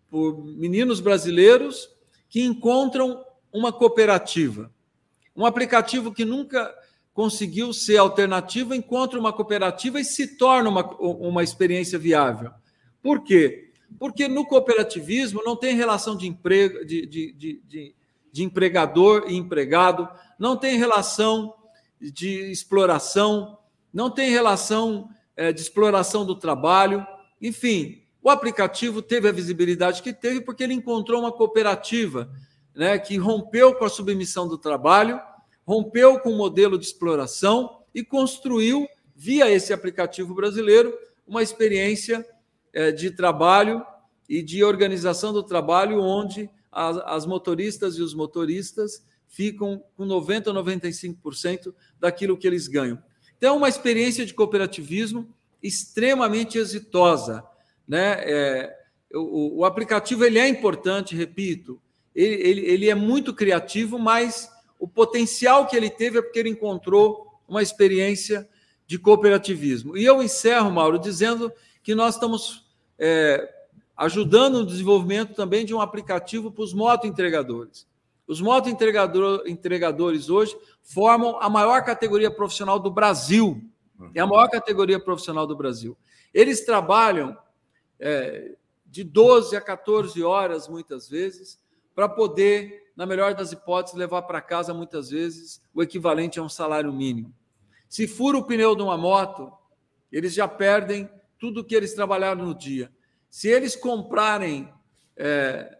[0.09, 1.92] por meninos brasileiros
[2.33, 3.23] que encontram
[3.53, 4.71] uma cooperativa.
[5.35, 6.73] Um aplicativo que nunca
[7.13, 12.49] conseguiu ser alternativo, encontra uma cooperativa e se torna uma, uma experiência viável.
[13.03, 13.71] Por quê?
[13.99, 17.95] Porque no cooperativismo não tem relação de, emprego, de, de, de,
[18.31, 21.53] de empregador e empregado, não tem relação
[22.01, 23.59] de exploração,
[23.93, 25.07] não tem relação
[25.37, 27.05] é, de exploração do trabalho.
[27.39, 32.31] Enfim, o aplicativo teve a visibilidade que teve porque ele encontrou uma cooperativa
[32.73, 35.19] né, que rompeu com a submissão do trabalho,
[35.65, 40.97] rompeu com o modelo de exploração e construiu, via esse aplicativo brasileiro,
[41.27, 42.25] uma experiência
[42.71, 43.85] é, de trabalho
[44.27, 50.47] e de organização do trabalho, onde as, as motoristas e os motoristas ficam com 90%
[50.47, 53.01] ou 95% daquilo que eles ganham.
[53.37, 55.27] Então, é uma experiência de cooperativismo
[55.61, 57.43] extremamente exitosa.
[57.87, 58.15] Né?
[58.19, 58.75] É,
[59.13, 61.81] o, o, aplicativo ele é importante, repito,
[62.15, 64.49] ele, ele, ele é muito criativo, mas
[64.79, 68.47] o potencial que ele teve é porque ele encontrou uma experiência
[68.85, 69.97] de cooperativismo.
[69.97, 71.51] E eu encerro, Mauro, dizendo
[71.81, 72.65] que nós estamos
[72.97, 73.49] é,
[73.95, 77.87] ajudando no desenvolvimento também de um aplicativo para os moto-entregadores.
[78.27, 83.61] Os moto-entregadores hoje formam a maior categoria profissional do Brasil.
[84.15, 85.97] É a maior categoria profissional do Brasil.
[86.33, 87.37] Eles trabalham
[88.05, 88.55] é,
[88.85, 91.57] de 12 a 14 horas, muitas vezes,
[91.95, 96.49] para poder, na melhor das hipóteses, levar para casa, muitas vezes, o equivalente a um
[96.49, 97.33] salário mínimo.
[97.87, 99.51] Se fura o pneu de uma moto,
[100.11, 101.09] eles já perdem
[101.39, 102.91] tudo que eles trabalharam no dia.
[103.29, 104.69] Se eles comprarem
[105.15, 105.77] é,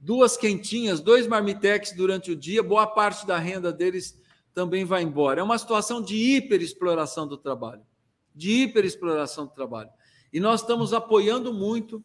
[0.00, 4.20] duas quentinhas, dois marmitex durante o dia, boa parte da renda deles
[4.52, 5.40] também vai embora.
[5.40, 7.86] É uma situação de hiperexploração do trabalho,
[8.34, 9.90] de hiperexploração do trabalho.
[10.36, 12.04] E nós estamos apoiando muito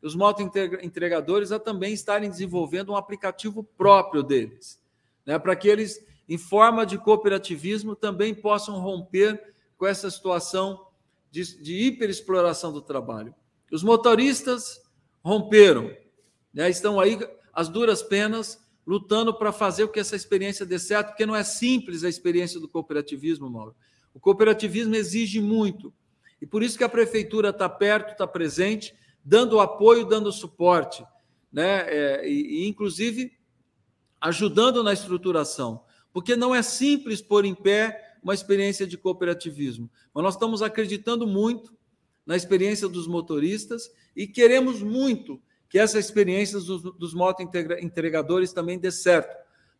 [0.00, 4.80] os moto-entregadores a também estarem desenvolvendo um aplicativo próprio deles,
[5.26, 5.98] né, para que eles,
[6.28, 10.86] em forma de cooperativismo, também possam romper com essa situação
[11.28, 13.34] de, de hiperexploração do trabalho.
[13.72, 14.80] Os motoristas
[15.20, 15.90] romperam,
[16.54, 17.18] né, estão aí
[17.52, 21.42] as duras penas, lutando para fazer com que essa experiência dê certo, porque não é
[21.42, 23.74] simples a experiência do cooperativismo, Mauro.
[24.14, 25.92] O cooperativismo exige muito.
[26.42, 28.92] E por isso que a prefeitura está perto, está presente,
[29.24, 31.06] dando apoio, dando suporte,
[31.52, 31.86] né?
[31.88, 33.30] É, e, e, inclusive,
[34.20, 35.84] ajudando na estruturação.
[36.12, 39.88] Porque não é simples pôr em pé uma experiência de cooperativismo.
[40.12, 41.72] Mas nós estamos acreditando muito
[42.26, 48.90] na experiência dos motoristas e queremos muito que essa experiência dos, dos moto-entregadores também dê
[48.90, 49.36] certo,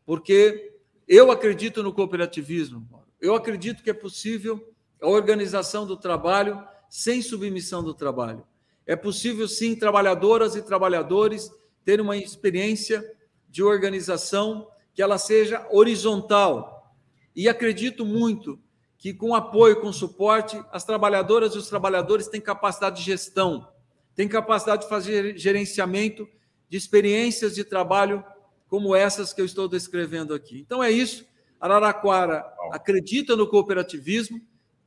[0.06, 0.76] porque
[1.08, 2.88] eu acredito no cooperativismo,
[3.20, 4.71] eu acredito que é possível
[5.02, 8.46] a organização do trabalho sem submissão do trabalho.
[8.86, 11.50] É possível, sim, trabalhadoras e trabalhadores
[11.84, 13.04] terem uma experiência
[13.48, 16.94] de organização que ela seja horizontal.
[17.34, 18.58] E acredito muito
[18.98, 23.68] que, com apoio, com suporte, as trabalhadoras e os trabalhadores têm capacidade de gestão,
[24.14, 26.28] tem capacidade de fazer gerenciamento
[26.68, 28.24] de experiências de trabalho
[28.68, 30.60] como essas que eu estou descrevendo aqui.
[30.60, 31.26] Então é isso.
[31.60, 34.40] Araraquara acredita no cooperativismo,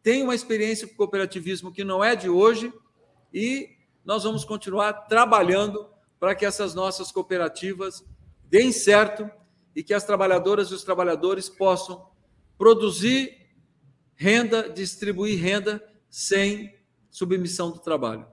[0.05, 2.71] tem uma experiência com cooperativismo que não é de hoje
[3.33, 3.69] e
[4.05, 8.05] nós vamos continuar trabalhando para que essas nossas cooperativas
[8.43, 9.27] deem certo
[9.75, 12.07] e que as trabalhadoras e os trabalhadores possam
[12.55, 13.47] produzir
[14.13, 16.77] renda, distribuir renda sem
[17.09, 18.27] submissão do trabalho.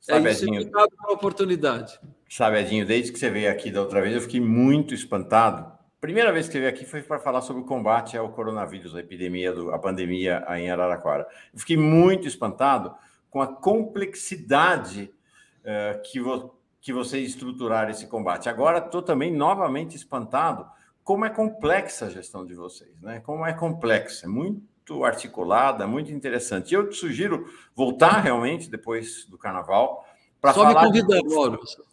[0.00, 1.98] Sabe, é isso, obrigado pela oportunidade.
[2.28, 5.76] Sabe, Edinho, desde que você veio aqui da outra vez, eu fiquei muito espantado.
[6.00, 9.00] Primeira vez que você veio aqui foi para falar sobre o combate ao coronavírus, a
[9.00, 11.28] epidemia, do, a pandemia em Araraquara.
[11.52, 12.94] Eu fiquei muito espantado
[13.28, 15.12] com a complexidade
[15.60, 18.48] uh, que, vo, que vocês estruturaram esse combate.
[18.48, 20.66] Agora estou também novamente espantado
[21.04, 23.20] como é complexa a gestão de vocês, né?
[23.20, 26.72] Como é complexa, é muito articulada, muito interessante.
[26.72, 27.44] Eu te sugiro
[27.74, 30.06] voltar realmente depois do carnaval
[30.40, 30.90] falar.
[30.90, 31.20] Me convidar,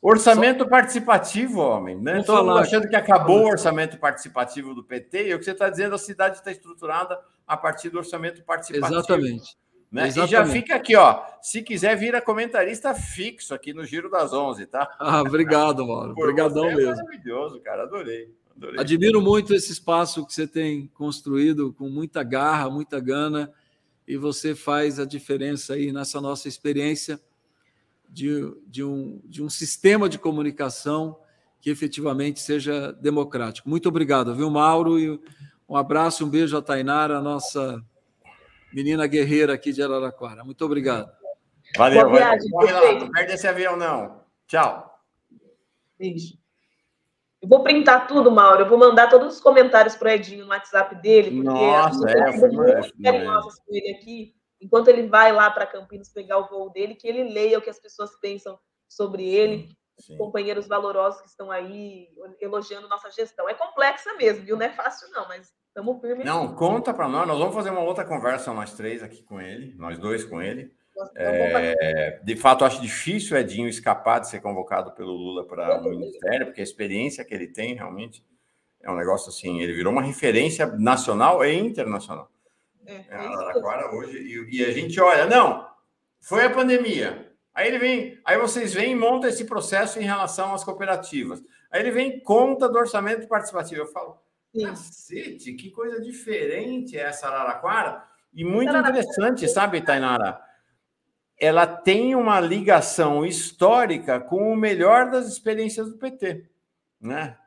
[0.01, 0.69] Orçamento Só...
[0.69, 1.97] participativo, homem.
[1.97, 2.23] Né?
[2.23, 5.69] Todo mundo achando que acabou o orçamento participativo do PT, e o que você está
[5.69, 8.99] dizendo, a cidade está estruturada a partir do orçamento participativo.
[8.99, 9.57] Exatamente.
[9.91, 10.07] Né?
[10.07, 10.29] Exatamente.
[10.29, 11.21] E já fica aqui, ó.
[11.41, 14.95] Se quiser, vira comentarista fixo aqui no Giro das Onze, tá?
[14.99, 16.11] Ah, obrigado, Mauro.
[16.11, 16.95] Obrigadão é mesmo.
[16.95, 17.83] Maravilhoso, cara.
[17.83, 18.33] Adorei.
[18.55, 18.79] Adorei.
[18.79, 23.51] Admiro muito esse espaço que você tem construído com muita garra, muita gana,
[24.07, 27.19] e você faz a diferença aí nessa nossa experiência
[28.09, 31.19] de, de, um, de um sistema de comunicação
[31.59, 33.69] que efetivamente seja democrático.
[33.69, 34.99] Muito obrigado, viu, Mauro?
[34.99, 35.19] E
[35.67, 37.83] um abraço, um beijo a Tainara, a nossa
[38.73, 40.43] menina guerreira aqui de Araraquara.
[40.43, 41.11] Muito obrigado.
[41.75, 42.99] Valeu, Boa viagem, valeu.
[42.99, 44.21] Não perde esse avião, não.
[44.47, 45.01] Tchau.
[45.99, 46.37] Beijo.
[47.41, 48.61] Eu vou printar tudo, Mauro.
[48.61, 52.39] Eu vou mandar todos os comentários para o Edinho no WhatsApp dele, porque Nossa, é,
[52.39, 54.36] foi muito carinhosas com ele aqui.
[54.59, 57.69] Enquanto ele vai lá para Campinas pegar o voo dele, que ele leia o que
[57.69, 58.57] as pessoas pensam
[58.87, 59.69] sobre ele.
[59.99, 60.17] Sim.
[60.17, 62.07] Companheiros valorosos que estão aí
[62.39, 63.49] elogiando nossa gestão.
[63.49, 64.55] É complexa mesmo, viu?
[64.55, 66.25] Não é fácil, não, mas estamos firmes.
[66.25, 67.27] Não, conta para nós.
[67.27, 70.71] Nós vamos fazer uma outra conversa, nós três aqui com ele, nós dois com ele
[71.15, 76.47] é, de fato, acho difícil Edinho escapar de ser convocado pelo Lula para o ministério,
[76.47, 78.23] porque a experiência que ele tem realmente
[78.81, 79.61] é um negócio assim.
[79.61, 82.31] Ele virou uma referência nacional e internacional.
[82.87, 84.17] É, é Araraquara hoje.
[84.17, 85.67] E, e, a gente olha, não,
[86.19, 87.31] foi a pandemia.
[87.53, 91.43] Aí ele vem, aí vocês vêm e montam esse processo em relação às cooperativas.
[91.69, 93.81] Aí ele vem conta do orçamento participativo.
[93.81, 94.17] Eu falo,
[94.55, 94.65] Sim.
[94.65, 98.03] cacete, que coisa diferente é essa Araraquara.
[98.33, 100.47] E muito interessante, sabe, Tainara?
[101.39, 106.49] ela tem uma ligação histórica com o melhor das experiências do PT,
[106.99, 107.37] né?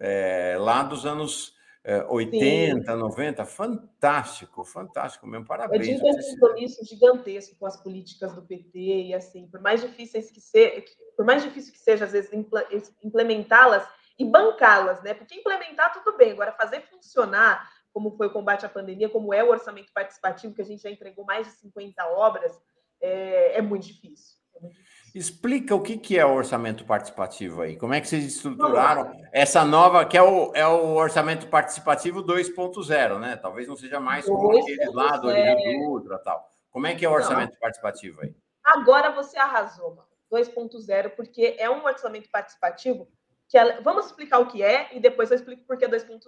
[0.00, 1.51] É, lá dos anos
[1.84, 2.98] é, 80, Sim.
[2.98, 5.88] 90, fantástico, fantástico mesmo, parabéns.
[5.88, 10.30] Eu tive um compromisso gigantesco com as políticas do PT e assim, por mais difíceis
[10.30, 10.84] que seja,
[11.16, 12.30] por mais difícil que seja às vezes
[13.02, 13.84] implementá-las
[14.16, 15.12] e bancá-las, né?
[15.12, 19.42] Porque implementar tudo bem, agora fazer funcionar, como foi o combate à pandemia, como é
[19.42, 22.56] o orçamento participativo, que a gente já entregou mais de 50 obras,
[23.00, 24.36] é, é muito difícil.
[24.54, 25.01] É muito difícil.
[25.14, 27.76] Explica o que, que é o orçamento participativo aí.
[27.76, 33.18] Como é que vocês estruturaram essa nova, que é o, é o orçamento participativo 2.0,
[33.18, 33.36] né?
[33.36, 36.48] Talvez não seja mais como aquele lá do Dutra tal.
[36.70, 37.58] Como é que é o orçamento não.
[37.58, 38.34] participativo aí?
[38.64, 40.02] Agora você arrasou,
[40.32, 43.06] 2.0, porque é um orçamento participativo
[43.48, 46.22] que é, vamos explicar o que é e depois eu explico por que 2.0.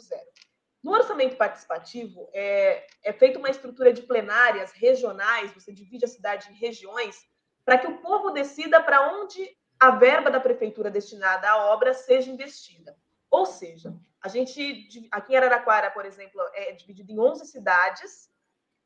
[0.83, 6.51] No orçamento participativo, é, é feita uma estrutura de plenárias regionais, você divide a cidade
[6.51, 7.17] em regiões,
[7.65, 9.49] para que o povo decida para onde
[9.81, 12.97] a verba da prefeitura destinada à obra seja investida.
[13.31, 18.31] Ou seja, a gente, aqui em Araraquara, por exemplo, é dividido em 11 cidades,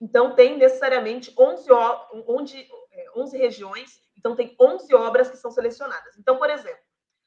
[0.01, 1.69] então tem necessariamente 11,
[2.27, 2.69] 11,
[3.15, 6.17] 11 regiões, então tem 11 obras que são selecionadas.
[6.19, 6.81] Então, por exemplo,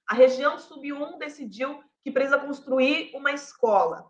[0.08, 4.10] a região sub-1 decidiu que precisa construir uma escola,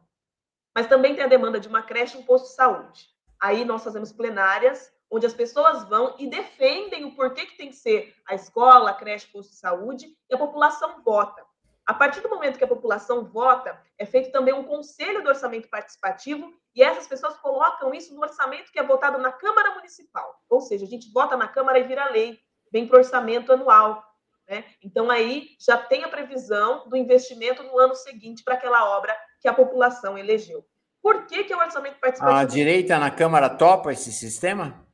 [0.74, 3.10] mas também tem a demanda de uma creche e um posto de saúde.
[3.40, 7.76] Aí nós fazemos plenárias onde as pessoas vão e defendem o porquê que tem que
[7.76, 11.46] ser a escola, a creche, posto de saúde, e a população vota.
[11.86, 15.68] A partir do momento que a população vota, é feito também um conselho do orçamento
[15.68, 20.40] participativo, e essas pessoas colocam isso no orçamento que é votado na Câmara Municipal.
[20.50, 22.40] Ou seja, a gente vota na Câmara e vira lei,
[22.72, 24.02] vem para o orçamento anual.
[24.48, 24.64] Né?
[24.82, 29.48] Então, aí já tem a previsão do investimento no ano seguinte para aquela obra que
[29.50, 30.66] a população elegeu.
[31.02, 32.40] Por que, que o orçamento participativo.
[32.40, 34.88] A direita na Câmara topa esse sistema?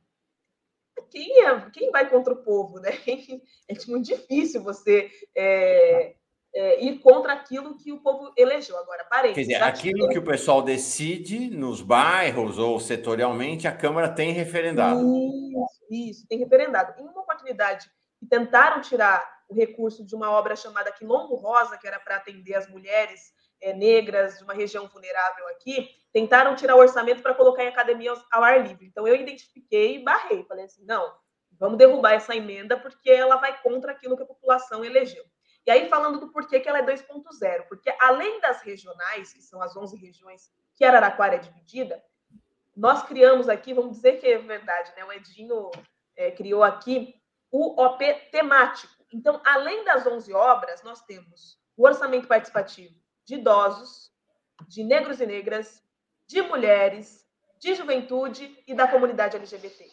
[1.10, 2.90] Quem, é, quem vai contra o povo, né?
[3.68, 6.14] É muito difícil você é,
[6.54, 8.76] é, ir contra aquilo que o povo elegeu.
[8.78, 9.32] Agora, parei.
[9.32, 15.00] Quer dizer, aquilo que o pessoal decide nos bairros ou setorialmente, a Câmara tem referendado.
[15.00, 16.98] Isso, isso, tem referendado.
[16.98, 21.86] Em uma oportunidade que tentaram tirar o recurso de uma obra chamada Quilombo Rosa, que
[21.86, 26.80] era para atender as mulheres é, negras de uma região vulnerável aqui, tentaram tirar o
[26.80, 28.86] orçamento para colocar em academia ao ar livre.
[28.86, 30.42] Então, eu identifiquei e barrei.
[30.44, 31.14] Falei assim: não,
[31.52, 35.24] vamos derrubar essa emenda porque ela vai contra aquilo que a população elegeu.
[35.64, 39.62] E aí, falando do porquê que ela é 2.0, porque além das regionais, que são
[39.62, 42.02] as 11 regiões que Araraquara é dividida,
[42.76, 45.04] nós criamos aqui, vamos dizer que é verdade, né?
[45.04, 45.70] O Edinho
[46.16, 47.14] é, criou aqui
[47.50, 49.04] o OP temático.
[49.12, 54.10] Então, além das 11 obras, nós temos o orçamento participativo de idosos,
[54.66, 55.82] de negros e negras,
[56.28, 57.26] de mulheres,
[57.58, 59.90] de juventude e da comunidade LGBT.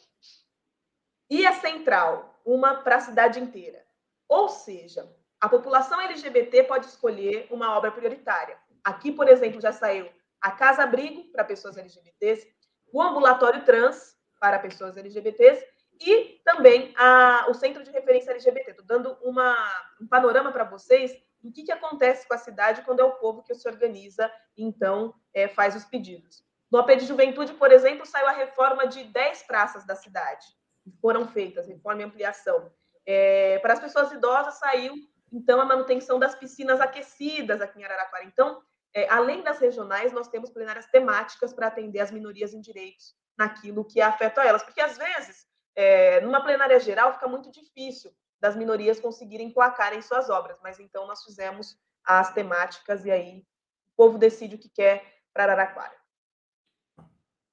[1.29, 3.83] E a central, uma para a cidade inteira.
[4.27, 5.09] Ou seja,
[5.39, 8.57] a população LGBT pode escolher uma obra prioritária.
[8.83, 10.09] Aqui, por exemplo, já saiu
[10.41, 12.47] a Casa Abrigo para pessoas LGBTs,
[12.91, 15.65] o ambulatório trans para pessoas LGBTs
[15.99, 18.71] e também a, o Centro de Referência LGBT.
[18.71, 19.55] Estou dando uma,
[19.99, 21.15] um panorama para vocês
[21.45, 24.63] do que, que acontece com a cidade quando é o povo que se organiza e
[24.63, 26.43] então é, faz os pedidos.
[26.71, 30.45] No AP de Juventude, por exemplo, saiu a reforma de 10 praças da cidade,
[30.83, 32.71] que foram feitas, reforma e ampliação.
[33.05, 34.95] É, para as pessoas idosas, saiu,
[35.31, 38.23] então, a manutenção das piscinas aquecidas aqui em Araraquara.
[38.23, 38.61] Então,
[38.93, 43.85] é, além das regionais, nós temos plenárias temáticas para atender as minorias em direitos naquilo
[43.85, 44.63] que afeta elas.
[44.63, 45.45] Porque, às vezes,
[45.75, 48.11] é, numa plenária geral, fica muito difícil
[48.45, 50.59] das minorias conseguirem placarem suas obras.
[50.61, 55.03] Mas então nós fizemos as temáticas e aí o povo decide o que quer
[55.33, 55.95] para Araraquara.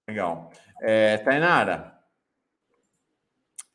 [0.06, 0.50] Legal.
[0.82, 1.98] É, Tainara,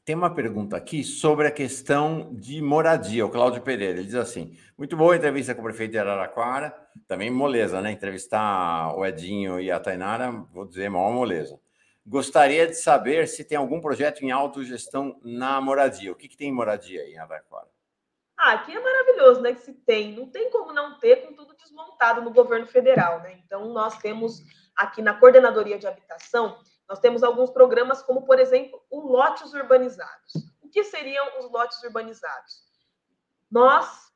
[0.05, 3.25] tem uma pergunta aqui sobre a questão de moradia.
[3.25, 6.71] O Cláudio Pereira, ele diz assim: muito boa a entrevista com o prefeito de Araraquara,
[7.07, 7.91] também moleza, né?
[7.91, 11.59] Entrevistar o Edinho e a Tainara, vou dizer, maior moleza.
[12.09, 16.09] Gostaria de saber se tem algum projeto em autogestão na moradia.
[16.09, 17.67] O que, que tem em moradia aí em Araraquara?
[18.37, 19.51] Ah, aqui é maravilhoso, né?
[19.53, 20.15] Que se tem.
[20.15, 23.37] Não tem como não ter com tudo desmontado no governo federal, né?
[23.43, 24.41] Então, nós temos
[24.73, 26.57] aqui na Coordenadoria de Habitação,
[26.87, 30.33] nós temos alguns programas, como, por exemplo, o lotes urbanizados.
[30.61, 32.63] O que seriam os lotes urbanizados?
[33.51, 34.13] Nós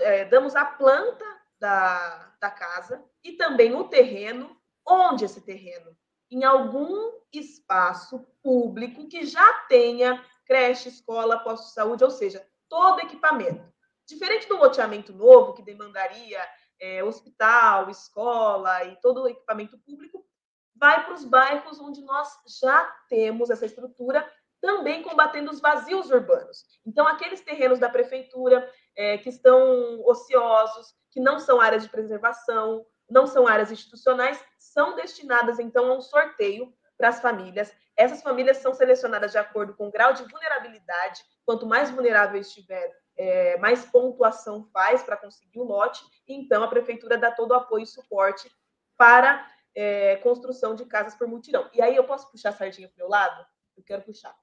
[0.00, 1.24] é, damos a planta
[1.58, 4.54] da, da casa e também o terreno.
[4.86, 5.96] Onde esse terreno?
[6.30, 13.00] Em algum espaço público que já tenha creche, escola, posto de saúde, ou seja, todo
[13.00, 13.64] equipamento.
[14.06, 16.40] Diferente do loteamento novo, que demandaria
[16.80, 20.24] é, hospital, escola e todo o equipamento público,
[20.74, 22.28] vai para os bairros onde nós
[22.60, 24.30] já temos essa estrutura,
[24.60, 26.64] também combatendo os vazios urbanos.
[26.84, 32.84] Então, aqueles terrenos da prefeitura é, que estão ociosos, que não são áreas de preservação,
[33.08, 34.42] não são áreas institucionais,
[34.76, 37.74] são destinadas, então, a um sorteio para as famílias.
[37.96, 41.24] Essas famílias são selecionadas de acordo com o grau de vulnerabilidade.
[41.46, 46.04] Quanto mais vulnerável estiver, é, mais pontuação faz para conseguir o lote.
[46.28, 48.50] Então, a prefeitura dá todo o apoio e suporte
[48.98, 51.70] para é, construção de casas por mutirão.
[51.72, 53.46] E aí eu posso puxar a sardinha para o meu lado?
[53.78, 54.36] Eu quero puxar.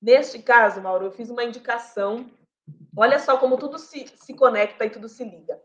[0.00, 2.30] Neste caso, Mauro, eu fiz uma indicação.
[2.96, 5.60] Olha só como tudo se, se conecta e tudo se liga.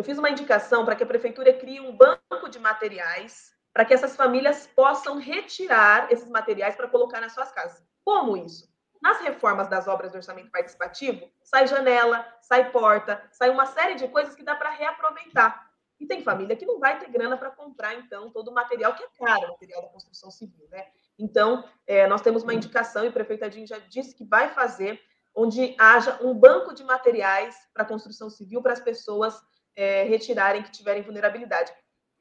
[0.00, 3.92] Eu fiz uma indicação para que a prefeitura crie um banco de materiais para que
[3.92, 7.86] essas famílias possam retirar esses materiais para colocar nas suas casas.
[8.02, 8.66] Como isso?
[9.02, 14.08] Nas reformas das obras do orçamento participativo, sai janela, sai porta, sai uma série de
[14.08, 15.70] coisas que dá para reaproveitar.
[16.00, 19.02] E tem família que não vai ter grana para comprar, então, todo o material que
[19.02, 20.86] é caro, o material da construção civil, né?
[21.18, 24.98] Então, é, nós temos uma indicação, e o prefeito Adinho já disse que vai fazer,
[25.34, 29.38] onde haja um banco de materiais para construção civil para as pessoas
[29.76, 31.72] é, retirarem que tiverem vulnerabilidade.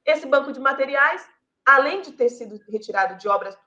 [0.05, 1.27] Esse banco de materiais,
[1.65, 3.57] além de ter sido retirado de obras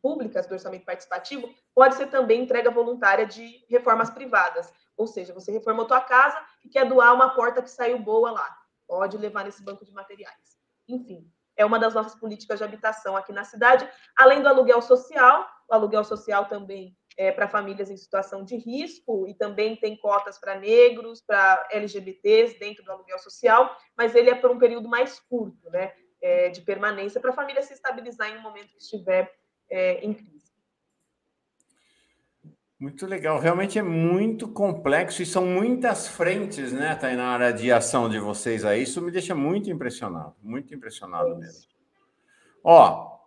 [0.00, 4.72] públicas do orçamento participativo, pode ser também entrega voluntária de reformas privadas.
[4.96, 8.60] Ou seja, você reformou tua casa e quer doar uma porta que saiu boa lá
[8.90, 10.58] pode levar nesse banco de materiais.
[10.88, 15.48] Enfim, é uma das nossas políticas de habitação aqui na cidade, além do aluguel social,
[15.68, 20.38] o aluguel social também é para famílias em situação de risco e também tem cotas
[20.38, 25.20] para negros, para LGBTs dentro do aluguel social, mas ele é por um período mais
[25.20, 25.92] curto, né,
[26.22, 29.32] é, de permanência para a família se estabilizar em um momento que estiver
[29.70, 30.50] é, em crise.
[32.78, 38.18] Muito legal, realmente é muito complexo e são muitas frentes, né, Tainara, de ação de
[38.18, 38.82] vocês aí.
[38.82, 41.68] Isso me deixa muito impressionado, muito impressionado mesmo.
[42.64, 43.19] Ó,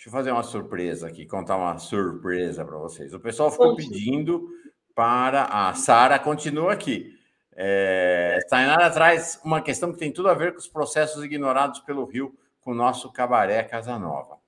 [0.00, 3.12] deixa eu fazer uma surpresa aqui, contar uma surpresa para vocês.
[3.12, 4.48] O pessoal ficou pedindo
[4.94, 7.18] para a Sara continua aqui.
[7.52, 12.06] É, Tainara traz uma questão que tem tudo a ver com os processos ignorados pelo
[12.06, 14.38] Rio com o nosso cabaré Casanova.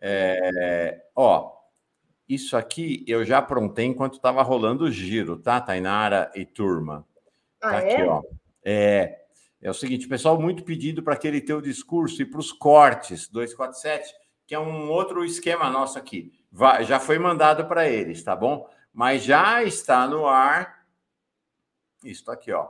[0.00, 1.52] É, ó,
[2.28, 7.06] isso aqui eu já aprontei enquanto estava rolando o giro, tá, Tainara e turma?
[7.62, 8.06] Ah, tá aqui, é?
[8.08, 8.22] ó.
[8.64, 9.20] É,
[9.62, 14.18] é o seguinte, pessoal, muito pedido para aquele teu discurso e para os cortes 247,
[14.50, 16.32] que é um outro esquema nosso aqui.
[16.50, 18.68] Vai, já foi mandado para eles, tá bom?
[18.92, 20.84] Mas já está no ar.
[22.02, 22.68] Isso aqui, ó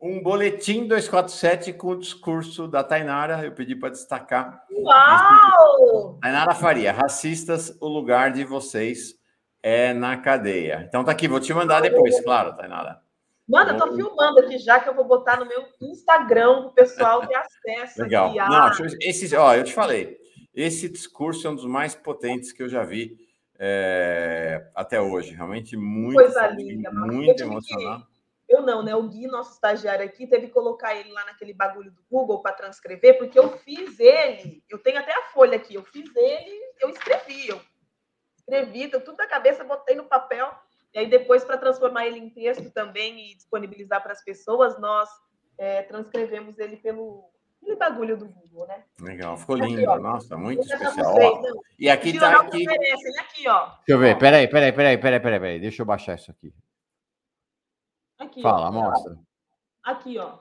[0.00, 3.44] um boletim 247 com o discurso da Tainara.
[3.44, 4.62] Eu pedi para destacar.
[4.70, 6.18] Uau!
[6.20, 9.14] Tainara Faria, racistas, o lugar de vocês
[9.62, 10.84] é na cadeia.
[10.86, 13.00] Então tá aqui, vou te mandar depois, claro, Tainara.
[13.46, 16.72] Manda, eu tô filmando aqui já que eu vou botar no meu Instagram para o
[16.72, 18.02] pessoal ter acesso.
[18.02, 18.28] Legal.
[18.30, 20.18] Aqui, Não, esse, ó, eu te falei,
[20.54, 23.18] esse discurso é um dos mais potentes que eu já vi
[23.58, 25.34] é, até hoje.
[25.34, 28.06] Realmente muito, Coisa linda, muito emocionante.
[28.48, 28.94] Eu não, né?
[28.94, 32.52] O Gui, nosso estagiário aqui, teve que colocar ele lá naquele bagulho do Google para
[32.52, 36.90] transcrever, porque eu fiz ele, eu tenho até a folha aqui, eu fiz ele, eu
[36.90, 37.60] escrevi, eu
[38.36, 40.54] escrevi, deu tudo na cabeça, botei no papel,
[40.94, 45.08] e aí depois, para transformar ele em texto também e disponibilizar para as pessoas, nós
[45.58, 47.30] é, transcrevemos ele pelo
[47.60, 48.84] aquele bagulho do Google, né?
[49.00, 51.14] Legal, ficou lindo, aqui, nossa, muito é especial.
[51.14, 51.62] vocês, ó, não.
[51.78, 52.66] e aqui O tá aqui.
[52.66, 53.66] merece, ele aqui, ó.
[53.66, 56.54] Deixa eu ver, peraí, peraí, peraí, peraí, peraí, peraí, deixa eu baixar isso aqui.
[58.18, 58.72] Aqui, Fala, ó.
[58.72, 59.18] mostra.
[59.82, 60.38] Aqui, ó.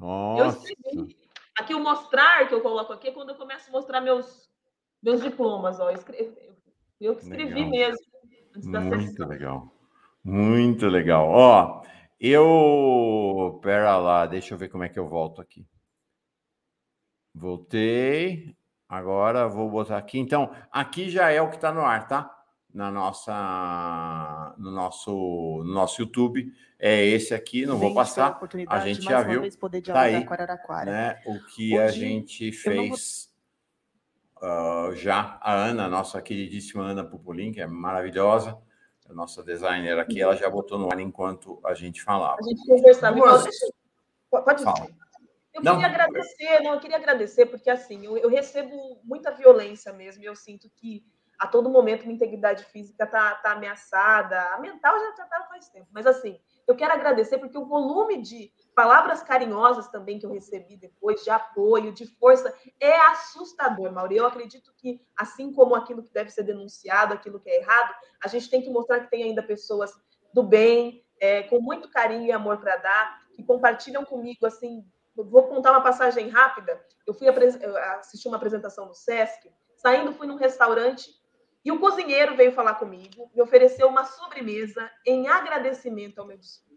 [0.00, 0.58] Eu Nossa.
[0.70, 1.16] escrevi.
[1.58, 4.48] Aqui o mostrar que eu coloco aqui é quando eu começo a mostrar meus,
[5.02, 5.90] meus diplomas, ó.
[5.90, 6.52] Eu, escrevi,
[7.00, 7.70] eu que escrevi Legal.
[7.70, 8.06] mesmo.
[8.54, 9.77] Antes da Muito legal.
[10.24, 11.28] Muito legal.
[11.28, 11.82] Ó,
[12.20, 13.58] eu.
[13.62, 15.66] Pera lá, deixa eu ver como é que eu volto aqui.
[17.34, 18.54] Voltei.
[18.88, 20.18] Agora vou botar aqui.
[20.18, 22.34] Então, aqui já é o que está no ar, tá?
[22.72, 25.10] Na nossa, no nosso,
[25.64, 26.50] no nosso YouTube.
[26.78, 28.40] É esse aqui, não vou Venho pela passar.
[28.68, 29.42] A gente já viu.
[29.58, 30.24] poder Tá aí,
[30.86, 31.20] né?
[31.26, 33.28] O que a Hoje, gente não vou- fez
[34.40, 35.38] ah, já.
[35.40, 38.56] A Ana, nossa queridíssima Ana Pupolin, que é maravilhosa,
[39.08, 42.36] a nossa designer aqui, ela já botou no ar enquanto a gente falava.
[42.40, 43.16] A gente conversava.
[43.16, 44.86] Igual, deixa eu- Pode Fala.
[45.54, 45.72] Eu Não.
[45.72, 50.26] queria agradecer, não, eu queria agradecer, porque assim, eu, eu recebo muita violência mesmo, e
[50.26, 51.04] eu sinto que
[51.38, 55.68] a todo momento minha integridade física tá, tá ameaçada, a mental já já tá faz
[55.68, 60.30] tempo, mas assim, eu quero agradecer porque o volume de palavras carinhosas também que eu
[60.30, 64.16] recebi depois, de apoio, de força, é assustador, Mauri.
[64.16, 67.92] Eu acredito que, assim como aquilo que deve ser denunciado, aquilo que é errado,
[68.22, 69.90] a gente tem que mostrar que tem ainda pessoas
[70.32, 74.86] do bem, é, com muito carinho e amor para dar, que compartilham comigo, assim,
[75.16, 76.80] vou contar uma passagem rápida.
[77.04, 77.26] Eu fui
[77.98, 81.10] assistir uma apresentação no Sesc, saindo fui num restaurante
[81.64, 86.67] e o cozinheiro veio falar comigo, me ofereceu uma sobremesa em agradecimento ao meu discurso.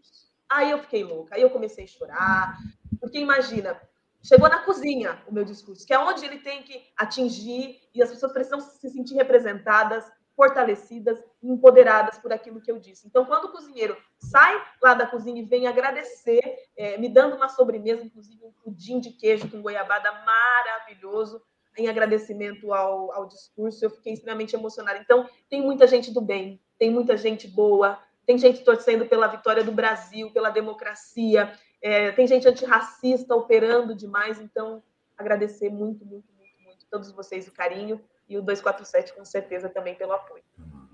[0.52, 2.58] Aí eu fiquei louca, aí eu comecei a chorar,
[3.00, 3.80] porque imagina,
[4.22, 8.10] chegou na cozinha o meu discurso, que é onde ele tem que atingir e as
[8.10, 10.04] pessoas precisam se sentir representadas,
[10.36, 13.06] fortalecidas empoderadas por aquilo que eu disse.
[13.06, 16.42] Então, quando o cozinheiro sai lá da cozinha e vem agradecer,
[16.76, 21.42] é, me dando uma sobremesa, inclusive um pudim de queijo com goiabada maravilhoso,
[21.78, 23.84] em agradecimento ao, ao discurso.
[23.84, 24.98] Eu fiquei extremamente emocionada.
[24.98, 29.64] Então, tem muita gente do bem, tem muita gente boa, tem gente torcendo pela vitória
[29.64, 34.40] do Brasil, pela democracia, é, tem gente antirracista operando demais.
[34.40, 34.82] Então,
[35.18, 39.94] agradecer muito, muito, muito, muito todos vocês o carinho e o 247 com certeza também
[39.94, 40.42] pelo apoio.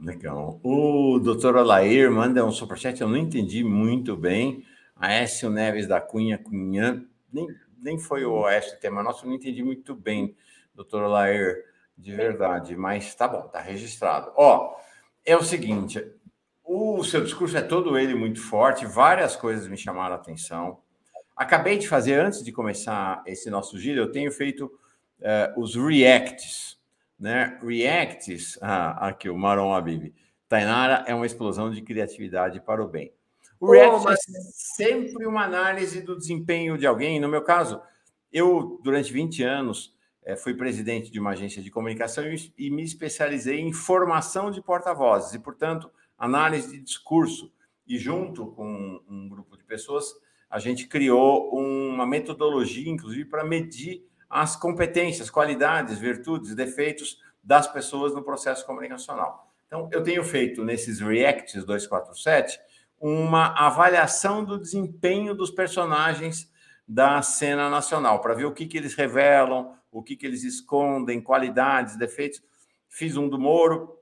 [0.01, 0.59] Legal.
[0.63, 4.65] O doutor Alair manda um superchat, eu não entendi muito bem.
[4.97, 7.47] Aécio Neves da Cunha Cunha, nem,
[7.79, 10.37] nem foi o Aécio tema nosso, eu não entendi muito bem,
[10.75, 11.65] doutor Alair,
[11.97, 14.33] de verdade, mas tá bom, tá registrado.
[14.37, 14.77] Ó,
[15.25, 16.05] é o seguinte,
[16.69, 20.81] o seu discurso é todo ele muito forte, várias coisas me chamaram a atenção.
[21.35, 26.79] Acabei de fazer, antes de começar esse nosso giro, eu tenho feito uh, os reacts,
[27.19, 27.59] né?
[27.63, 30.15] Reacts, ah, aqui o Maron Abib.
[30.47, 33.13] Tainara é uma explosão de criatividade para o bem.
[33.59, 34.17] O React oh, é
[34.53, 37.19] sempre uma análise do desempenho de alguém.
[37.19, 37.81] No meu caso,
[38.31, 42.25] eu, durante 20 anos, eh, fui presidente de uma agência de comunicação
[42.57, 47.53] e me especializei em formação de porta-vozes e, portanto, análise de discurso.
[47.87, 50.05] E, junto com um grupo de pessoas,
[50.51, 58.13] a gente criou uma metodologia, inclusive, para medir as competências, qualidades, virtudes, defeitos das pessoas
[58.15, 59.51] no processo comunicacional.
[59.67, 62.59] Então, eu tenho feito nesses Reacts 247
[63.01, 66.51] uma avaliação do desempenho dos personagens
[66.87, 71.21] da cena nacional, para ver o que, que eles revelam, o que, que eles escondem,
[71.21, 72.43] qualidades, defeitos.
[72.89, 73.98] Fiz um do Moro,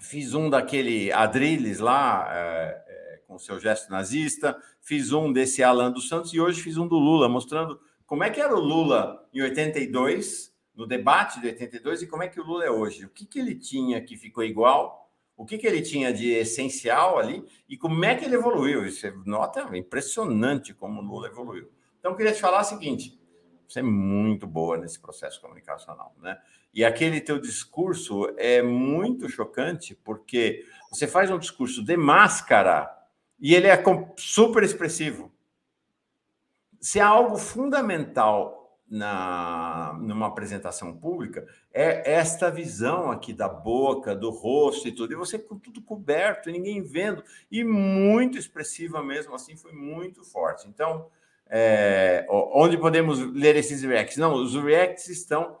[0.00, 5.90] fiz um daquele Adriles lá, é, é, com seu gesto nazista, fiz um desse Alan
[5.90, 9.26] dos Santos e hoje fiz um do Lula, mostrando como é que era o Lula
[9.32, 13.06] em 82, no debate de 82, e como é que o Lula é hoje?
[13.06, 15.10] O que, que ele tinha que ficou igual?
[15.36, 17.44] O que, que ele tinha de essencial ali?
[17.68, 18.86] E como é que ele evoluiu?
[18.86, 21.70] Isso é nota impressionante como o Lula evoluiu.
[21.98, 23.18] Então, eu queria te falar o seguinte:
[23.66, 26.38] você é muito boa nesse processo comunicacional, né?
[26.74, 32.90] E aquele teu discurso é muito chocante, porque você faz um discurso de máscara
[33.38, 33.82] e ele é
[34.16, 35.34] super expressivo
[36.84, 44.28] se há algo fundamental na, numa apresentação pública, é esta visão aqui da boca, do
[44.28, 49.56] rosto e tudo, e você com tudo coberto, ninguém vendo, e muito expressiva mesmo assim,
[49.56, 50.68] foi muito forte.
[50.68, 51.06] Então,
[51.48, 54.18] é, onde podemos ler esses reacts?
[54.18, 55.58] Não, os reacts estão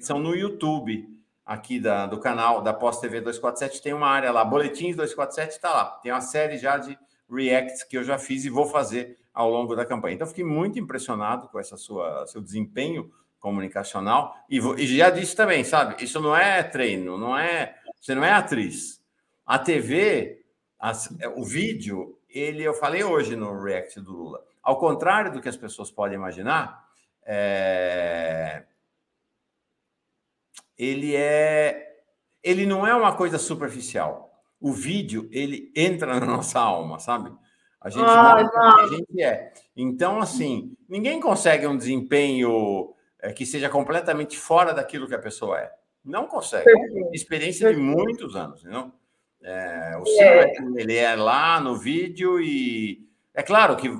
[0.00, 1.08] são no YouTube
[1.44, 5.70] aqui da, do canal da Pós TV 247, tem uma área lá, Boletins 247 está
[5.70, 5.84] lá.
[6.02, 6.98] Tem uma série já de
[7.30, 10.14] reacts que eu já fiz e vou fazer ao longo da campanha.
[10.14, 13.10] Então, fiquei muito impressionado com essa sua seu desempenho
[13.40, 16.02] comunicacional e, vou, e já disse também, sabe?
[16.02, 19.02] Isso não é treino, não é você não é atriz.
[19.46, 20.42] A TV,
[20.78, 24.42] as, o vídeo, ele eu falei hoje no React do Lula.
[24.62, 26.86] Ao contrário do que as pessoas podem imaginar,
[27.26, 28.64] é,
[30.78, 31.92] ele é
[32.42, 34.30] ele não é uma coisa superficial.
[34.60, 37.32] O vídeo ele entra na nossa alma, sabe?
[37.80, 39.52] A gente, ah, não, a gente é.
[39.76, 45.60] Então, assim, ninguém consegue um desempenho é, que seja completamente fora daquilo que a pessoa
[45.60, 45.70] é.
[46.02, 46.64] Não consegue.
[47.12, 48.92] Experiência de muitos anos, não?
[49.42, 50.54] É, o é.
[50.76, 53.90] ele é lá no vídeo e é claro que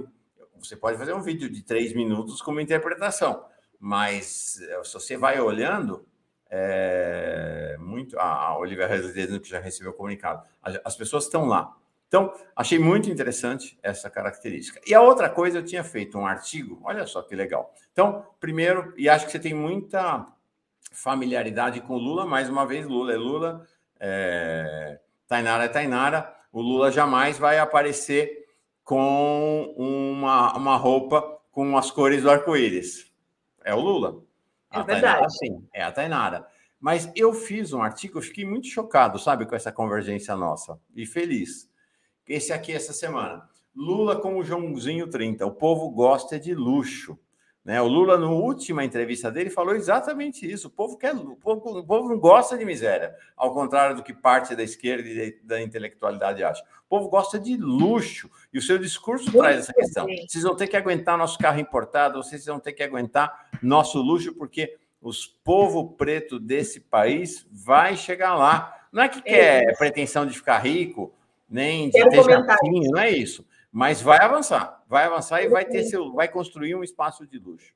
[0.59, 3.45] você pode fazer um vídeo de três minutos com uma interpretação,
[3.79, 6.07] mas é, se você vai olhando,
[6.51, 8.19] é, muito.
[8.19, 10.43] A Olivia Reis que já recebeu o comunicado.
[10.85, 11.75] As pessoas estão lá.
[12.09, 14.81] Então, achei muito interessante essa característica.
[14.87, 17.75] E a outra coisa, eu tinha feito um artigo, olha só que legal.
[17.93, 20.25] Então, primeiro, e acho que você tem muita
[20.93, 23.67] familiaridade com Lula, mais uma vez, Lula é Lula,
[23.99, 25.01] é...
[25.27, 28.47] Tainara é Tainara, o Lula jamais vai aparecer
[28.85, 33.11] com uma, uma roupa com as cores do arco-íris.
[33.65, 34.23] É o Lula.
[34.75, 35.03] É a verdade.
[35.03, 36.47] Tainara, sim, é a Tainara.
[36.81, 41.07] Mas eu fiz um artigo, eu fiquei muito chocado, sabe, com essa convergência nossa, e
[41.07, 41.71] feliz.
[42.29, 43.49] Esse aqui essa semana.
[43.75, 45.47] Lula como Joãozinho 30.
[45.47, 47.19] O povo gosta de luxo.
[47.65, 47.81] Né?
[47.81, 50.69] O Lula, na última entrevista dele, falou exatamente isso.
[50.69, 54.13] O povo quer, o povo, o povo não gosta de miséria, ao contrário do que
[54.13, 56.63] parte da esquerda e da intelectualidade acha.
[56.63, 58.31] O povo gosta de luxo.
[58.53, 60.07] E o seu discurso Muito traz essa questão.
[60.29, 64.35] Vocês vão ter que aguentar nosso carro importado, vocês vão ter que aguentar nosso luxo,
[64.35, 68.75] porque os povo preto desse país vai chegar lá.
[68.93, 71.15] Não é que quer é pretensão de ficar rico
[71.49, 73.47] nem de ter jatinho, não é isso.
[73.71, 77.75] Mas vai avançar, vai avançar e vai ter seu, vai construir um espaço de luxo.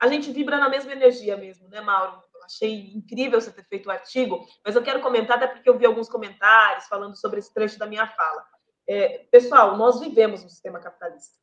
[0.00, 2.20] A gente vibra na mesma energia mesmo, né, Mauro?
[2.44, 5.86] achei incrível você ter feito o artigo, mas eu quero comentar até porque eu vi
[5.86, 8.44] alguns comentários falando sobre esse trecho da minha fala.
[8.88, 11.36] É, pessoal, nós vivemos um sistema capitalista.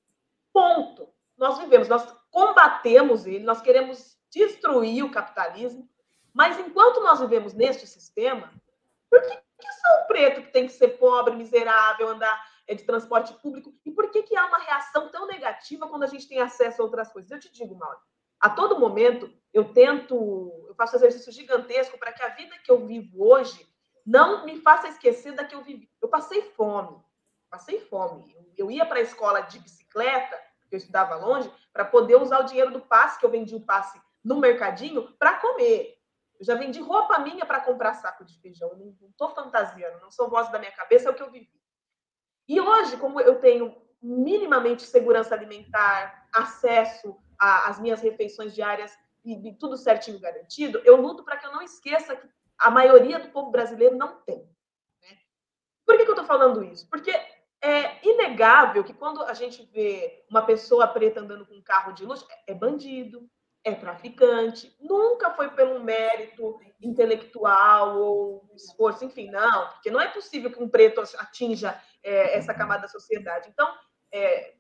[0.52, 1.10] Ponto.
[1.38, 5.90] Nós vivemos, nós combatemos ele, nós queremos destruir o capitalismo,
[6.34, 8.54] mas enquanto nós vivemos neste sistema,
[9.10, 12.84] por que, que só o preto que tem que ser pobre, miserável, andar é, de
[12.84, 13.74] transporte público?
[13.86, 16.86] E por que, que há uma reação tão negativa quando a gente tem acesso a
[16.86, 17.32] outras coisas?
[17.32, 18.00] Eu te digo, Mauro,
[18.40, 22.86] a todo momento eu tento, eu faço exercício gigantesco para que a vida que eu
[22.86, 23.68] vivo hoje
[24.06, 25.90] não me faça esquecer da que eu vivi.
[26.02, 27.02] Eu passei fome,
[27.50, 28.36] passei fome.
[28.58, 32.46] Eu ia para a escola de bicicleta, porque eu estudava longe, para poder usar o
[32.46, 35.98] dinheiro do passe, que eu vendi o passe no mercadinho, para comer.
[36.40, 38.70] Eu já vendi roupa minha para comprar saco de feijão.
[38.70, 41.63] Eu não estou fantasiando, não sou voz da minha cabeça, é o que eu vivi.
[42.48, 49.54] E hoje, como eu tenho minimamente segurança alimentar, acesso às minhas refeições diárias e, e
[49.56, 53.50] tudo certinho garantido, eu luto para que eu não esqueça que a maioria do povo
[53.50, 54.40] brasileiro não tem.
[55.02, 55.18] Né?
[55.86, 56.88] Por que, que eu estou falando isso?
[56.90, 57.12] Porque
[57.62, 62.06] é inegável que quando a gente vê uma pessoa preta andando com um carro de
[62.06, 63.30] luxo, é bandido,
[63.64, 70.52] é traficante, nunca foi pelo mérito intelectual ou esforço, enfim, não, porque não é possível
[70.52, 73.50] que um preto atinja é, essa camada da sociedade.
[73.50, 73.74] Então,
[74.12, 74.56] é,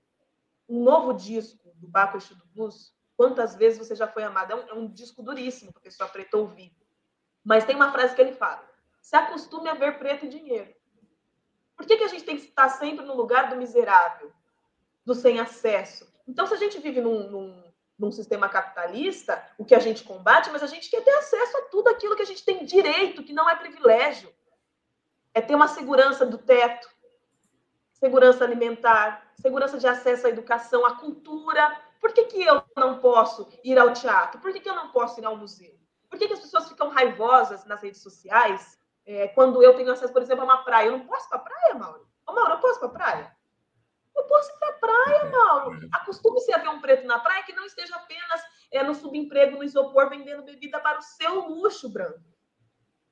[0.69, 4.53] um novo disco do Baco Exu Blues, quantas vezes você já foi amado?
[4.53, 6.73] É um, é um disco duríssimo para a pessoa preta ouvir.
[7.43, 8.65] Mas tem uma frase que ele fala:
[9.01, 10.73] se acostume a ver preto e dinheiro.
[11.75, 14.31] Por que, que a gente tem que estar sempre no lugar do miserável,
[15.05, 16.07] do sem acesso?
[16.25, 17.72] Então, se a gente vive num, num,
[18.03, 21.61] num sistema capitalista, o que a gente combate, mas a gente quer ter acesso a
[21.63, 24.29] tudo aquilo que a gente tem direito, que não é privilégio.
[25.33, 26.87] É ter uma segurança do teto,
[27.93, 31.75] segurança alimentar, segurança de acesso à educação, à cultura.
[31.99, 34.41] Por que, que eu não posso ir ao teatro?
[34.41, 35.73] Por que, que eu não posso ir ao museu?
[36.09, 40.13] Por que, que as pessoas ficam raivosas nas redes sociais é, quando eu tenho acesso,
[40.13, 40.87] por exemplo, a uma praia?
[40.87, 42.07] Eu não posso para a praia, Mauro?
[42.27, 43.35] Ô, Mauro, eu posso para a praia?
[44.15, 45.89] Eu posso ir para a praia, Mauro.
[45.91, 48.41] Acostume-se a ver um preto na praia que não esteja apenas
[48.71, 52.19] é, no subemprego, no isopor, vendendo bebida para o seu luxo branco.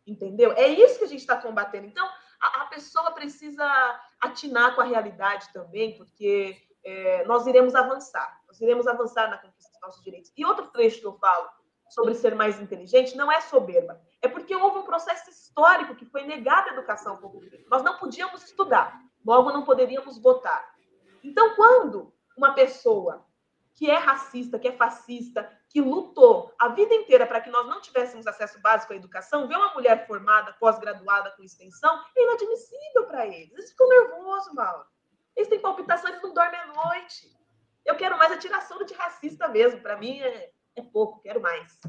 [0.06, 0.52] Entendeu?
[0.54, 1.88] É isso que a gente está combatendo.
[1.88, 2.08] Então,
[2.40, 3.66] a, a, pessoa precisa
[4.20, 8.40] atinar com a realidade também, porque é, nós iremos avançar.
[8.48, 10.32] Nós iremos avançar na conquista dos nossos direitos.
[10.36, 11.50] E outro trecho que eu falo
[11.90, 14.02] sobre ser mais inteligente não é soberba.
[14.22, 17.58] É porque houve um processo histórico que foi negada a educação pública.
[17.70, 20.72] Nós não podíamos estudar, logo não poderíamos votar.
[21.24, 23.26] Então, quando uma pessoa
[23.76, 27.82] que é racista, que é fascista, que lutou a vida inteira para que nós não
[27.82, 33.26] tivéssemos acesso básico à educação, vê uma mulher formada, pós-graduada com extensão, é inadmissível para
[33.26, 33.52] eles.
[33.54, 34.86] Eles ficam nervosos, Mauro.
[35.36, 37.36] Eles têm palpitação, eles não dormem à noite.
[37.86, 39.82] Eu quero mais a tiração de racista mesmo.
[39.82, 41.80] Para mim é, é pouco, quero mais.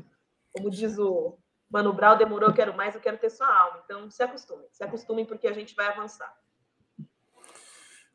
[0.52, 1.38] Como diz o
[1.68, 3.82] Mano Brown, demorou, quero mais, eu quero ter sua alma.
[3.84, 4.68] Então, se acostumem.
[4.70, 6.32] Se acostumem porque a gente vai avançar.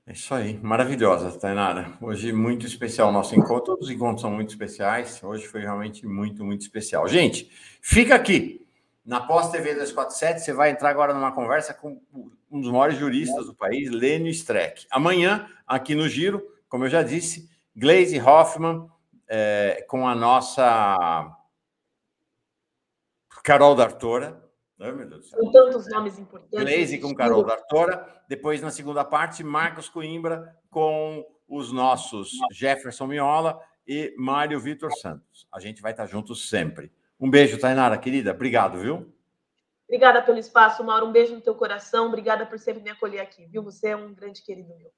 [0.09, 1.91] É isso aí, maravilhosa, Tainara.
[1.99, 3.65] Hoje muito especial o nosso encontro.
[3.65, 5.21] Todos os encontros são muito especiais.
[5.21, 7.05] Hoje foi realmente muito, muito especial.
[7.09, 7.51] Gente,
[7.81, 8.65] fica aqui.
[9.05, 12.01] Na Pós TV 247, você vai entrar agora numa conversa com
[12.49, 14.87] um dos maiores juristas do país, Lênio Streck.
[14.89, 18.89] Amanhã, aqui no Giro, como eu já disse, Glaze Hoffman,
[19.27, 21.35] é, com a nossa
[23.43, 24.41] Carol D'Artora,
[24.79, 26.59] Oh, meu Deus São tantos nomes importantes.
[26.59, 28.21] Glaze com Carol D'Artora.
[28.27, 35.47] Depois, na segunda parte, Marcos Coimbra com os nossos Jefferson Miola e Mário Vitor Santos.
[35.51, 36.91] A gente vai estar juntos sempre.
[37.19, 38.31] Um beijo, Tainara, querida.
[38.31, 39.11] Obrigado, viu?
[39.87, 41.07] Obrigada pelo espaço, Mauro.
[41.07, 42.07] Um beijo no teu coração.
[42.07, 43.63] Obrigada por sempre me acolher aqui, viu?
[43.63, 44.91] Você é um grande querido meu.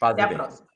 [0.00, 0.66] Até a próxima.